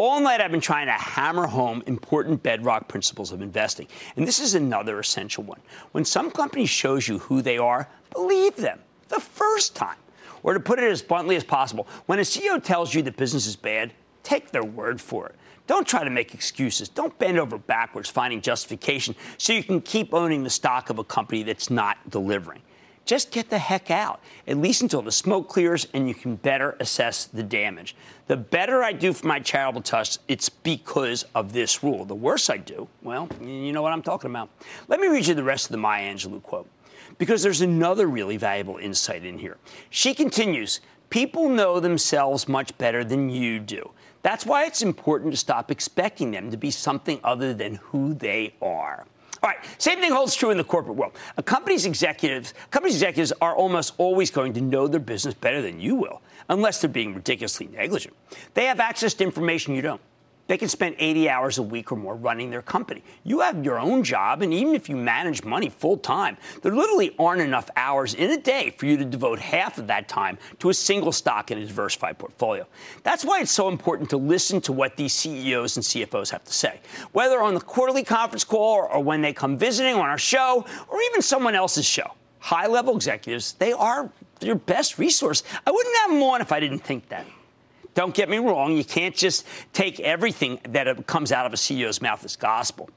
All 0.00 0.20
night, 0.20 0.40
I've 0.40 0.52
been 0.52 0.60
trying 0.60 0.86
to 0.86 0.92
hammer 0.92 1.48
home 1.48 1.82
important 1.88 2.40
bedrock 2.40 2.86
principles 2.86 3.32
of 3.32 3.42
investing. 3.42 3.88
And 4.14 4.28
this 4.28 4.38
is 4.38 4.54
another 4.54 5.00
essential 5.00 5.42
one. 5.42 5.58
When 5.90 6.04
some 6.04 6.30
company 6.30 6.66
shows 6.66 7.08
you 7.08 7.18
who 7.18 7.42
they 7.42 7.58
are, 7.58 7.88
believe 8.12 8.54
them 8.54 8.78
the 9.08 9.18
first 9.18 9.74
time. 9.74 9.96
Or 10.44 10.54
to 10.54 10.60
put 10.60 10.78
it 10.78 10.88
as 10.88 11.02
bluntly 11.02 11.34
as 11.34 11.42
possible, 11.42 11.88
when 12.06 12.20
a 12.20 12.22
CEO 12.22 12.62
tells 12.62 12.94
you 12.94 13.02
the 13.02 13.10
business 13.10 13.48
is 13.48 13.56
bad, 13.56 13.92
take 14.22 14.52
their 14.52 14.62
word 14.62 15.00
for 15.00 15.26
it. 15.26 15.34
Don't 15.66 15.84
try 15.86 16.04
to 16.04 16.10
make 16.10 16.32
excuses. 16.32 16.88
Don't 16.88 17.18
bend 17.18 17.36
over 17.36 17.58
backwards 17.58 18.08
finding 18.08 18.40
justification 18.40 19.16
so 19.36 19.52
you 19.52 19.64
can 19.64 19.80
keep 19.80 20.14
owning 20.14 20.44
the 20.44 20.50
stock 20.50 20.90
of 20.90 21.00
a 21.00 21.04
company 21.04 21.42
that's 21.42 21.70
not 21.70 22.08
delivering. 22.08 22.62
Just 23.08 23.30
get 23.30 23.48
the 23.48 23.58
heck 23.58 23.90
out, 23.90 24.20
at 24.46 24.58
least 24.58 24.82
until 24.82 25.00
the 25.00 25.10
smoke 25.10 25.48
clears 25.48 25.88
and 25.94 26.06
you 26.06 26.14
can 26.14 26.36
better 26.36 26.76
assess 26.78 27.24
the 27.24 27.42
damage. 27.42 27.96
The 28.26 28.36
better 28.36 28.82
I 28.82 28.92
do 28.92 29.14
for 29.14 29.26
my 29.26 29.40
charitable 29.40 29.80
trust, 29.80 30.20
it's 30.28 30.50
because 30.50 31.24
of 31.34 31.54
this 31.54 31.82
rule. 31.82 32.04
The 32.04 32.14
worse 32.14 32.50
I 32.50 32.58
do, 32.58 32.86
well, 33.02 33.26
you 33.40 33.72
know 33.72 33.80
what 33.80 33.94
I'm 33.94 34.02
talking 34.02 34.28
about. 34.28 34.50
Let 34.88 35.00
me 35.00 35.06
read 35.06 35.26
you 35.26 35.32
the 35.32 35.42
rest 35.42 35.68
of 35.68 35.72
the 35.72 35.78
Maya 35.78 36.12
Angelou 36.12 36.42
quote, 36.42 36.68
because 37.16 37.42
there's 37.42 37.62
another 37.62 38.06
really 38.08 38.36
valuable 38.36 38.76
insight 38.76 39.24
in 39.24 39.38
here. 39.38 39.56
She 39.88 40.12
continues 40.12 40.80
People 41.08 41.48
know 41.48 41.80
themselves 41.80 42.46
much 42.46 42.76
better 42.76 43.02
than 43.02 43.30
you 43.30 43.58
do. 43.58 43.90
That's 44.20 44.44
why 44.44 44.66
it's 44.66 44.82
important 44.82 45.32
to 45.32 45.38
stop 45.38 45.70
expecting 45.70 46.32
them 46.32 46.50
to 46.50 46.58
be 46.58 46.70
something 46.70 47.20
other 47.24 47.54
than 47.54 47.76
who 47.76 48.12
they 48.12 48.52
are. 48.60 49.06
All 49.42 49.50
right, 49.50 49.58
same 49.78 50.00
thing 50.00 50.12
holds 50.12 50.34
true 50.34 50.50
in 50.50 50.56
the 50.56 50.64
corporate 50.64 50.96
world. 50.96 51.12
A 51.36 51.42
company's 51.42 51.86
executives, 51.86 52.54
company's 52.70 52.96
executives 52.96 53.32
are 53.40 53.54
almost 53.54 53.94
always 53.98 54.30
going 54.30 54.52
to 54.54 54.60
know 54.60 54.88
their 54.88 55.00
business 55.00 55.34
better 55.34 55.62
than 55.62 55.80
you 55.80 55.94
will, 55.94 56.22
unless 56.48 56.80
they're 56.80 56.90
being 56.90 57.14
ridiculously 57.14 57.68
negligent. 57.68 58.14
They 58.54 58.64
have 58.66 58.80
access 58.80 59.14
to 59.14 59.24
information 59.24 59.74
you 59.74 59.82
don't. 59.82 60.00
They 60.48 60.56
can 60.56 60.68
spend 60.68 60.96
80 60.98 61.28
hours 61.28 61.58
a 61.58 61.62
week 61.62 61.92
or 61.92 61.96
more 61.96 62.16
running 62.16 62.50
their 62.50 62.62
company. 62.62 63.04
You 63.22 63.40
have 63.40 63.64
your 63.64 63.78
own 63.78 64.02
job, 64.02 64.40
and 64.40 64.52
even 64.52 64.74
if 64.74 64.88
you 64.88 64.96
manage 64.96 65.44
money 65.44 65.68
full 65.68 65.98
time, 65.98 66.38
there 66.62 66.74
literally 66.74 67.14
aren't 67.18 67.42
enough 67.42 67.68
hours 67.76 68.14
in 68.14 68.30
a 68.30 68.38
day 68.38 68.74
for 68.76 68.86
you 68.86 68.96
to 68.96 69.04
devote 69.04 69.38
half 69.38 69.76
of 69.76 69.86
that 69.88 70.08
time 70.08 70.38
to 70.58 70.70
a 70.70 70.74
single 70.74 71.12
stock 71.12 71.50
in 71.50 71.58
a 71.58 71.66
diversified 71.66 72.18
portfolio. 72.18 72.66
That's 73.02 73.26
why 73.26 73.40
it's 73.40 73.52
so 73.52 73.68
important 73.68 74.08
to 74.10 74.16
listen 74.16 74.62
to 74.62 74.72
what 74.72 74.96
these 74.96 75.12
CEOs 75.12 75.76
and 75.76 75.84
CFOs 75.84 76.30
have 76.30 76.44
to 76.44 76.52
say, 76.52 76.80
whether 77.12 77.42
on 77.42 77.52
the 77.52 77.60
quarterly 77.60 78.02
conference 78.02 78.42
call 78.42 78.88
or 78.90 79.02
when 79.02 79.20
they 79.20 79.34
come 79.34 79.58
visiting 79.58 79.94
on 79.94 80.08
our 80.08 80.18
show 80.18 80.64
or 80.88 80.98
even 81.02 81.20
someone 81.20 81.54
else's 81.54 81.84
show. 81.84 82.14
High 82.38 82.68
level 82.68 82.96
executives, 82.96 83.52
they 83.52 83.72
are 83.72 84.10
your 84.40 84.54
best 84.54 84.98
resource. 84.98 85.42
I 85.66 85.70
wouldn't 85.70 85.96
have 85.98 86.10
them 86.10 86.22
on 86.22 86.40
if 86.40 86.52
I 86.52 86.60
didn't 86.60 86.78
think 86.78 87.10
that. 87.10 87.26
Don't 87.98 88.14
get 88.14 88.28
me 88.28 88.38
wrong, 88.38 88.76
you 88.76 88.84
can't 88.84 89.12
just 89.12 89.44
take 89.72 89.98
everything 89.98 90.60
that 90.68 91.04
comes 91.08 91.32
out 91.32 91.46
of 91.46 91.52
a 91.52 91.56
CEO's 91.56 92.00
mouth 92.00 92.24
as 92.24 92.36
gospel. 92.36 92.88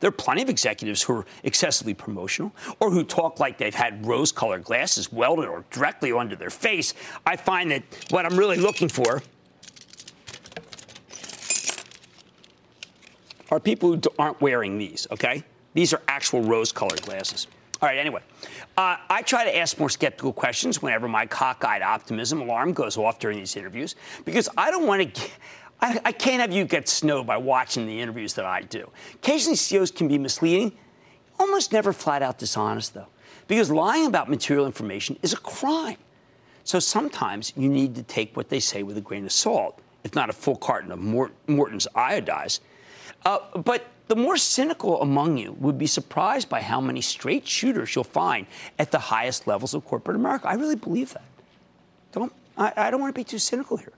There 0.00 0.08
are 0.08 0.10
plenty 0.10 0.42
of 0.42 0.48
executives 0.48 1.00
who 1.00 1.18
are 1.18 1.26
excessively 1.44 1.94
promotional 1.94 2.50
or 2.80 2.90
who 2.90 3.04
talk 3.04 3.38
like 3.38 3.56
they've 3.56 3.72
had 3.72 4.04
rose 4.04 4.32
colored 4.32 4.64
glasses 4.64 5.12
welded 5.12 5.46
or 5.46 5.64
directly 5.70 6.10
onto 6.10 6.34
their 6.34 6.50
face. 6.50 6.94
I 7.24 7.36
find 7.36 7.70
that 7.70 7.84
what 8.10 8.26
I'm 8.26 8.36
really 8.36 8.56
looking 8.56 8.88
for 8.88 9.22
are 13.52 13.60
people 13.60 13.92
who 13.92 14.00
aren't 14.18 14.40
wearing 14.40 14.76
these, 14.76 15.06
okay? 15.12 15.44
These 15.74 15.94
are 15.94 16.02
actual 16.08 16.42
rose 16.42 16.72
colored 16.72 17.02
glasses. 17.02 17.46
All 17.80 17.88
right, 17.88 17.98
anyway, 17.98 18.22
uh, 18.76 18.96
I 19.08 19.22
try 19.22 19.44
to 19.44 19.56
ask 19.56 19.78
more 19.78 19.88
skeptical 19.88 20.32
questions 20.32 20.82
whenever 20.82 21.06
my 21.06 21.26
cockeyed 21.26 21.80
optimism 21.80 22.40
alarm 22.40 22.72
goes 22.72 22.96
off 22.96 23.20
during 23.20 23.38
these 23.38 23.54
interviews 23.54 23.94
because 24.24 24.48
I 24.56 24.72
don't 24.72 24.86
want 24.86 25.14
to. 25.14 25.30
I, 25.80 26.00
I 26.06 26.12
can't 26.12 26.40
have 26.40 26.52
you 26.52 26.64
get 26.64 26.88
snowed 26.88 27.24
by 27.24 27.36
watching 27.36 27.86
the 27.86 28.00
interviews 28.00 28.34
that 28.34 28.44
I 28.44 28.62
do. 28.62 28.90
Occasionally, 29.14 29.54
CEOs 29.54 29.92
can 29.92 30.08
be 30.08 30.18
misleading, 30.18 30.72
almost 31.38 31.72
never 31.72 31.92
flat 31.92 32.20
out 32.20 32.38
dishonest, 32.38 32.94
though, 32.94 33.06
because 33.46 33.70
lying 33.70 34.06
about 34.06 34.28
material 34.28 34.66
information 34.66 35.16
is 35.22 35.32
a 35.32 35.36
crime. 35.36 35.98
So 36.64 36.80
sometimes 36.80 37.52
you 37.56 37.68
need 37.68 37.94
to 37.94 38.02
take 38.02 38.36
what 38.36 38.48
they 38.48 38.58
say 38.58 38.82
with 38.82 38.98
a 38.98 39.00
grain 39.00 39.24
of 39.24 39.30
salt, 39.30 39.80
if 40.02 40.16
not 40.16 40.30
a 40.30 40.32
full 40.32 40.56
carton 40.56 40.90
of 40.90 40.98
Morton's 40.98 41.86
iodized. 41.94 42.58
Uh, 43.24 43.38
but 43.58 43.86
the 44.08 44.16
more 44.16 44.36
cynical 44.36 45.00
among 45.02 45.36
you 45.36 45.52
would 45.60 45.78
be 45.78 45.86
surprised 45.86 46.48
by 46.48 46.60
how 46.60 46.80
many 46.80 47.00
straight 47.00 47.46
shooters 47.46 47.94
you'll 47.94 48.04
find 48.04 48.46
at 48.78 48.90
the 48.90 48.98
highest 48.98 49.46
levels 49.46 49.74
of 49.74 49.84
corporate 49.84 50.16
America. 50.16 50.48
I 50.48 50.54
really 50.54 50.76
believe 50.76 51.12
that. 51.12 51.24
Don't, 52.12 52.32
I, 52.56 52.72
I 52.76 52.90
don't 52.90 53.00
want 53.00 53.14
to 53.14 53.18
be 53.18 53.24
too 53.24 53.38
cynical 53.38 53.76
here. 53.76 53.92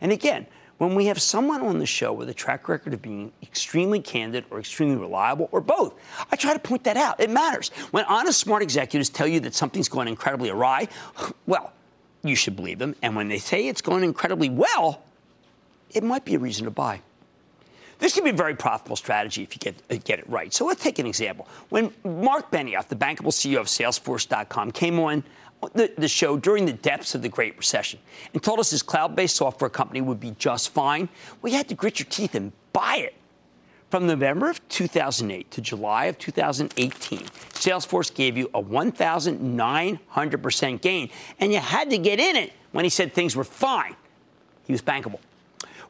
And 0.00 0.12
again, 0.12 0.46
when 0.78 0.94
we 0.94 1.06
have 1.06 1.20
someone 1.20 1.60
on 1.60 1.78
the 1.78 1.84
show 1.84 2.10
with 2.14 2.30
a 2.30 2.34
track 2.34 2.66
record 2.66 2.94
of 2.94 3.02
being 3.02 3.32
extremely 3.42 4.00
candid 4.00 4.46
or 4.50 4.58
extremely 4.58 4.96
reliable 4.96 5.50
or 5.52 5.60
both, 5.60 5.94
I 6.32 6.36
try 6.36 6.54
to 6.54 6.58
point 6.58 6.84
that 6.84 6.96
out. 6.96 7.20
It 7.20 7.28
matters. 7.28 7.68
When 7.90 8.06
honest, 8.06 8.40
smart 8.40 8.62
executives 8.62 9.10
tell 9.10 9.28
you 9.28 9.40
that 9.40 9.54
something's 9.54 9.90
going 9.90 10.08
incredibly 10.08 10.48
awry, 10.48 10.88
well, 11.46 11.74
you 12.22 12.34
should 12.34 12.56
believe 12.56 12.78
them. 12.78 12.96
And 13.02 13.14
when 13.14 13.28
they 13.28 13.36
say 13.36 13.68
it's 13.68 13.82
going 13.82 14.04
incredibly 14.04 14.48
well, 14.48 15.02
it 15.90 16.02
might 16.02 16.24
be 16.24 16.34
a 16.34 16.38
reason 16.38 16.64
to 16.64 16.70
buy. 16.70 17.02
This 18.00 18.14
can 18.14 18.24
be 18.24 18.30
a 18.30 18.32
very 18.32 18.56
profitable 18.56 18.96
strategy 18.96 19.42
if 19.42 19.54
you 19.54 19.60
get, 19.60 19.76
uh, 19.90 19.98
get 20.02 20.18
it 20.18 20.28
right. 20.28 20.52
So 20.52 20.64
let's 20.64 20.82
take 20.82 20.98
an 20.98 21.06
example. 21.06 21.46
When 21.68 21.92
Marc 22.02 22.50
Benioff, 22.50 22.88
the 22.88 22.96
bankable 22.96 23.26
CEO 23.26 23.60
of 23.60 23.66
Salesforce.com, 23.66 24.72
came 24.72 24.98
on 24.98 25.22
the, 25.74 25.92
the, 25.98 26.08
show 26.08 26.38
during 26.38 26.64
the 26.64 26.72
depths 26.72 27.14
of 27.14 27.20
the 27.20 27.28
Great 27.28 27.58
Recession 27.58 28.00
and 28.32 28.42
told 28.42 28.58
us 28.58 28.70
his 28.70 28.82
cloud 28.82 29.14
based 29.14 29.36
software 29.36 29.68
company 29.68 30.00
would 30.00 30.18
be 30.18 30.34
just 30.38 30.70
fine, 30.70 31.10
we 31.42 31.52
had 31.52 31.68
to 31.68 31.74
grit 31.74 31.98
your 31.98 32.08
teeth 32.08 32.34
and 32.34 32.52
buy 32.72 32.96
it. 32.96 33.12
From 33.90 34.06
November 34.06 34.48
of 34.48 34.66
2008 34.68 35.50
to 35.50 35.60
July 35.60 36.06
of 36.06 36.16
2018, 36.16 37.18
Salesforce 37.18 38.14
gave 38.14 38.38
you 38.38 38.48
a 38.54 38.62
1,900% 38.62 40.80
gain, 40.80 41.10
and 41.40 41.52
you 41.52 41.58
had 41.58 41.90
to 41.90 41.98
get 41.98 42.18
in 42.20 42.36
it 42.36 42.54
when 42.72 42.86
he 42.86 42.88
said 42.88 43.12
things 43.12 43.36
were 43.36 43.44
fine. 43.44 43.94
He 44.64 44.72
was 44.72 44.80
bankable. 44.80 45.18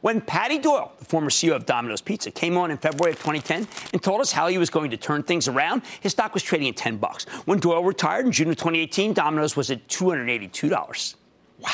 When 0.00 0.22
Patty 0.22 0.58
Doyle, 0.58 0.92
the 0.98 1.04
former 1.04 1.28
CEO 1.28 1.54
of 1.54 1.66
Domino's 1.66 2.00
Pizza, 2.00 2.30
came 2.30 2.56
on 2.56 2.70
in 2.70 2.78
February 2.78 3.12
of 3.12 3.18
2010 3.18 3.68
and 3.92 4.02
told 4.02 4.20
us 4.20 4.32
how 4.32 4.46
he 4.48 4.56
was 4.56 4.70
going 4.70 4.90
to 4.90 4.96
turn 4.96 5.22
things 5.22 5.46
around, 5.46 5.82
his 6.00 6.12
stock 6.12 6.32
was 6.32 6.42
trading 6.42 6.68
at 6.68 6.76
10 6.76 6.96
bucks. 6.96 7.24
When 7.44 7.58
Doyle 7.58 7.84
retired 7.84 8.24
in 8.24 8.32
June 8.32 8.48
of 8.48 8.56
2018, 8.56 9.12
Domino's 9.12 9.56
was 9.56 9.70
at 9.70 9.86
$282. 9.88 11.14
Wow. 11.58 11.70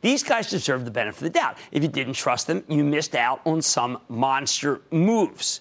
These 0.00 0.22
guys 0.22 0.48
deserve 0.48 0.84
the 0.84 0.92
benefit 0.92 1.18
of 1.18 1.24
the 1.24 1.38
doubt. 1.38 1.58
If 1.72 1.82
you 1.82 1.88
didn't 1.88 2.12
trust 2.12 2.46
them, 2.46 2.62
you 2.68 2.84
missed 2.84 3.16
out 3.16 3.40
on 3.44 3.60
some 3.60 3.98
monster 4.08 4.80
moves. 4.92 5.60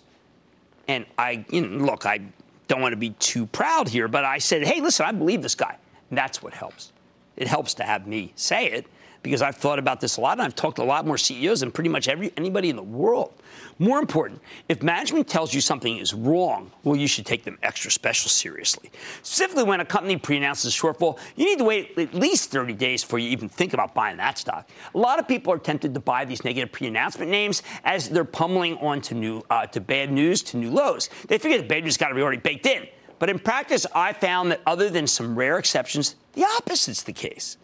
And 0.88 1.08
I, 1.18 1.44
you 1.50 1.62
know, 1.62 1.84
look, 1.84 2.06
I 2.06 2.20
don't 2.68 2.82
want 2.82 2.94
to 2.94 2.98
be 2.98 3.12
too 3.12 3.48
proud 3.48 3.90
here, 3.90 4.08
but 4.08 4.24
I 4.24 4.38
said, 4.38 4.64
hey, 4.64 4.82
listen, 4.82 5.08
I 5.08 5.12
believe 5.12 5.42
this 5.42 5.56
guy. 5.56 5.78
And 6.12 6.18
that's 6.18 6.44
what 6.44 6.54
helps. 6.54 6.92
It 7.36 7.48
helps 7.48 7.74
to 7.76 7.84
have 7.84 8.06
me 8.06 8.34
say 8.36 8.68
it 8.68 8.86
because 9.28 9.42
I've 9.42 9.58
thought 9.58 9.78
about 9.78 10.00
this 10.00 10.16
a 10.16 10.22
lot 10.22 10.34
and 10.34 10.42
I've 10.42 10.56
talked 10.56 10.78
to 10.78 10.84
a 10.84 10.86
lot 10.86 11.06
more 11.06 11.18
CEOs 11.18 11.60
than 11.60 11.72
pretty 11.72 11.90
much 11.90 12.08
every, 12.08 12.32
anybody 12.38 12.70
in 12.70 12.78
the 12.78 12.84
world. 12.84 13.34
More 13.78 14.00
important, 14.00 14.42
if 14.70 14.82
management 14.82 15.28
tells 15.28 15.54
you 15.54 15.60
something 15.60 15.98
is 15.98 16.14
wrong, 16.14 16.72
well, 16.84 16.96
you 16.96 17.08
should 17.08 17.26
take 17.26 17.44
them 17.44 17.60
extra 17.62 17.92
special 17.92 18.30
seriously. 18.30 18.90
Specifically, 19.22 19.66
when 19.66 19.82
a 19.82 19.86
company 19.86 20.16
pre-announces 20.16 20.74
a 20.74 20.78
shortfall, 20.78 21.20
you 21.36 21.46
need 21.46 21.60
to 21.60 21.66
wait 21.66 21.98
at 21.98 22.14
least 22.14 22.52
30 22.52 22.74
days 22.74 23.04
before 23.04 23.20
you 23.20 23.30
even 23.30 23.50
think 23.50 23.74
about 23.74 23.94
buying 23.94 24.18
that 24.18 24.38
stock. 24.38 24.70
A 24.96 24.98
lot 24.98 25.20
of 25.20 25.28
people 25.28 25.52
are 25.52 25.60
tempted 25.60 25.94
to 25.94 26.00
buy 26.00 26.24
these 26.24 26.44
negative 26.46 26.72
pre-announcement 26.72 27.30
names 27.30 27.62
as 27.84 28.10
they're 28.10 28.24
pummeling 28.24 28.78
on 28.78 29.02
to 29.02 29.14
new 29.14 29.44
uh, 29.50 29.66
to 29.68 29.82
bad 29.82 30.12
news 30.12 30.42
to 30.44 30.58
new 30.58 30.72
lows. 30.72 31.10
They 31.28 31.38
figure 31.38 31.58
the 31.58 31.68
bad 31.68 31.84
news 31.84 31.98
got 31.98 32.10
to 32.10 32.16
be 32.16 32.22
already 32.22 32.38
baked 32.38 32.66
in. 32.66 32.88
But 33.20 33.30
in 33.30 33.40
practice, 33.40 33.86
I 33.94 34.14
found 34.14 34.52
that 34.52 34.62
other 34.66 34.90
than 34.90 35.06
some 35.06 35.36
rare 35.36 35.58
exceptions, 35.58 36.16
the 36.34 36.46
opposite's 36.58 37.04
the 37.04 37.14
case. 37.14 37.58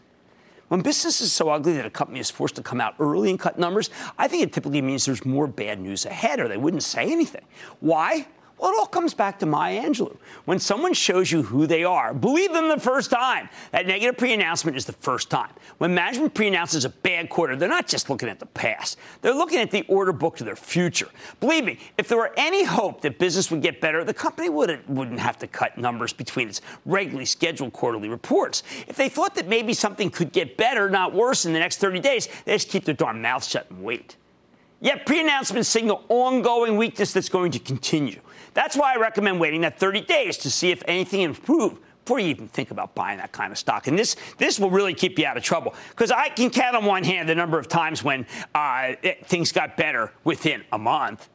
When 0.69 0.81
business 0.81 1.21
is 1.21 1.31
so 1.31 1.49
ugly 1.49 1.73
that 1.73 1.85
a 1.85 1.89
company 1.89 2.19
is 2.19 2.29
forced 2.29 2.55
to 2.55 2.63
come 2.63 2.81
out 2.81 2.95
early 2.99 3.29
and 3.29 3.39
cut 3.39 3.59
numbers, 3.59 3.89
I 4.17 4.27
think 4.27 4.43
it 4.43 4.53
typically 4.53 4.81
means 4.81 5.05
there's 5.05 5.25
more 5.25 5.47
bad 5.47 5.79
news 5.79 6.05
ahead 6.05 6.39
or 6.39 6.47
they 6.47 6.57
wouldn't 6.57 6.83
say 6.83 7.11
anything. 7.11 7.45
Why? 7.79 8.27
Well, 8.63 8.71
it 8.71 8.77
all 8.77 8.85
comes 8.85 9.13
back 9.13 9.39
to 9.39 9.45
Maya 9.45 9.83
Angelou. 9.83 10.15
When 10.45 10.57
someone 10.57 10.93
shows 10.93 11.29
you 11.29 11.43
who 11.43 11.67
they 11.67 11.83
are, 11.83 12.13
believe 12.13 12.53
them 12.53 12.69
the 12.69 12.79
first 12.79 13.11
time. 13.11 13.49
That 13.73 13.87
negative 13.87 14.17
pre 14.17 14.31
announcement 14.31 14.77
is 14.77 14.85
the 14.85 14.93
first 14.93 15.29
time. 15.29 15.49
When 15.79 15.93
management 15.93 16.33
pre 16.33 16.47
announces 16.47 16.85
a 16.85 16.89
bad 16.89 17.27
quarter, 17.27 17.57
they're 17.57 17.67
not 17.67 17.89
just 17.89 18.09
looking 18.09 18.29
at 18.29 18.39
the 18.39 18.45
past, 18.45 18.97
they're 19.21 19.33
looking 19.33 19.59
at 19.59 19.69
the 19.69 19.83
order 19.89 20.13
book 20.13 20.37
to 20.37 20.45
their 20.45 20.55
future. 20.55 21.09
Believe 21.41 21.65
me, 21.65 21.77
if 21.97 22.07
there 22.07 22.17
were 22.17 22.31
any 22.37 22.63
hope 22.63 23.01
that 23.01 23.19
business 23.19 23.51
would 23.51 23.61
get 23.61 23.81
better, 23.81 24.05
the 24.05 24.13
company 24.13 24.47
wouldn't, 24.47 24.89
wouldn't 24.89 25.19
have 25.19 25.37
to 25.39 25.47
cut 25.47 25.77
numbers 25.77 26.13
between 26.13 26.47
its 26.47 26.61
regularly 26.85 27.25
scheduled 27.25 27.73
quarterly 27.73 28.07
reports. 28.07 28.63
If 28.87 28.95
they 28.95 29.09
thought 29.09 29.35
that 29.35 29.49
maybe 29.49 29.73
something 29.73 30.09
could 30.09 30.31
get 30.31 30.55
better, 30.55 30.89
not 30.89 31.13
worse, 31.13 31.45
in 31.45 31.51
the 31.51 31.59
next 31.59 31.79
30 31.79 31.99
days, 31.99 32.29
they 32.45 32.53
just 32.53 32.69
keep 32.69 32.85
their 32.85 32.95
darn 32.95 33.21
mouth 33.21 33.43
shut 33.43 33.69
and 33.69 33.83
wait. 33.83 34.15
Yet 34.79 35.05
pre 35.05 35.19
announcements 35.19 35.67
signal 35.69 36.03
ongoing 36.07 36.77
weakness 36.77 37.11
that's 37.11 37.29
going 37.29 37.51
to 37.51 37.59
continue. 37.59 38.21
That's 38.53 38.75
why 38.75 38.93
I 38.93 38.97
recommend 38.97 39.39
waiting 39.39 39.61
that 39.61 39.79
30 39.79 40.01
days 40.01 40.37
to 40.39 40.51
see 40.51 40.71
if 40.71 40.83
anything 40.87 41.21
improved 41.21 41.81
before 42.03 42.19
you 42.19 42.27
even 42.27 42.47
think 42.47 42.71
about 42.71 42.95
buying 42.95 43.17
that 43.17 43.31
kind 43.31 43.51
of 43.51 43.57
stock. 43.57 43.87
And 43.87 43.97
this 43.97 44.15
this 44.37 44.59
will 44.59 44.69
really 44.69 44.93
keep 44.93 45.17
you 45.17 45.25
out 45.25 45.37
of 45.37 45.43
trouble 45.43 45.73
because 45.89 46.11
I 46.11 46.29
can 46.29 46.49
count 46.49 46.75
on 46.75 46.85
one 46.85 47.03
hand 47.03 47.29
the 47.29 47.35
number 47.35 47.57
of 47.57 47.67
times 47.67 48.03
when 48.03 48.25
uh, 48.53 48.93
it, 49.01 49.25
things 49.25 49.51
got 49.51 49.77
better 49.77 50.11
within 50.23 50.63
a 50.71 50.77
month. 50.77 51.29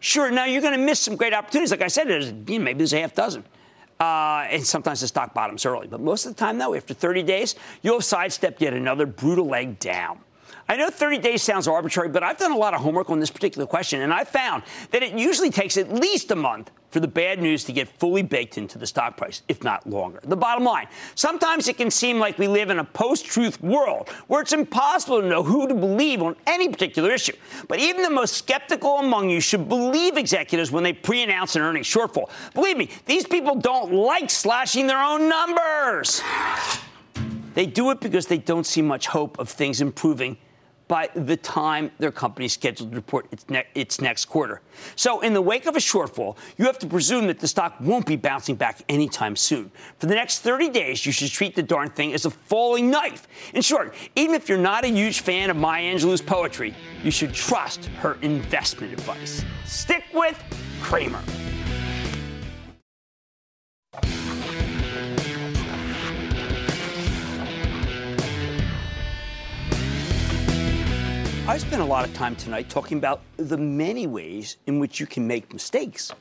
Sure, 0.00 0.30
now 0.30 0.44
you're 0.44 0.62
going 0.62 0.78
to 0.78 0.84
miss 0.84 1.00
some 1.00 1.16
great 1.16 1.34
opportunities. 1.34 1.70
Like 1.70 1.82
I 1.82 1.88
said, 1.88 2.08
there's, 2.08 2.30
you 2.30 2.58
know, 2.58 2.64
maybe 2.64 2.78
there's 2.78 2.92
a 2.92 3.00
half 3.00 3.14
dozen. 3.14 3.44
Uh, 3.98 4.46
and 4.48 4.64
sometimes 4.64 5.00
the 5.00 5.08
stock 5.08 5.34
bottoms 5.34 5.66
early. 5.66 5.88
But 5.88 6.00
most 6.00 6.24
of 6.24 6.36
the 6.36 6.38
time, 6.38 6.58
though, 6.58 6.74
after 6.74 6.94
30 6.94 7.24
days, 7.24 7.56
you'll 7.82 7.96
have 7.96 8.04
sidestepped 8.04 8.62
yet 8.62 8.72
another 8.72 9.06
brutal 9.06 9.46
leg 9.46 9.80
down. 9.80 10.20
I 10.70 10.76
know 10.76 10.90
30 10.90 11.18
days 11.18 11.42
sounds 11.42 11.66
arbitrary, 11.66 12.10
but 12.10 12.22
I've 12.22 12.36
done 12.36 12.52
a 12.52 12.56
lot 12.56 12.74
of 12.74 12.82
homework 12.82 13.08
on 13.08 13.20
this 13.20 13.30
particular 13.30 13.66
question, 13.66 14.02
and 14.02 14.12
I 14.12 14.24
found 14.24 14.64
that 14.90 15.02
it 15.02 15.14
usually 15.14 15.48
takes 15.48 15.78
at 15.78 15.90
least 15.90 16.30
a 16.30 16.36
month 16.36 16.70
for 16.90 17.00
the 17.00 17.08
bad 17.08 17.40
news 17.40 17.64
to 17.64 17.72
get 17.72 17.88
fully 17.88 18.22
baked 18.22 18.58
into 18.58 18.76
the 18.76 18.86
stock 18.86 19.16
price, 19.16 19.42
if 19.48 19.64
not 19.64 19.86
longer. 19.86 20.20
The 20.24 20.36
bottom 20.36 20.64
line 20.64 20.88
sometimes 21.14 21.68
it 21.68 21.78
can 21.78 21.90
seem 21.90 22.18
like 22.18 22.38
we 22.38 22.48
live 22.48 22.68
in 22.68 22.78
a 22.78 22.84
post 22.84 23.24
truth 23.24 23.62
world 23.62 24.10
where 24.26 24.42
it's 24.42 24.52
impossible 24.52 25.22
to 25.22 25.26
know 25.26 25.42
who 25.42 25.68
to 25.68 25.74
believe 25.74 26.22
on 26.22 26.36
any 26.46 26.68
particular 26.68 27.10
issue. 27.10 27.34
But 27.66 27.78
even 27.78 28.02
the 28.02 28.10
most 28.10 28.34
skeptical 28.36 28.98
among 28.98 29.30
you 29.30 29.40
should 29.40 29.68
believe 29.68 30.16
executives 30.16 30.70
when 30.70 30.82
they 30.82 30.92
pre 30.92 31.22
announce 31.22 31.56
an 31.56 31.62
earnings 31.62 31.86
shortfall. 31.86 32.30
Believe 32.54 32.76
me, 32.76 32.90
these 33.06 33.26
people 33.26 33.54
don't 33.54 33.92
like 33.92 34.30
slashing 34.30 34.86
their 34.86 35.02
own 35.02 35.28
numbers. 35.28 36.22
They 37.54 37.66
do 37.66 37.90
it 37.90 38.00
because 38.00 38.26
they 38.26 38.38
don't 38.38 38.64
see 38.64 38.82
much 38.82 39.08
hope 39.08 39.38
of 39.38 39.48
things 39.48 39.80
improving 39.80 40.36
by 40.88 41.08
the 41.14 41.36
time 41.36 41.90
their 41.98 42.10
company 42.10 42.46
is 42.46 42.54
scheduled 42.54 42.90
to 42.90 42.96
report 42.96 43.26
its, 43.30 43.48
ne- 43.48 43.66
its, 43.74 44.00
next 44.00 44.24
quarter. 44.24 44.60
So, 44.96 45.20
in 45.20 45.34
the 45.34 45.42
wake 45.42 45.66
of 45.66 45.76
a 45.76 45.78
shortfall, 45.78 46.36
you 46.56 46.64
have 46.64 46.78
to 46.78 46.86
presume 46.86 47.26
that 47.26 47.38
the 47.38 47.48
stock 47.48 47.76
won't 47.80 48.06
be 48.06 48.16
bouncing 48.16 48.56
back 48.56 48.82
anytime 48.88 49.36
soon. 49.36 49.70
For 49.98 50.06
the 50.06 50.14
next 50.14 50.40
30 50.40 50.70
days, 50.70 51.04
you 51.04 51.12
should 51.12 51.30
treat 51.30 51.54
the 51.54 51.62
darn 51.62 51.90
thing 51.90 52.14
as 52.14 52.24
a 52.24 52.30
falling 52.30 52.90
knife. 52.90 53.28
In 53.54 53.62
short, 53.62 53.94
even 54.16 54.34
if 54.34 54.48
you're 54.48 54.58
not 54.58 54.84
a 54.84 54.88
huge 54.88 55.20
fan 55.20 55.50
of 55.50 55.56
Maya 55.56 55.94
Angelou's 55.94 56.22
poetry, 56.22 56.74
you 57.04 57.10
should 57.10 57.34
trust 57.34 57.86
her 58.00 58.16
investment 58.22 58.92
advice. 58.92 59.44
Stick 59.64 60.04
with 60.14 60.42
Cramer. 60.80 61.22
I 71.48 71.56
spent 71.56 71.80
a 71.80 71.84
lot 71.86 72.06
of 72.06 72.12
time 72.12 72.36
tonight 72.36 72.68
talking 72.68 72.98
about 72.98 73.22
the 73.38 73.56
many 73.56 74.06
ways 74.06 74.58
in 74.66 74.78
which 74.78 75.00
you 75.00 75.06
can 75.06 75.26
make 75.26 75.50
mistakes 75.50 76.12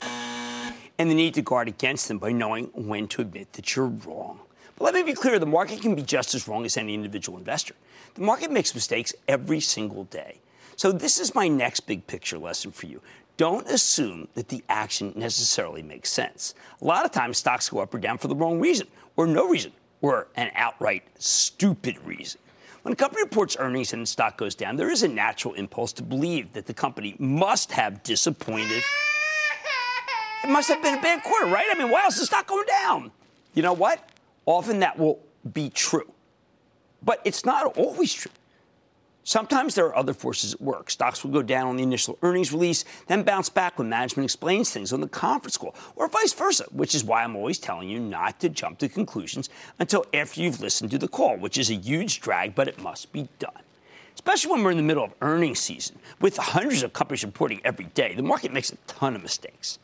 and 0.97 1.11
the 1.11 1.13
need 1.13 1.33
to 1.33 1.41
guard 1.41 1.67
against 1.67 2.07
them 2.07 2.17
by 2.17 2.31
knowing 2.31 2.67
when 2.73 3.09
to 3.09 3.23
admit 3.23 3.51
that 3.51 3.75
you're 3.75 3.87
wrong. 3.87 4.39
But 4.77 4.85
let 4.85 4.93
me 4.93 5.03
be 5.03 5.11
clear 5.11 5.37
the 5.37 5.45
market 5.45 5.81
can 5.81 5.95
be 5.95 6.01
just 6.01 6.33
as 6.33 6.47
wrong 6.47 6.63
as 6.63 6.77
any 6.77 6.93
individual 6.93 7.37
investor. 7.37 7.73
The 8.13 8.21
market 8.21 8.51
makes 8.51 8.73
mistakes 8.73 9.13
every 9.27 9.59
single 9.59 10.05
day. 10.05 10.39
So, 10.77 10.93
this 10.93 11.19
is 11.19 11.35
my 11.35 11.49
next 11.49 11.81
big 11.81 12.07
picture 12.07 12.37
lesson 12.37 12.71
for 12.71 12.85
you. 12.85 13.01
Don't 13.35 13.67
assume 13.67 14.29
that 14.35 14.47
the 14.47 14.63
action 14.69 15.11
necessarily 15.13 15.83
makes 15.83 16.09
sense. 16.09 16.55
A 16.81 16.85
lot 16.85 17.03
of 17.03 17.11
times, 17.11 17.37
stocks 17.37 17.67
go 17.67 17.79
up 17.79 17.93
or 17.93 17.99
down 17.99 18.17
for 18.17 18.29
the 18.29 18.35
wrong 18.35 18.61
reason, 18.61 18.87
or 19.17 19.27
no 19.27 19.49
reason, 19.49 19.73
or 19.99 20.29
an 20.37 20.51
outright 20.55 21.03
stupid 21.17 21.97
reason. 22.05 22.39
When 22.87 22.93
a 22.93 22.95
company 22.95 23.21
reports 23.23 23.57
earnings 23.59 23.91
and 23.91 24.07
stock 24.07 24.37
goes 24.37 24.55
down, 24.55 24.77
there 24.77 24.89
is 24.89 25.03
a 25.03 25.09
natural 25.09 25.55
impulse 25.55 25.91
to 25.91 26.03
believe 26.03 26.53
that 26.53 26.67
the 26.67 26.73
company 26.73 27.17
must 27.19 27.73
have 27.73 28.01
disappointed. 28.01 28.81
It 30.41 30.49
must 30.49 30.69
have 30.69 30.81
been 30.81 30.97
a 30.97 31.01
bad 31.01 31.21
quarter, 31.21 31.47
right? 31.47 31.67
I 31.69 31.77
mean, 31.77 31.91
why 31.91 32.05
else 32.05 32.13
is 32.13 32.21
the 32.21 32.25
stock 32.27 32.47
going 32.47 32.65
down? 32.65 33.11
You 33.55 33.61
know 33.61 33.73
what? 33.73 34.07
Often 34.45 34.79
that 34.79 34.97
will 34.97 35.19
be 35.51 35.69
true. 35.69 36.09
But 37.03 37.19
it's 37.25 37.43
not 37.43 37.75
always 37.75 38.13
true. 38.13 38.31
Sometimes 39.27 39.75
there 39.75 39.85
are 39.87 39.97
other 39.97 40.13
forces 40.13 40.53
at 40.53 40.61
work. 40.61 40.89
Stocks 40.89 41.21
will 41.21 41.31
go 41.31 41.41
down 41.41 41.67
on 41.67 41.75
the 41.75 41.83
initial 41.83 42.17
earnings 42.21 42.53
release, 42.53 42.85
then 43.07 43.23
bounce 43.23 43.49
back 43.49 43.77
when 43.77 43.89
management 43.89 44.23
explains 44.23 44.71
things 44.71 44.93
on 44.93 45.01
the 45.01 45.07
conference 45.09 45.57
call, 45.57 45.75
or 45.97 46.07
vice 46.07 46.31
versa, 46.31 46.63
which 46.71 46.95
is 46.95 47.03
why 47.03 47.25
I'm 47.25 47.35
always 47.35 47.59
telling 47.59 47.89
you 47.89 47.99
not 47.99 48.39
to 48.39 48.47
jump 48.47 48.77
to 48.77 48.87
conclusions 48.87 49.49
until 49.79 50.05
after 50.13 50.39
you've 50.39 50.61
listened 50.61 50.91
to 50.91 50.97
the 50.97 51.09
call, 51.09 51.35
which 51.35 51.57
is 51.57 51.69
a 51.69 51.73
huge 51.75 52.21
drag, 52.21 52.55
but 52.55 52.69
it 52.69 52.81
must 52.81 53.11
be 53.11 53.27
done. 53.37 53.51
Especially 54.13 54.49
when 54.49 54.63
we're 54.63 54.71
in 54.71 54.77
the 54.77 54.83
middle 54.83 55.03
of 55.03 55.13
earnings 55.21 55.59
season, 55.59 55.99
with 56.21 56.37
hundreds 56.37 56.81
of 56.81 56.93
companies 56.93 57.25
reporting 57.25 57.59
every 57.65 57.87
day, 57.95 58.15
the 58.15 58.23
market 58.23 58.53
makes 58.53 58.71
a 58.71 58.77
ton 58.87 59.13
of 59.13 59.21
mistakes. 59.21 59.77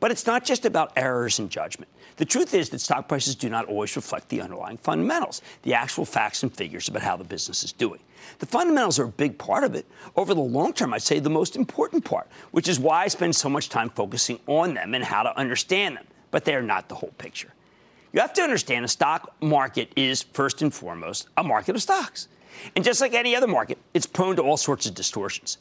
But 0.00 0.10
it's 0.10 0.26
not 0.26 0.44
just 0.44 0.66
about 0.66 0.92
errors 0.96 1.38
in 1.38 1.48
judgment. 1.48 1.90
The 2.16 2.26
truth 2.26 2.52
is 2.52 2.68
that 2.68 2.80
stock 2.80 3.08
prices 3.08 3.36
do 3.36 3.48
not 3.48 3.64
always 3.64 3.96
reflect 3.96 4.28
the 4.28 4.42
underlying 4.42 4.76
fundamentals, 4.76 5.40
the 5.62 5.72
actual 5.72 6.04
facts 6.04 6.42
and 6.42 6.54
figures 6.54 6.88
about 6.88 7.00
how 7.00 7.16
the 7.16 7.24
business 7.24 7.64
is 7.64 7.72
doing. 7.72 8.00
The 8.38 8.46
fundamentals 8.46 8.98
are 8.98 9.04
a 9.04 9.08
big 9.08 9.38
part 9.38 9.64
of 9.64 9.74
it. 9.74 9.86
Over 10.16 10.34
the 10.34 10.40
long 10.40 10.72
term, 10.72 10.94
I'd 10.94 11.02
say 11.02 11.18
the 11.18 11.30
most 11.30 11.56
important 11.56 12.04
part, 12.04 12.28
which 12.50 12.68
is 12.68 12.78
why 12.80 13.02
I 13.02 13.08
spend 13.08 13.36
so 13.36 13.48
much 13.48 13.68
time 13.68 13.90
focusing 13.90 14.38
on 14.46 14.74
them 14.74 14.94
and 14.94 15.04
how 15.04 15.22
to 15.22 15.36
understand 15.38 15.96
them. 15.96 16.06
But 16.30 16.44
they 16.44 16.54
are 16.54 16.62
not 16.62 16.88
the 16.88 16.94
whole 16.94 17.12
picture. 17.18 17.52
You 18.12 18.20
have 18.20 18.32
to 18.34 18.42
understand 18.42 18.84
a 18.84 18.88
stock 18.88 19.34
market 19.40 19.92
is, 19.96 20.22
first 20.22 20.60
and 20.62 20.72
foremost, 20.72 21.28
a 21.36 21.42
market 21.42 21.76
of 21.76 21.82
stocks. 21.82 22.28
And 22.76 22.84
just 22.84 23.00
like 23.00 23.14
any 23.14 23.34
other 23.34 23.46
market, 23.46 23.78
it's 23.94 24.06
prone 24.06 24.36
to 24.36 24.42
all 24.42 24.56
sorts 24.56 24.86
of 24.86 24.94
distortions. 24.94 25.58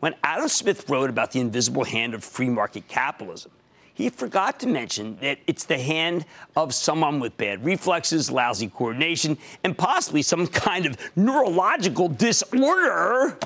When 0.00 0.14
Adam 0.22 0.48
Smith 0.48 0.88
wrote 0.90 1.10
about 1.10 1.32
the 1.32 1.40
invisible 1.40 1.84
hand 1.84 2.14
of 2.14 2.24
free 2.24 2.50
market 2.50 2.88
capitalism, 2.88 3.52
he 3.96 4.10
forgot 4.10 4.60
to 4.60 4.68
mention 4.68 5.16
that 5.22 5.38
it's 5.46 5.64
the 5.64 5.78
hand 5.78 6.26
of 6.54 6.74
someone 6.74 7.18
with 7.18 7.34
bad 7.38 7.64
reflexes, 7.64 8.30
lousy 8.30 8.68
coordination, 8.68 9.38
and 9.64 9.76
possibly 9.76 10.20
some 10.20 10.46
kind 10.46 10.84
of 10.84 10.98
neurological 11.16 12.08
disorder. 12.08 13.38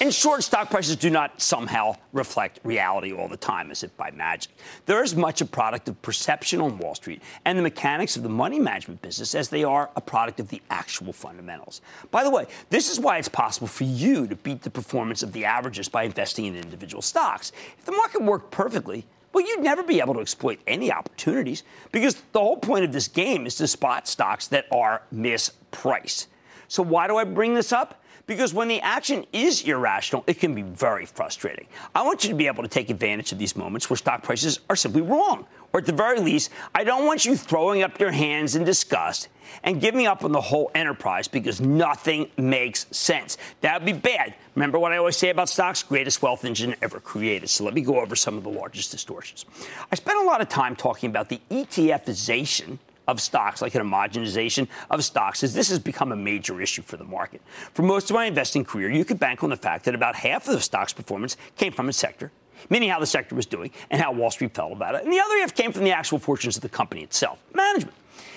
In 0.00 0.10
short, 0.10 0.42
stock 0.42 0.70
prices 0.70 0.96
do 0.96 1.08
not 1.08 1.40
somehow 1.40 1.94
reflect 2.12 2.58
reality 2.64 3.12
all 3.12 3.28
the 3.28 3.36
time 3.36 3.70
as 3.70 3.84
if 3.84 3.96
by 3.96 4.10
magic. 4.10 4.52
They're 4.86 5.04
as 5.04 5.14
much 5.14 5.40
a 5.40 5.44
product 5.44 5.88
of 5.88 6.00
perception 6.02 6.60
on 6.60 6.78
Wall 6.78 6.96
Street 6.96 7.22
and 7.44 7.56
the 7.56 7.62
mechanics 7.62 8.16
of 8.16 8.24
the 8.24 8.28
money 8.28 8.58
management 8.58 9.02
business 9.02 9.36
as 9.36 9.48
they 9.48 9.62
are 9.62 9.90
a 9.94 10.00
product 10.00 10.40
of 10.40 10.48
the 10.48 10.60
actual 10.70 11.12
fundamentals. 11.12 11.80
By 12.10 12.24
the 12.24 12.30
way, 12.30 12.46
this 12.70 12.90
is 12.90 12.98
why 12.98 13.18
it's 13.18 13.28
possible 13.28 13.68
for 13.68 13.84
you 13.84 14.26
to 14.26 14.34
beat 14.34 14.62
the 14.62 14.70
performance 14.70 15.22
of 15.22 15.32
the 15.32 15.44
averages 15.44 15.88
by 15.88 16.02
investing 16.04 16.46
in 16.46 16.56
individual 16.56 17.02
stocks. 17.02 17.52
If 17.78 17.84
the 17.84 17.92
market 17.92 18.22
worked 18.22 18.50
perfectly, 18.50 19.04
well, 19.38 19.46
you'd 19.46 19.62
never 19.62 19.84
be 19.84 20.00
able 20.00 20.14
to 20.14 20.20
exploit 20.20 20.58
any 20.66 20.90
opportunities 20.90 21.62
because 21.92 22.16
the 22.32 22.40
whole 22.40 22.56
point 22.56 22.84
of 22.84 22.90
this 22.90 23.06
game 23.06 23.46
is 23.46 23.54
to 23.54 23.68
spot 23.68 24.08
stocks 24.08 24.48
that 24.48 24.66
are 24.72 25.02
mispriced. 25.14 26.26
So, 26.66 26.82
why 26.82 27.06
do 27.06 27.16
I 27.18 27.22
bring 27.22 27.54
this 27.54 27.72
up? 27.72 27.97
Because 28.28 28.52
when 28.52 28.68
the 28.68 28.78
action 28.82 29.24
is 29.32 29.62
irrational, 29.62 30.22
it 30.26 30.34
can 30.34 30.54
be 30.54 30.60
very 30.60 31.06
frustrating. 31.06 31.66
I 31.94 32.02
want 32.02 32.24
you 32.24 32.30
to 32.30 32.36
be 32.36 32.46
able 32.46 32.62
to 32.62 32.68
take 32.68 32.90
advantage 32.90 33.32
of 33.32 33.38
these 33.38 33.56
moments 33.56 33.88
where 33.88 33.96
stock 33.96 34.22
prices 34.22 34.60
are 34.68 34.76
simply 34.76 35.00
wrong. 35.00 35.46
Or 35.72 35.80
at 35.80 35.86
the 35.86 35.94
very 35.94 36.20
least, 36.20 36.50
I 36.74 36.84
don't 36.84 37.06
want 37.06 37.24
you 37.24 37.36
throwing 37.36 37.82
up 37.82 37.98
your 37.98 38.10
hands 38.10 38.54
in 38.54 38.64
disgust 38.64 39.28
and 39.64 39.80
giving 39.80 40.06
up 40.06 40.24
on 40.24 40.32
the 40.32 40.40
whole 40.42 40.70
enterprise 40.74 41.26
because 41.26 41.58
nothing 41.58 42.30
makes 42.36 42.84
sense. 42.90 43.38
That 43.62 43.80
would 43.80 43.86
be 43.86 43.98
bad. 43.98 44.34
Remember 44.54 44.78
what 44.78 44.92
I 44.92 44.98
always 44.98 45.16
say 45.16 45.30
about 45.30 45.48
stocks? 45.48 45.82
Greatest 45.82 46.20
wealth 46.20 46.44
engine 46.44 46.74
ever 46.82 47.00
created. 47.00 47.48
So 47.48 47.64
let 47.64 47.72
me 47.72 47.80
go 47.80 47.98
over 47.98 48.14
some 48.14 48.36
of 48.36 48.44
the 48.44 48.50
largest 48.50 48.90
distortions. 48.90 49.46
I 49.90 49.94
spent 49.94 50.18
a 50.18 50.24
lot 50.24 50.42
of 50.42 50.50
time 50.50 50.76
talking 50.76 51.08
about 51.08 51.30
the 51.30 51.40
ETFization 51.50 52.78
of 53.08 53.20
stocks, 53.20 53.60
like 53.60 53.74
an 53.74 53.82
homogenization 53.82 54.68
of 54.90 55.02
stocks, 55.02 55.42
as 55.42 55.54
this 55.54 55.70
has 55.70 55.80
become 55.80 56.12
a 56.12 56.16
major 56.16 56.60
issue 56.60 56.82
for 56.82 56.96
the 56.96 57.04
market. 57.04 57.40
For 57.74 57.82
most 57.82 58.10
of 58.10 58.14
my 58.14 58.26
investing 58.26 58.64
career, 58.64 58.90
you 58.90 59.04
could 59.04 59.18
bank 59.18 59.42
on 59.42 59.50
the 59.50 59.56
fact 59.56 59.86
that 59.86 59.94
about 59.94 60.14
half 60.14 60.46
of 60.46 60.54
the 60.54 60.60
stock's 60.60 60.92
performance 60.92 61.36
came 61.56 61.72
from 61.72 61.88
a 61.88 61.92
sector, 61.92 62.30
meaning 62.68 62.90
how 62.90 63.00
the 63.00 63.06
sector 63.06 63.34
was 63.34 63.46
doing 63.46 63.70
and 63.90 64.00
how 64.00 64.12
Wall 64.12 64.30
Street 64.30 64.54
felt 64.54 64.72
about 64.72 64.94
it. 64.94 65.04
And 65.04 65.12
the 65.12 65.18
other 65.18 65.40
half 65.40 65.54
came 65.54 65.72
from 65.72 65.84
the 65.84 65.92
actual 65.92 66.18
fortunes 66.18 66.56
of 66.56 66.62
the 66.62 66.68
company 66.68 67.02
itself, 67.02 67.42
management. 67.54 67.96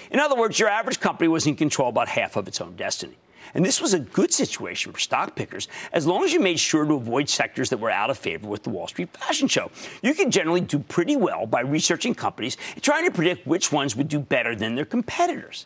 In 0.10 0.20
other 0.20 0.36
words, 0.36 0.58
your 0.58 0.70
average 0.70 1.00
company 1.00 1.28
was 1.28 1.46
in 1.46 1.56
control 1.56 1.90
about 1.90 2.08
half 2.08 2.36
of 2.36 2.48
its 2.48 2.60
own 2.62 2.76
destiny. 2.76 3.18
And 3.54 3.66
this 3.66 3.82
was 3.82 3.94
a 3.94 4.00
good 4.00 4.34
situation 4.34 4.92
for 4.92 5.00
stock 5.00 5.36
pickers 5.36 5.68
as 5.94 6.08
long 6.08 6.24
as 6.24 6.34
you 6.34 6.40
made 6.40 6.60
sure 6.60 6.86
to 6.86 6.94
avoid 6.94 7.30
sectors 7.30 7.70
that 7.70 7.78
were 7.78 7.92
out 7.92 8.10
of 8.10 8.18
favor 8.18 8.48
with 8.48 8.64
the 8.64 8.70
Wall 8.70 8.88
Street 8.88 9.16
fashion 9.16 9.48
show. 9.48 9.72
You 10.02 10.14
can 10.14 10.32
generally 10.32 10.62
do 10.62 10.80
pretty 10.80 11.16
well 11.16 11.46
by 11.46 11.62
researching 11.62 12.16
companies 12.16 12.58
and 12.74 12.84
trying 12.84 13.06
to 13.06 13.12
predict 13.12 13.48
which 13.48 13.72
ones 13.72 13.96
would 13.96 14.08
do 14.08 14.20
better 14.20 14.56
than 14.56 14.76
their 14.76 14.86
competitors. 14.86 15.66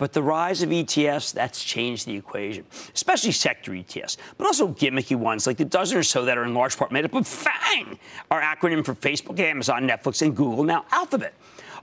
But 0.00 0.14
the 0.14 0.22
rise 0.22 0.62
of 0.62 0.70
ETFs, 0.70 1.34
that's 1.34 1.62
changed 1.62 2.06
the 2.06 2.16
equation, 2.16 2.64
especially 2.94 3.32
sector 3.32 3.72
ETFs, 3.72 4.16
but 4.38 4.46
also 4.46 4.68
gimmicky 4.68 5.14
ones 5.14 5.46
like 5.46 5.58
the 5.58 5.66
dozen 5.66 5.98
or 5.98 6.02
so 6.02 6.24
that 6.24 6.38
are 6.38 6.44
in 6.44 6.54
large 6.54 6.78
part 6.78 6.90
made 6.90 7.04
up 7.04 7.12
of 7.12 7.28
FANG, 7.28 7.98
our 8.30 8.40
acronym 8.40 8.82
for 8.82 8.94
Facebook, 8.94 9.38
Amazon, 9.38 9.86
Netflix, 9.86 10.22
and 10.22 10.34
Google, 10.34 10.64
now 10.64 10.86
Alphabet. 10.90 11.34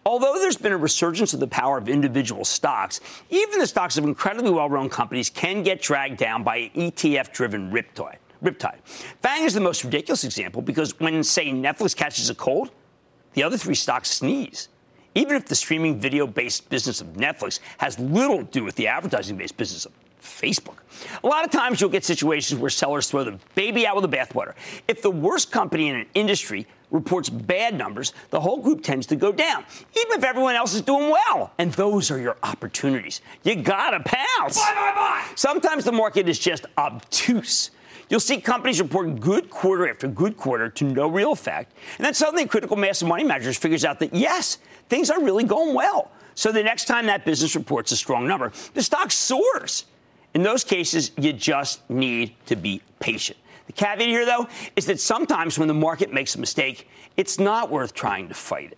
Although 0.05 0.39
there's 0.39 0.57
been 0.57 0.71
a 0.71 0.77
resurgence 0.77 1.33
of 1.33 1.39
the 1.39 1.47
power 1.47 1.77
of 1.77 1.89
individual 1.89 2.45
stocks, 2.45 2.99
even 3.29 3.59
the 3.59 3.67
stocks 3.67 3.97
of 3.97 4.03
incredibly 4.03 4.51
well 4.51 4.69
run 4.69 4.89
companies 4.89 5.29
can 5.29 5.63
get 5.63 5.81
dragged 5.81 6.17
down 6.17 6.43
by 6.43 6.71
ETF 6.75 7.33
driven 7.33 7.71
riptide. 7.71 8.17
Riptide. 8.43 8.79
Fang 9.21 9.43
is 9.43 9.53
the 9.53 9.59
most 9.59 9.83
ridiculous 9.83 10.23
example 10.23 10.61
because 10.61 10.99
when, 10.99 11.23
say, 11.23 11.47
Netflix 11.47 11.95
catches 11.95 12.29
a 12.29 12.35
cold, 12.35 12.71
the 13.33 13.43
other 13.43 13.57
three 13.57 13.75
stocks 13.75 14.11
sneeze. 14.11 14.69
even 15.15 15.35
if 15.35 15.45
the 15.45 15.55
streaming 15.55 15.99
video 15.99 16.27
based 16.27 16.69
business 16.69 17.01
of 17.01 17.07
Netflix 17.13 17.59
has 17.79 17.97
little 17.97 18.37
to 18.39 18.43
do 18.43 18.63
with 18.63 18.75
the 18.75 18.87
advertising 18.87 19.35
based 19.35 19.57
business 19.57 19.85
of 19.85 19.91
Facebook. 20.21 20.75
A 21.23 21.27
lot 21.27 21.43
of 21.43 21.51
times 21.51 21.81
you'll 21.81 21.89
get 21.89 22.05
situations 22.05 22.59
where 22.59 22.69
sellers 22.69 23.09
throw 23.09 23.23
the 23.23 23.39
baby 23.55 23.87
out 23.87 23.95
with 23.95 24.09
the 24.09 24.15
bathwater. 24.17 24.53
If 24.87 25.01
the 25.01 25.09
worst 25.09 25.51
company 25.51 25.87
in 25.89 25.95
an 25.95 26.05
industry 26.13 26.67
reports 26.91 27.29
bad 27.29 27.75
numbers, 27.75 28.13
the 28.29 28.39
whole 28.39 28.57
group 28.59 28.83
tends 28.83 29.07
to 29.07 29.15
go 29.15 29.31
down, 29.31 29.65
even 29.97 30.17
if 30.17 30.23
everyone 30.23 30.55
else 30.55 30.73
is 30.73 30.81
doing 30.81 31.09
well. 31.09 31.51
And 31.57 31.73
those 31.73 32.11
are 32.11 32.19
your 32.19 32.37
opportunities. 32.43 33.21
You 33.43 33.55
gotta 33.55 33.99
pounce. 33.99 34.57
Bye, 34.57 34.73
bye, 34.73 34.93
bye. 34.95 35.25
Sometimes 35.35 35.83
the 35.83 35.91
market 35.91 36.29
is 36.29 36.39
just 36.39 36.65
obtuse. 36.77 37.71
You'll 38.09 38.21
see 38.21 38.39
companies 38.39 38.79
report 38.79 39.19
good 39.19 39.49
quarter 39.49 39.89
after 39.89 40.07
good 40.07 40.37
quarter 40.37 40.69
to 40.69 40.85
no 40.85 41.07
real 41.07 41.33
effect. 41.33 41.73
And 41.97 42.05
then 42.05 42.13
suddenly 42.13 42.43
a 42.43 42.47
critical 42.47 42.77
mass 42.77 43.01
of 43.01 43.09
money 43.09 43.25
managers 43.25 43.57
figures 43.57 43.83
out 43.83 43.99
that, 43.99 44.13
yes, 44.13 44.59
things 44.87 45.09
are 45.09 45.21
really 45.21 45.43
going 45.43 45.75
well. 45.75 46.11
So 46.33 46.51
the 46.51 46.63
next 46.63 46.85
time 46.85 47.07
that 47.07 47.25
business 47.25 47.55
reports 47.55 47.91
a 47.91 47.97
strong 47.97 48.27
number, 48.27 48.53
the 48.75 48.83
stock 48.83 49.11
soars. 49.11 49.85
In 50.33 50.43
those 50.43 50.63
cases, 50.63 51.11
you 51.17 51.33
just 51.33 51.89
need 51.89 52.35
to 52.45 52.55
be 52.55 52.81
patient. 52.99 53.37
The 53.67 53.73
caveat 53.73 54.07
here, 54.07 54.25
though, 54.25 54.47
is 54.75 54.85
that 54.87 54.99
sometimes 54.99 55.59
when 55.59 55.67
the 55.67 55.73
market 55.73 56.11
makes 56.11 56.35
a 56.35 56.39
mistake, 56.39 56.89
it's 57.15 57.39
not 57.39 57.69
worth 57.69 57.93
trying 57.93 58.27
to 58.29 58.33
fight 58.33 58.71
it. 58.71 58.77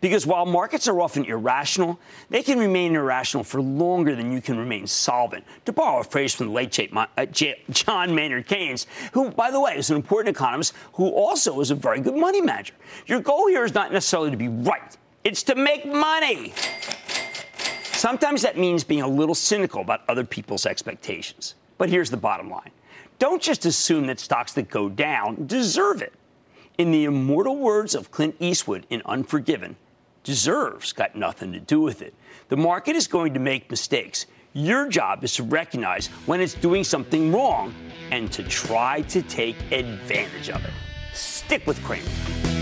Because 0.00 0.26
while 0.26 0.46
markets 0.46 0.86
are 0.86 1.00
often 1.00 1.24
irrational, 1.24 1.98
they 2.30 2.42
can 2.42 2.58
remain 2.58 2.94
irrational 2.94 3.42
for 3.42 3.60
longer 3.60 4.14
than 4.14 4.30
you 4.30 4.40
can 4.40 4.56
remain 4.56 4.86
solvent. 4.86 5.44
To 5.64 5.72
borrow 5.72 6.00
a 6.00 6.04
phrase 6.04 6.34
from 6.34 6.46
the 6.46 6.52
late 6.52 6.78
uh, 6.94 7.26
John 7.26 8.14
Maynard 8.14 8.46
Keynes, 8.46 8.86
who, 9.12 9.30
by 9.30 9.50
the 9.50 9.60
way, 9.60 9.76
is 9.76 9.90
an 9.90 9.96
important 9.96 10.36
economist 10.36 10.72
who 10.92 11.08
also 11.08 11.60
is 11.60 11.72
a 11.72 11.74
very 11.74 12.00
good 12.00 12.14
money 12.14 12.40
manager. 12.40 12.74
Your 13.06 13.20
goal 13.20 13.48
here 13.48 13.64
is 13.64 13.74
not 13.74 13.92
necessarily 13.92 14.30
to 14.30 14.36
be 14.36 14.48
right, 14.48 14.96
it's 15.24 15.42
to 15.44 15.56
make 15.56 15.84
money. 15.84 16.52
Sometimes 17.82 18.42
that 18.42 18.56
means 18.56 18.84
being 18.84 19.02
a 19.02 19.08
little 19.08 19.34
cynical 19.34 19.80
about 19.80 20.02
other 20.08 20.22
people's 20.22 20.64
expectations. 20.64 21.56
But 21.76 21.88
here's 21.88 22.10
the 22.10 22.16
bottom 22.16 22.48
line 22.48 22.70
don't 23.18 23.42
just 23.42 23.66
assume 23.66 24.06
that 24.06 24.20
stocks 24.20 24.52
that 24.52 24.70
go 24.70 24.88
down 24.88 25.46
deserve 25.46 26.02
it. 26.02 26.12
In 26.76 26.92
the 26.92 27.04
immortal 27.04 27.56
words 27.56 27.94
of 27.94 28.10
Clint 28.10 28.36
Eastwood 28.38 28.86
in 28.88 29.02
Unforgiven, 29.04 29.76
deserves 30.22 30.92
got 30.92 31.16
nothing 31.16 31.52
to 31.52 31.60
do 31.60 31.80
with 31.80 32.02
it. 32.02 32.14
The 32.48 32.56
market 32.56 32.94
is 32.94 33.06
going 33.06 33.34
to 33.34 33.40
make 33.40 33.70
mistakes. 33.70 34.26
Your 34.52 34.88
job 34.88 35.24
is 35.24 35.34
to 35.34 35.42
recognize 35.42 36.06
when 36.26 36.40
it's 36.40 36.54
doing 36.54 36.84
something 36.84 37.32
wrong 37.32 37.74
and 38.10 38.30
to 38.32 38.42
try 38.44 39.02
to 39.02 39.22
take 39.22 39.56
advantage 39.72 40.50
of 40.50 40.64
it. 40.64 40.72
Stick 41.12 41.66
with 41.66 41.82
Cramer. 41.82 42.57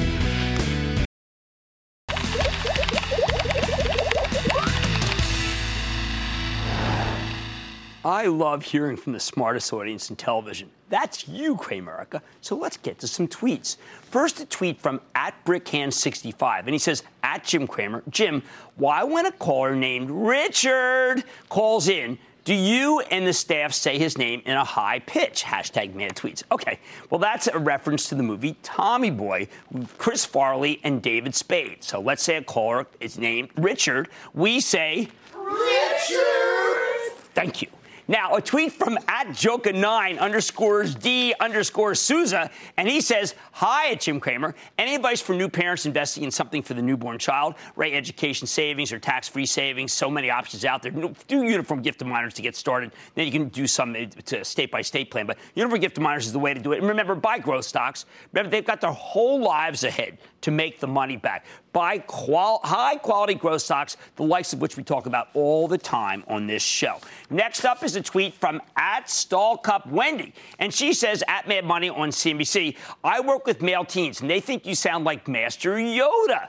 I 8.07 8.27
love 8.27 8.63
hearing 8.63 8.97
from 8.97 9.15
the 9.15 9.19
smartest 9.19 9.73
audience 9.73 10.11
in 10.11 10.15
television. 10.15 10.71
That's 10.91 11.27
you, 11.27 11.57
Cramerica. 11.57 12.21
So 12.41 12.55
let's 12.55 12.77
get 12.77 13.01
to 13.01 13.09
some 13.09 13.27
tweets. 13.27 13.79
First, 14.01 14.39
a 14.39 14.47
tweet 14.47 14.81
from 14.81 15.01
at 15.17 15.35
Brickhand65, 15.45 16.61
and 16.61 16.69
he 16.69 16.79
says, 16.79 17.03
at 17.25 17.43
Jim 17.43 17.67
Cramer, 17.67 18.05
Jim, 18.09 18.45
why 18.77 19.03
when 19.03 19.27
a 19.27 19.33
caller 19.33 19.75
named 19.75 20.09
Richard 20.09 21.25
calls 21.49 21.89
in, 21.89 22.17
do 22.45 22.55
you 22.55 23.01
and 23.01 23.27
the 23.27 23.33
staff 23.33 23.73
say 23.73 23.99
his 23.99 24.17
name 24.17 24.41
in 24.47 24.57
a 24.57 24.63
high 24.63 25.01
pitch? 25.01 25.43
Hashtag 25.43 25.93
mad 25.93 26.15
tweets. 26.15 26.45
Okay, 26.53 26.79
well, 27.11 27.19
that's 27.19 27.49
a 27.49 27.59
reference 27.59 28.09
to 28.11 28.15
the 28.15 28.23
movie 28.23 28.57
Tommy 28.63 29.11
Boy 29.11 29.49
with 29.73 29.99
Chris 29.99 30.25
Farley 30.25 30.79
and 30.85 31.03
David 31.03 31.35
Spade. 31.35 31.83
So 31.83 32.01
let's 32.01 32.23
say 32.23 32.37
a 32.37 32.43
caller 32.45 32.87
is 33.01 33.19
named 33.19 33.51
Richard. 33.57 34.11
We 34.33 34.61
say, 34.61 35.09
Richard! 35.35 37.17
Thank 37.35 37.63
you. 37.63 37.69
Now, 38.09 38.37
a 38.37 38.41
tweet 38.41 38.73
from 38.73 38.99
at 39.09 39.29
Joka9 39.29 40.19
underscores 40.19 40.95
D 40.95 41.35
underscores 41.41 42.01
Souza, 42.01 42.51
and 42.77 42.89
he 42.89 43.01
says, 43.01 43.35
Hi, 43.53 43.97
Jim 43.97 44.21
Cramer. 44.21 44.55
Any 44.79 44.95
advice 44.95 45.21
for 45.21 45.35
new 45.35 45.49
parents 45.49 45.87
investing 45.87 46.23
in 46.23 46.31
something 46.31 46.63
for 46.63 46.75
the 46.75 46.83
newborn 46.83 47.19
child? 47.19 47.55
Right 47.75 47.93
education 47.93 48.47
savings 48.47 48.93
or 48.93 49.01
tax 49.01 49.29
free 49.29 49.47
savings? 49.47 49.93
So 49.93 50.09
many 50.09 50.31
options 50.31 50.65
out 50.65 50.83
there. 50.83 50.93
Do 50.93 51.43
uniform 51.43 51.83
gift 51.83 51.99
to 51.99 52.05
minors 52.05 52.35
to 52.35 52.43
get 52.43 52.55
started. 52.55 52.93
Then 53.15 53.27
you 53.27 53.33
can 53.33 53.49
do 53.49 53.67
some 53.67 53.97
uh, 53.97 54.07
to 54.27 54.45
state 54.45 54.71
by 54.71 54.83
state 54.83 55.11
plan, 55.11 55.27
but 55.27 55.39
uniform 55.55 55.81
gift 55.81 55.97
to 55.97 56.01
minors 56.01 56.27
is 56.27 56.33
the 56.33 56.39
way 56.39 56.55
to 56.55 56.61
do 56.61 56.73
it. 56.73 56.79
And 56.79 56.89
remember, 56.89 57.17
buy 57.17 57.39
growth 57.41 57.65
stocks. 57.65 58.07
Remember, 58.33 58.51
they've 58.51 58.65
got 58.65 58.81
their 58.81 58.93
whole 58.93 59.41
lives 59.41 59.83
ahead 59.83 60.19
to 60.43 60.53
make 60.53 60.79
the 60.79 60.87
money 60.87 61.17
back. 61.17 61.45
Buy 61.77 61.99
qual- 61.99 62.63
high 62.65 62.97
quality 62.97 63.35
growth 63.35 63.61
stocks, 63.61 63.99
the 64.15 64.23
likes 64.23 64.55
of 64.55 64.63
which 64.63 64.79
we 64.79 64.83
talk 64.83 65.05
about 65.05 65.29
all 65.35 65.69
the 65.69 65.77
time 65.77 66.25
on 66.27 66.47
this 66.47 66.63
show. 66.63 66.97
Next 67.29 67.67
up 67.67 67.83
is 67.83 67.97
a 67.97 68.01
tweet 68.01 68.33
from 68.33 68.63
at 68.79 69.11
Stall 69.11 69.59
Cup 69.59 69.87
Wendy. 69.87 70.33
And 70.59 70.73
she 70.73 70.95
says, 70.95 71.23
at 71.29 71.47
Mad 71.47 71.67
Money 71.67 71.91
on 71.91 72.09
CNBC, 72.09 72.79
I 73.05 73.21
work 73.21 73.45
with 73.45 73.61
male 73.61 73.85
teens 73.85 74.23
and 74.23 74.31
they 74.31 74.41
think 74.41 74.65
you 74.65 74.75
sound 74.75 75.05
like 75.05 75.29
Master 75.29 75.75
Yoda. 75.75 76.49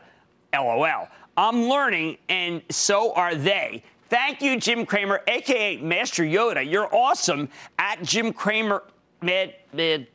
LOL. 0.54 1.10
I'm 1.36 1.64
learning, 1.64 2.20
and 2.30 2.62
so 2.70 3.14
are 3.14 3.36
they. 3.36 3.84
Thank 4.08 4.42
you, 4.42 4.58
Jim 4.58 4.86
Cramer, 4.86 5.24
aka 5.28 5.76
Master 5.76 6.24
Yoda. 6.24 6.66
You're 6.66 6.88
awesome. 6.96 7.50
At 7.78 8.02
Jim 8.02 8.32
Cramer, 8.32 8.82
mad, 9.22 9.56
mad. 9.74 10.08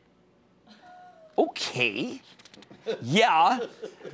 Okay 1.37 2.19
yeah. 3.01 3.59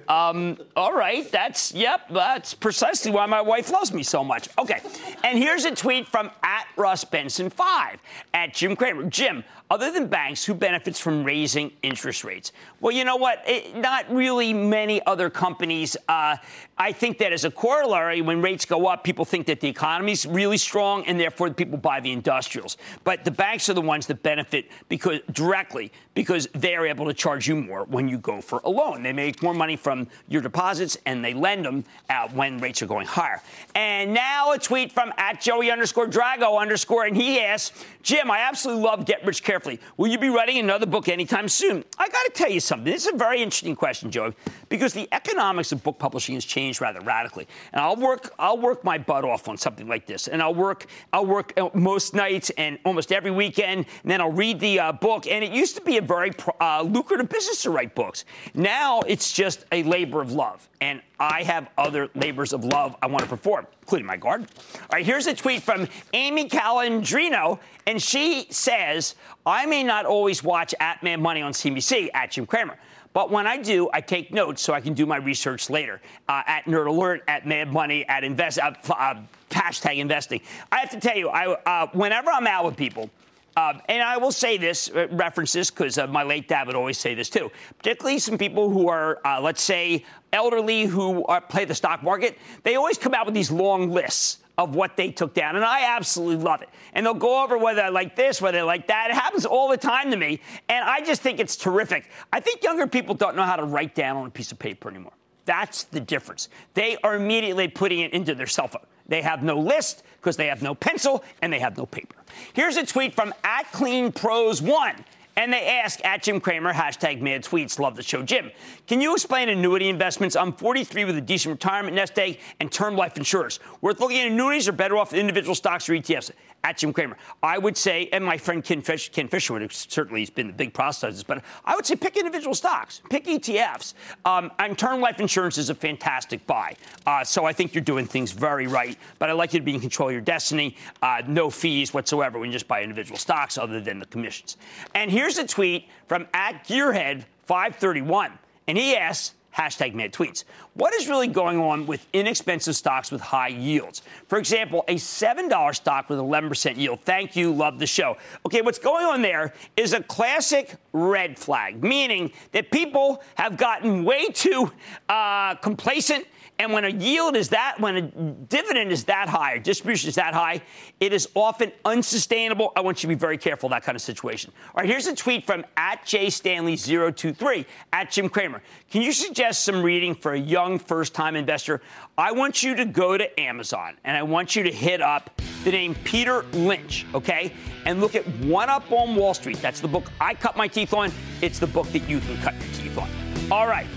Um, 0.07 0.57
all 0.75 0.93
right. 0.93 1.29
That's, 1.31 1.73
yep, 1.73 2.01
that's 2.09 2.53
precisely 2.53 3.11
why 3.11 3.25
my 3.25 3.41
wife 3.41 3.71
loves 3.71 3.93
me 3.93 4.03
so 4.03 4.23
much. 4.23 4.49
Okay. 4.57 4.81
And 5.23 5.37
here's 5.37 5.65
a 5.65 5.75
tweet 5.75 6.07
from 6.07 6.31
at 6.43 6.67
Russ 6.77 7.03
Benson 7.03 7.49
5 7.49 7.99
at 8.33 8.53
Jim 8.53 8.75
Cramer. 8.75 9.03
Jim, 9.09 9.43
other 9.71 9.91
than 9.91 10.07
banks, 10.07 10.43
who 10.43 10.55
benefits 10.55 10.99
from 10.99 11.23
raising 11.23 11.71
interest 11.83 12.23
rates? 12.23 12.51
Well, 12.81 12.91
you 12.91 13.03
know 13.03 13.17
what? 13.17 13.43
It, 13.45 13.75
not 13.75 14.11
really 14.11 14.51
many 14.51 15.05
other 15.05 15.29
companies. 15.29 15.95
Uh, 16.07 16.37
I 16.77 16.91
think 16.91 17.19
that 17.19 17.33
as 17.33 17.45
a 17.45 17.51
corollary, 17.51 18.21
when 18.21 18.41
rates 18.41 18.65
go 18.65 18.87
up, 18.87 19.03
people 19.03 19.25
think 19.25 19.45
that 19.45 19.59
the 19.59 19.67
economy 19.67 20.13
is 20.13 20.25
really 20.25 20.57
strong, 20.57 21.05
and 21.05 21.19
therefore 21.19 21.51
people 21.51 21.77
buy 21.77 21.99
the 21.99 22.11
industrials. 22.11 22.77
But 23.03 23.25
the 23.25 23.31
banks 23.31 23.69
are 23.69 23.73
the 23.73 23.81
ones 23.81 24.07
that 24.07 24.23
benefit 24.23 24.69
because 24.87 25.19
directly 25.31 25.91
because 26.15 26.47
they 26.53 26.75
are 26.75 26.87
able 26.87 27.05
to 27.05 27.13
charge 27.13 27.47
you 27.47 27.55
more 27.55 27.83
when 27.85 28.07
you 28.07 28.17
go 28.17 28.41
for 28.41 28.61
a 28.63 28.69
loan. 28.69 29.03
They 29.03 29.13
make 29.13 29.43
more 29.43 29.53
money 29.53 29.75
from 29.79 30.07
your 30.27 30.41
deposits, 30.41 30.97
and 31.05 31.23
they 31.23 31.33
lend 31.33 31.65
them 31.65 31.85
out 32.09 32.33
when 32.33 32.59
rates 32.59 32.81
are 32.81 32.87
going 32.87 33.07
higher. 33.07 33.41
And 33.75 34.13
now 34.13 34.51
a 34.51 34.59
tweet 34.59 34.91
from 34.91 35.13
at 35.17 35.41
Joey 35.41 35.71
underscore 35.71 36.07
Drago 36.07 36.59
underscore, 36.59 37.05
and 37.05 37.15
he 37.15 37.39
asks, 37.39 37.83
Jim, 38.01 38.31
I 38.31 38.39
absolutely 38.39 38.83
love 38.83 39.05
Get 39.05 39.25
Rich 39.25 39.43
Carefully. 39.43 39.79
Will 39.97 40.07
you 40.07 40.17
be 40.17 40.29
writing 40.29 40.57
another 40.57 40.85
book 40.85 41.09
anytime 41.09 41.49
soon? 41.49 41.83
I 41.97 42.07
got 42.07 42.23
to 42.25 42.31
tell 42.33 42.49
you 42.49 42.59
something. 42.59 42.91
This 42.91 43.05
is 43.05 43.13
a 43.13 43.17
very 43.17 43.41
interesting 43.41 43.75
question, 43.75 44.09
Joey, 44.09 44.33
because 44.69 44.93
the 44.93 45.07
economics 45.11 45.71
of 45.71 45.83
book 45.83 45.99
publishing 45.99 46.35
has 46.35 46.45
changed 46.45 46.81
rather 46.81 47.01
radically. 47.01 47.47
And 47.73 47.81
I'll 47.81 47.95
work, 47.95 48.33
I'll 48.39 48.57
work 48.57 48.83
my 48.83 48.97
butt 48.97 49.25
off 49.25 49.47
on 49.47 49.57
something 49.57 49.87
like 49.87 50.05
this, 50.05 50.27
and 50.27 50.41
I'll 50.41 50.55
work, 50.55 50.85
I'll 51.13 51.25
work 51.25 51.53
uh, 51.57 51.69
most 51.73 52.13
nights 52.13 52.49
and 52.51 52.79
almost 52.85 53.11
every 53.11 53.31
weekend, 53.31 53.85
and 54.03 54.11
then 54.11 54.21
I'll 54.21 54.31
read 54.31 54.59
the 54.59 54.79
uh, 54.79 54.91
book. 54.93 55.27
And 55.27 55.43
it 55.43 55.51
used 55.51 55.75
to 55.75 55.81
be 55.81 55.97
a 55.97 56.01
very 56.01 56.31
uh, 56.61 56.81
lucrative 56.81 57.29
business 57.29 57.63
to 57.63 57.69
write 57.69 57.95
books. 57.95 58.25
Now 58.53 59.01
it's 59.01 59.31
just 59.33 59.65
a 59.71 59.83
labor 59.83 60.21
of 60.21 60.31
love 60.31 60.67
and 60.81 61.01
I 61.19 61.43
have 61.43 61.69
other 61.77 62.09
labors 62.15 62.53
of 62.53 62.63
love 62.63 62.95
I 63.01 63.07
want 63.07 63.23
to 63.23 63.29
perform, 63.29 63.67
including 63.81 64.07
my 64.07 64.17
garden. 64.17 64.47
All 64.75 64.87
right, 64.93 65.05
here's 65.05 65.27
a 65.27 65.33
tweet 65.33 65.61
from 65.61 65.87
Amy 66.13 66.47
Calandrino, 66.47 67.59
and 67.85 68.01
she 68.01 68.47
says, 68.49 69.15
I 69.45 69.65
may 69.65 69.83
not 69.83 70.05
always 70.05 70.43
watch 70.43 70.73
At 70.79 71.03
Mad 71.03 71.19
Money 71.19 71.41
on 71.41 71.51
CNBC 71.51 72.09
at 72.13 72.31
Jim 72.31 72.45
Cramer. 72.45 72.77
But 73.11 73.31
when 73.31 73.47
I 73.47 73.57
do, 73.57 73.89
I 73.91 74.01
take 74.01 74.31
notes 74.31 74.61
so 74.61 74.73
I 74.73 74.81
can 74.81 74.93
do 74.93 75.05
my 75.05 75.17
research 75.17 75.69
later. 75.69 75.99
Uh, 76.27 76.43
at 76.45 76.65
Nerd 76.65 76.87
Alert, 76.87 77.23
at 77.27 77.45
Mad 77.45 77.73
Money, 77.73 78.07
at 78.07 78.23
Invest, 78.23 78.59
uh, 78.59 78.71
uh, 78.89 79.15
hashtag 79.49 79.97
investing. 79.97 80.41
I 80.71 80.77
have 80.77 80.91
to 80.91 80.99
tell 80.99 81.17
you, 81.17 81.29
I, 81.29 81.53
uh, 81.53 81.87
whenever 81.93 82.29
I'm 82.29 82.45
out 82.45 82.65
with 82.65 82.77
people, 82.77 83.09
uh, 83.55 83.73
and 83.87 84.01
I 84.01 84.17
will 84.17 84.31
say 84.31 84.57
this, 84.57 84.89
uh, 84.89 85.07
reference 85.11 85.53
this, 85.53 85.69
because 85.69 85.97
uh, 85.97 86.07
my 86.07 86.23
late 86.23 86.47
dad 86.47 86.67
would 86.67 86.75
always 86.75 86.97
say 86.97 87.15
this 87.15 87.29
too. 87.29 87.51
Particularly 87.77 88.19
some 88.19 88.37
people 88.37 88.69
who 88.69 88.87
are, 88.87 89.19
uh, 89.25 89.41
let's 89.41 89.61
say, 89.61 90.05
elderly 90.31 90.85
who 90.85 91.25
are, 91.25 91.41
play 91.41 91.65
the 91.65 91.75
stock 91.75 92.03
market, 92.03 92.37
they 92.63 92.75
always 92.75 92.97
come 92.97 93.13
out 93.13 93.25
with 93.25 93.35
these 93.35 93.51
long 93.51 93.89
lists 93.89 94.37
of 94.57 94.75
what 94.75 94.97
they 94.97 95.09
took 95.09 95.33
down. 95.33 95.55
And 95.55 95.63
I 95.63 95.95
absolutely 95.95 96.43
love 96.43 96.61
it. 96.61 96.69
And 96.93 97.05
they'll 97.05 97.13
go 97.13 97.43
over 97.43 97.57
whether 97.57 97.81
I 97.81 97.89
like 97.89 98.15
this, 98.15 98.41
whether 98.41 98.59
I 98.59 98.63
like 98.63 98.87
that. 98.87 99.09
It 99.09 99.15
happens 99.15 99.45
all 99.45 99.69
the 99.69 99.77
time 99.77 100.11
to 100.11 100.17
me. 100.17 100.41
And 100.67 100.83
I 100.83 101.01
just 101.01 101.21
think 101.21 101.39
it's 101.39 101.55
terrific. 101.55 102.09
I 102.33 102.41
think 102.41 102.61
younger 102.63 102.85
people 102.85 103.15
don't 103.15 103.37
know 103.37 103.43
how 103.43 103.55
to 103.55 103.63
write 103.63 103.95
down 103.95 104.17
on 104.17 104.27
a 104.27 104.29
piece 104.29 104.51
of 104.51 104.59
paper 104.59 104.89
anymore. 104.89 105.13
That's 105.45 105.85
the 105.85 106.01
difference. 106.01 106.49
They 106.73 106.97
are 107.03 107.15
immediately 107.15 107.69
putting 107.69 107.99
it 107.99 108.13
into 108.13 108.35
their 108.35 108.47
cell 108.47 108.67
phone. 108.67 108.85
They 109.07 109.21
have 109.21 109.43
no 109.43 109.57
list 109.57 110.03
because 110.19 110.37
they 110.37 110.47
have 110.47 110.61
no 110.61 110.75
pencil 110.75 111.23
and 111.41 111.51
they 111.51 111.59
have 111.59 111.77
no 111.77 111.85
paper. 111.85 112.15
Here's 112.53 112.77
a 112.77 112.85
tweet 112.85 113.13
from 113.13 113.33
at 113.43 113.71
Clean 113.71 114.11
Pros 114.11 114.61
One. 114.61 115.05
And 115.37 115.53
they 115.53 115.67
ask 115.67 116.03
at 116.03 116.21
Jim 116.21 116.41
Cramer, 116.41 116.73
hashtag 116.73 117.21
mad 117.21 117.45
tweets, 117.45 117.79
love 117.79 117.95
the 117.95 118.03
show. 118.03 118.21
Jim, 118.21 118.51
can 118.87 118.99
you 118.99 119.13
explain 119.13 119.47
annuity 119.47 119.87
investments? 119.87 120.35
I'm 120.35 120.51
43 120.51 121.05
with 121.05 121.17
a 121.17 121.21
decent 121.21 121.53
retirement 121.53 121.95
nest 121.95 122.19
egg 122.19 122.39
and 122.59 122.69
term 122.69 122.97
life 122.97 123.15
insurance. 123.15 123.61
Worth 123.79 124.01
looking 124.01 124.17
at 124.19 124.27
annuities 124.27 124.67
or 124.67 124.73
better 124.73 124.97
off 124.97 125.13
individual 125.13 125.55
stocks 125.55 125.87
or 125.87 125.93
ETFs? 125.93 126.31
At 126.63 126.77
Jim 126.77 126.93
Cramer. 126.93 127.17
I 127.41 127.57
would 127.57 127.77
say, 127.77 128.09
and 128.11 128.23
my 128.23 128.37
friend 128.37 128.63
Ken, 128.63 128.81
Fish, 128.81 129.09
Ken 129.09 129.27
Fisher 129.27 129.53
would 129.53 129.71
certainly 129.71 130.21
has 130.21 130.29
been 130.29 130.47
the 130.47 130.53
big 130.53 130.73
process, 130.73 131.23
but 131.23 131.43
I 131.65 131.75
would 131.75 131.85
say 131.85 131.95
pick 131.95 132.17
individual 132.17 132.53
stocks, 132.53 133.01
pick 133.09 133.25
ETFs. 133.25 133.93
Um, 134.25 134.51
and 134.59 134.77
term 134.77 135.01
life 135.01 135.19
insurance 135.19 135.57
is 135.57 135.69
a 135.69 135.75
fantastic 135.75 136.45
buy. 136.45 136.75
Uh, 137.05 137.23
so 137.23 137.45
I 137.45 137.53
think 137.53 137.73
you're 137.73 137.83
doing 137.83 138.05
things 138.05 138.31
very 138.31 138.67
right. 138.67 138.97
But 139.19 139.29
I'd 139.29 139.33
like 139.33 139.53
you 139.53 139.59
to 139.59 139.65
be 139.65 139.73
in 139.73 139.79
control 139.79 140.09
of 140.09 140.13
your 140.13 140.21
destiny. 140.21 140.75
Uh, 141.01 141.21
no 141.27 141.49
fees 141.49 141.93
whatsoever 141.93 142.39
when 142.39 142.49
you 142.49 142.53
just 142.53 142.67
buy 142.67 142.83
individual 142.83 143.17
stocks 143.17 143.57
other 143.57 143.79
than 143.81 143.99
the 143.99 144.05
commissions. 144.05 144.57
And 144.95 145.11
here's 145.11 145.37
a 145.37 145.47
tweet 145.47 145.87
from 146.07 146.27
at 146.33 146.65
Gearhead531. 146.67 148.31
And 148.67 148.77
he 148.77 148.95
asks, 148.95 149.33
hashtag 149.59 149.93
mad 149.93 150.13
tweets. 150.13 150.45
What 150.73 150.93
is 150.93 151.09
really 151.09 151.27
going 151.27 151.59
on 151.59 151.85
with 151.85 152.07
inexpensive 152.13 152.75
stocks 152.75 153.11
with 153.11 153.19
high 153.19 153.49
yields? 153.49 154.01
For 154.27 154.37
example, 154.37 154.85
a 154.87 154.95
$7 154.95 155.75
stock 155.75 156.09
with 156.09 156.19
11% 156.19 156.77
yield. 156.77 157.01
Thank 157.01 157.35
you, 157.35 157.51
love 157.51 157.77
the 157.77 157.85
show. 157.85 158.17
Okay, 158.45 158.61
what's 158.61 158.79
going 158.79 159.05
on 159.05 159.21
there 159.21 159.53
is 159.75 159.91
a 159.91 160.01
classic 160.03 160.75
red 160.93 161.37
flag, 161.37 161.83
meaning 161.83 162.31
that 162.53 162.71
people 162.71 163.21
have 163.35 163.57
gotten 163.57 164.05
way 164.05 164.27
too 164.29 164.71
uh, 165.09 165.55
complacent 165.55 166.25
and 166.59 166.73
when 166.73 166.83
a 166.83 166.89
yield 166.89 167.37
is 167.37 167.49
that, 167.49 167.79
when 167.79 167.95
a 167.95 168.01
dividend 168.01 168.91
is 168.91 169.05
that 169.05 169.29
high, 169.29 169.53
or 169.53 169.59
distribution 169.59 170.09
is 170.09 170.15
that 170.15 170.33
high, 170.33 170.61
it 170.99 171.13
is 171.13 171.29
often 171.33 171.71
unsustainable. 171.85 172.73
I 172.75 172.81
want 172.81 173.01
you 173.01 173.07
to 173.07 173.15
be 173.15 173.19
very 173.19 173.37
careful 173.37 173.69
that 173.69 173.83
kind 173.83 173.95
of 173.95 174.01
situation. 174.01 174.51
All 174.75 174.81
right, 174.81 174.89
here's 174.89 175.07
a 175.07 175.15
tweet 175.15 175.45
from 175.45 175.65
at 175.77 176.03
jstanley023 176.03 177.65
at 177.93 178.11
Jim 178.11 178.27
Cramer. 178.27 178.61
Can 178.91 179.01
you 179.01 179.13
suggest 179.13 179.63
some 179.63 179.81
reading 179.81 180.13
for 180.13 180.33
a 180.33 180.39
young 180.39 180.79
first-time 180.79 181.37
investor? 181.37 181.81
I 182.17 182.33
want 182.33 182.61
you 182.61 182.75
to 182.75 182.83
go 182.83 183.17
to 183.17 183.39
Amazon 183.39 183.95
and 184.03 184.17
I 184.17 184.23
want 184.23 184.57
you 184.57 184.63
to 184.63 184.71
hit 184.71 185.01
up 185.01 185.41
the 185.63 185.71
name 185.71 185.95
Peter 186.03 186.43
Lynch, 186.51 187.05
okay? 187.13 187.53
And 187.85 188.01
look 188.01 188.15
at 188.15 188.27
One 188.43 188.69
Up 188.69 188.91
on 188.91 189.15
Wall 189.15 189.33
Street. 189.33 189.61
That's 189.61 189.79
the 189.79 189.87
book 189.87 190.11
I 190.19 190.33
cut 190.33 190.57
my 190.57 190.67
teeth 190.67 190.93
on. 190.93 191.13
It's 191.41 191.59
the 191.59 191.67
book 191.67 191.87
that 191.93 192.09
you 192.09 192.19
can 192.19 192.35
cut 192.41 192.53
your 192.55 192.73
teeth 192.73 192.97
on. 192.97 193.09
All 193.49 193.67
right. 193.67 193.87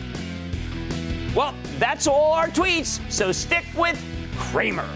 Well, 1.35 1.55
that's 1.79 2.07
all 2.07 2.33
our 2.33 2.49
tweets, 2.49 3.01
so 3.11 3.33
stick 3.33 3.65
with 3.77 4.03
Cramer. 4.37 4.89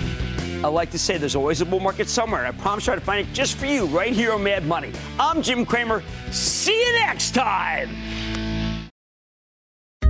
I 0.00 0.66
like 0.66 0.90
to 0.90 0.98
say 0.98 1.18
there's 1.18 1.36
always 1.36 1.60
a 1.60 1.66
bull 1.66 1.80
market 1.80 2.08
somewhere, 2.08 2.44
and 2.44 2.56
I 2.56 2.60
promise 2.60 2.88
I'll 2.88 2.98
find 3.00 3.26
it 3.26 3.32
just 3.32 3.56
for 3.56 3.66
you 3.66 3.86
right 3.86 4.12
here 4.12 4.32
on 4.32 4.42
Mad 4.42 4.66
Money. 4.66 4.92
I'm 5.18 5.40
Jim 5.40 5.64
Cramer. 5.64 6.02
See 6.30 6.78
you 6.78 6.92
next 6.94 7.32
time. 7.32 7.88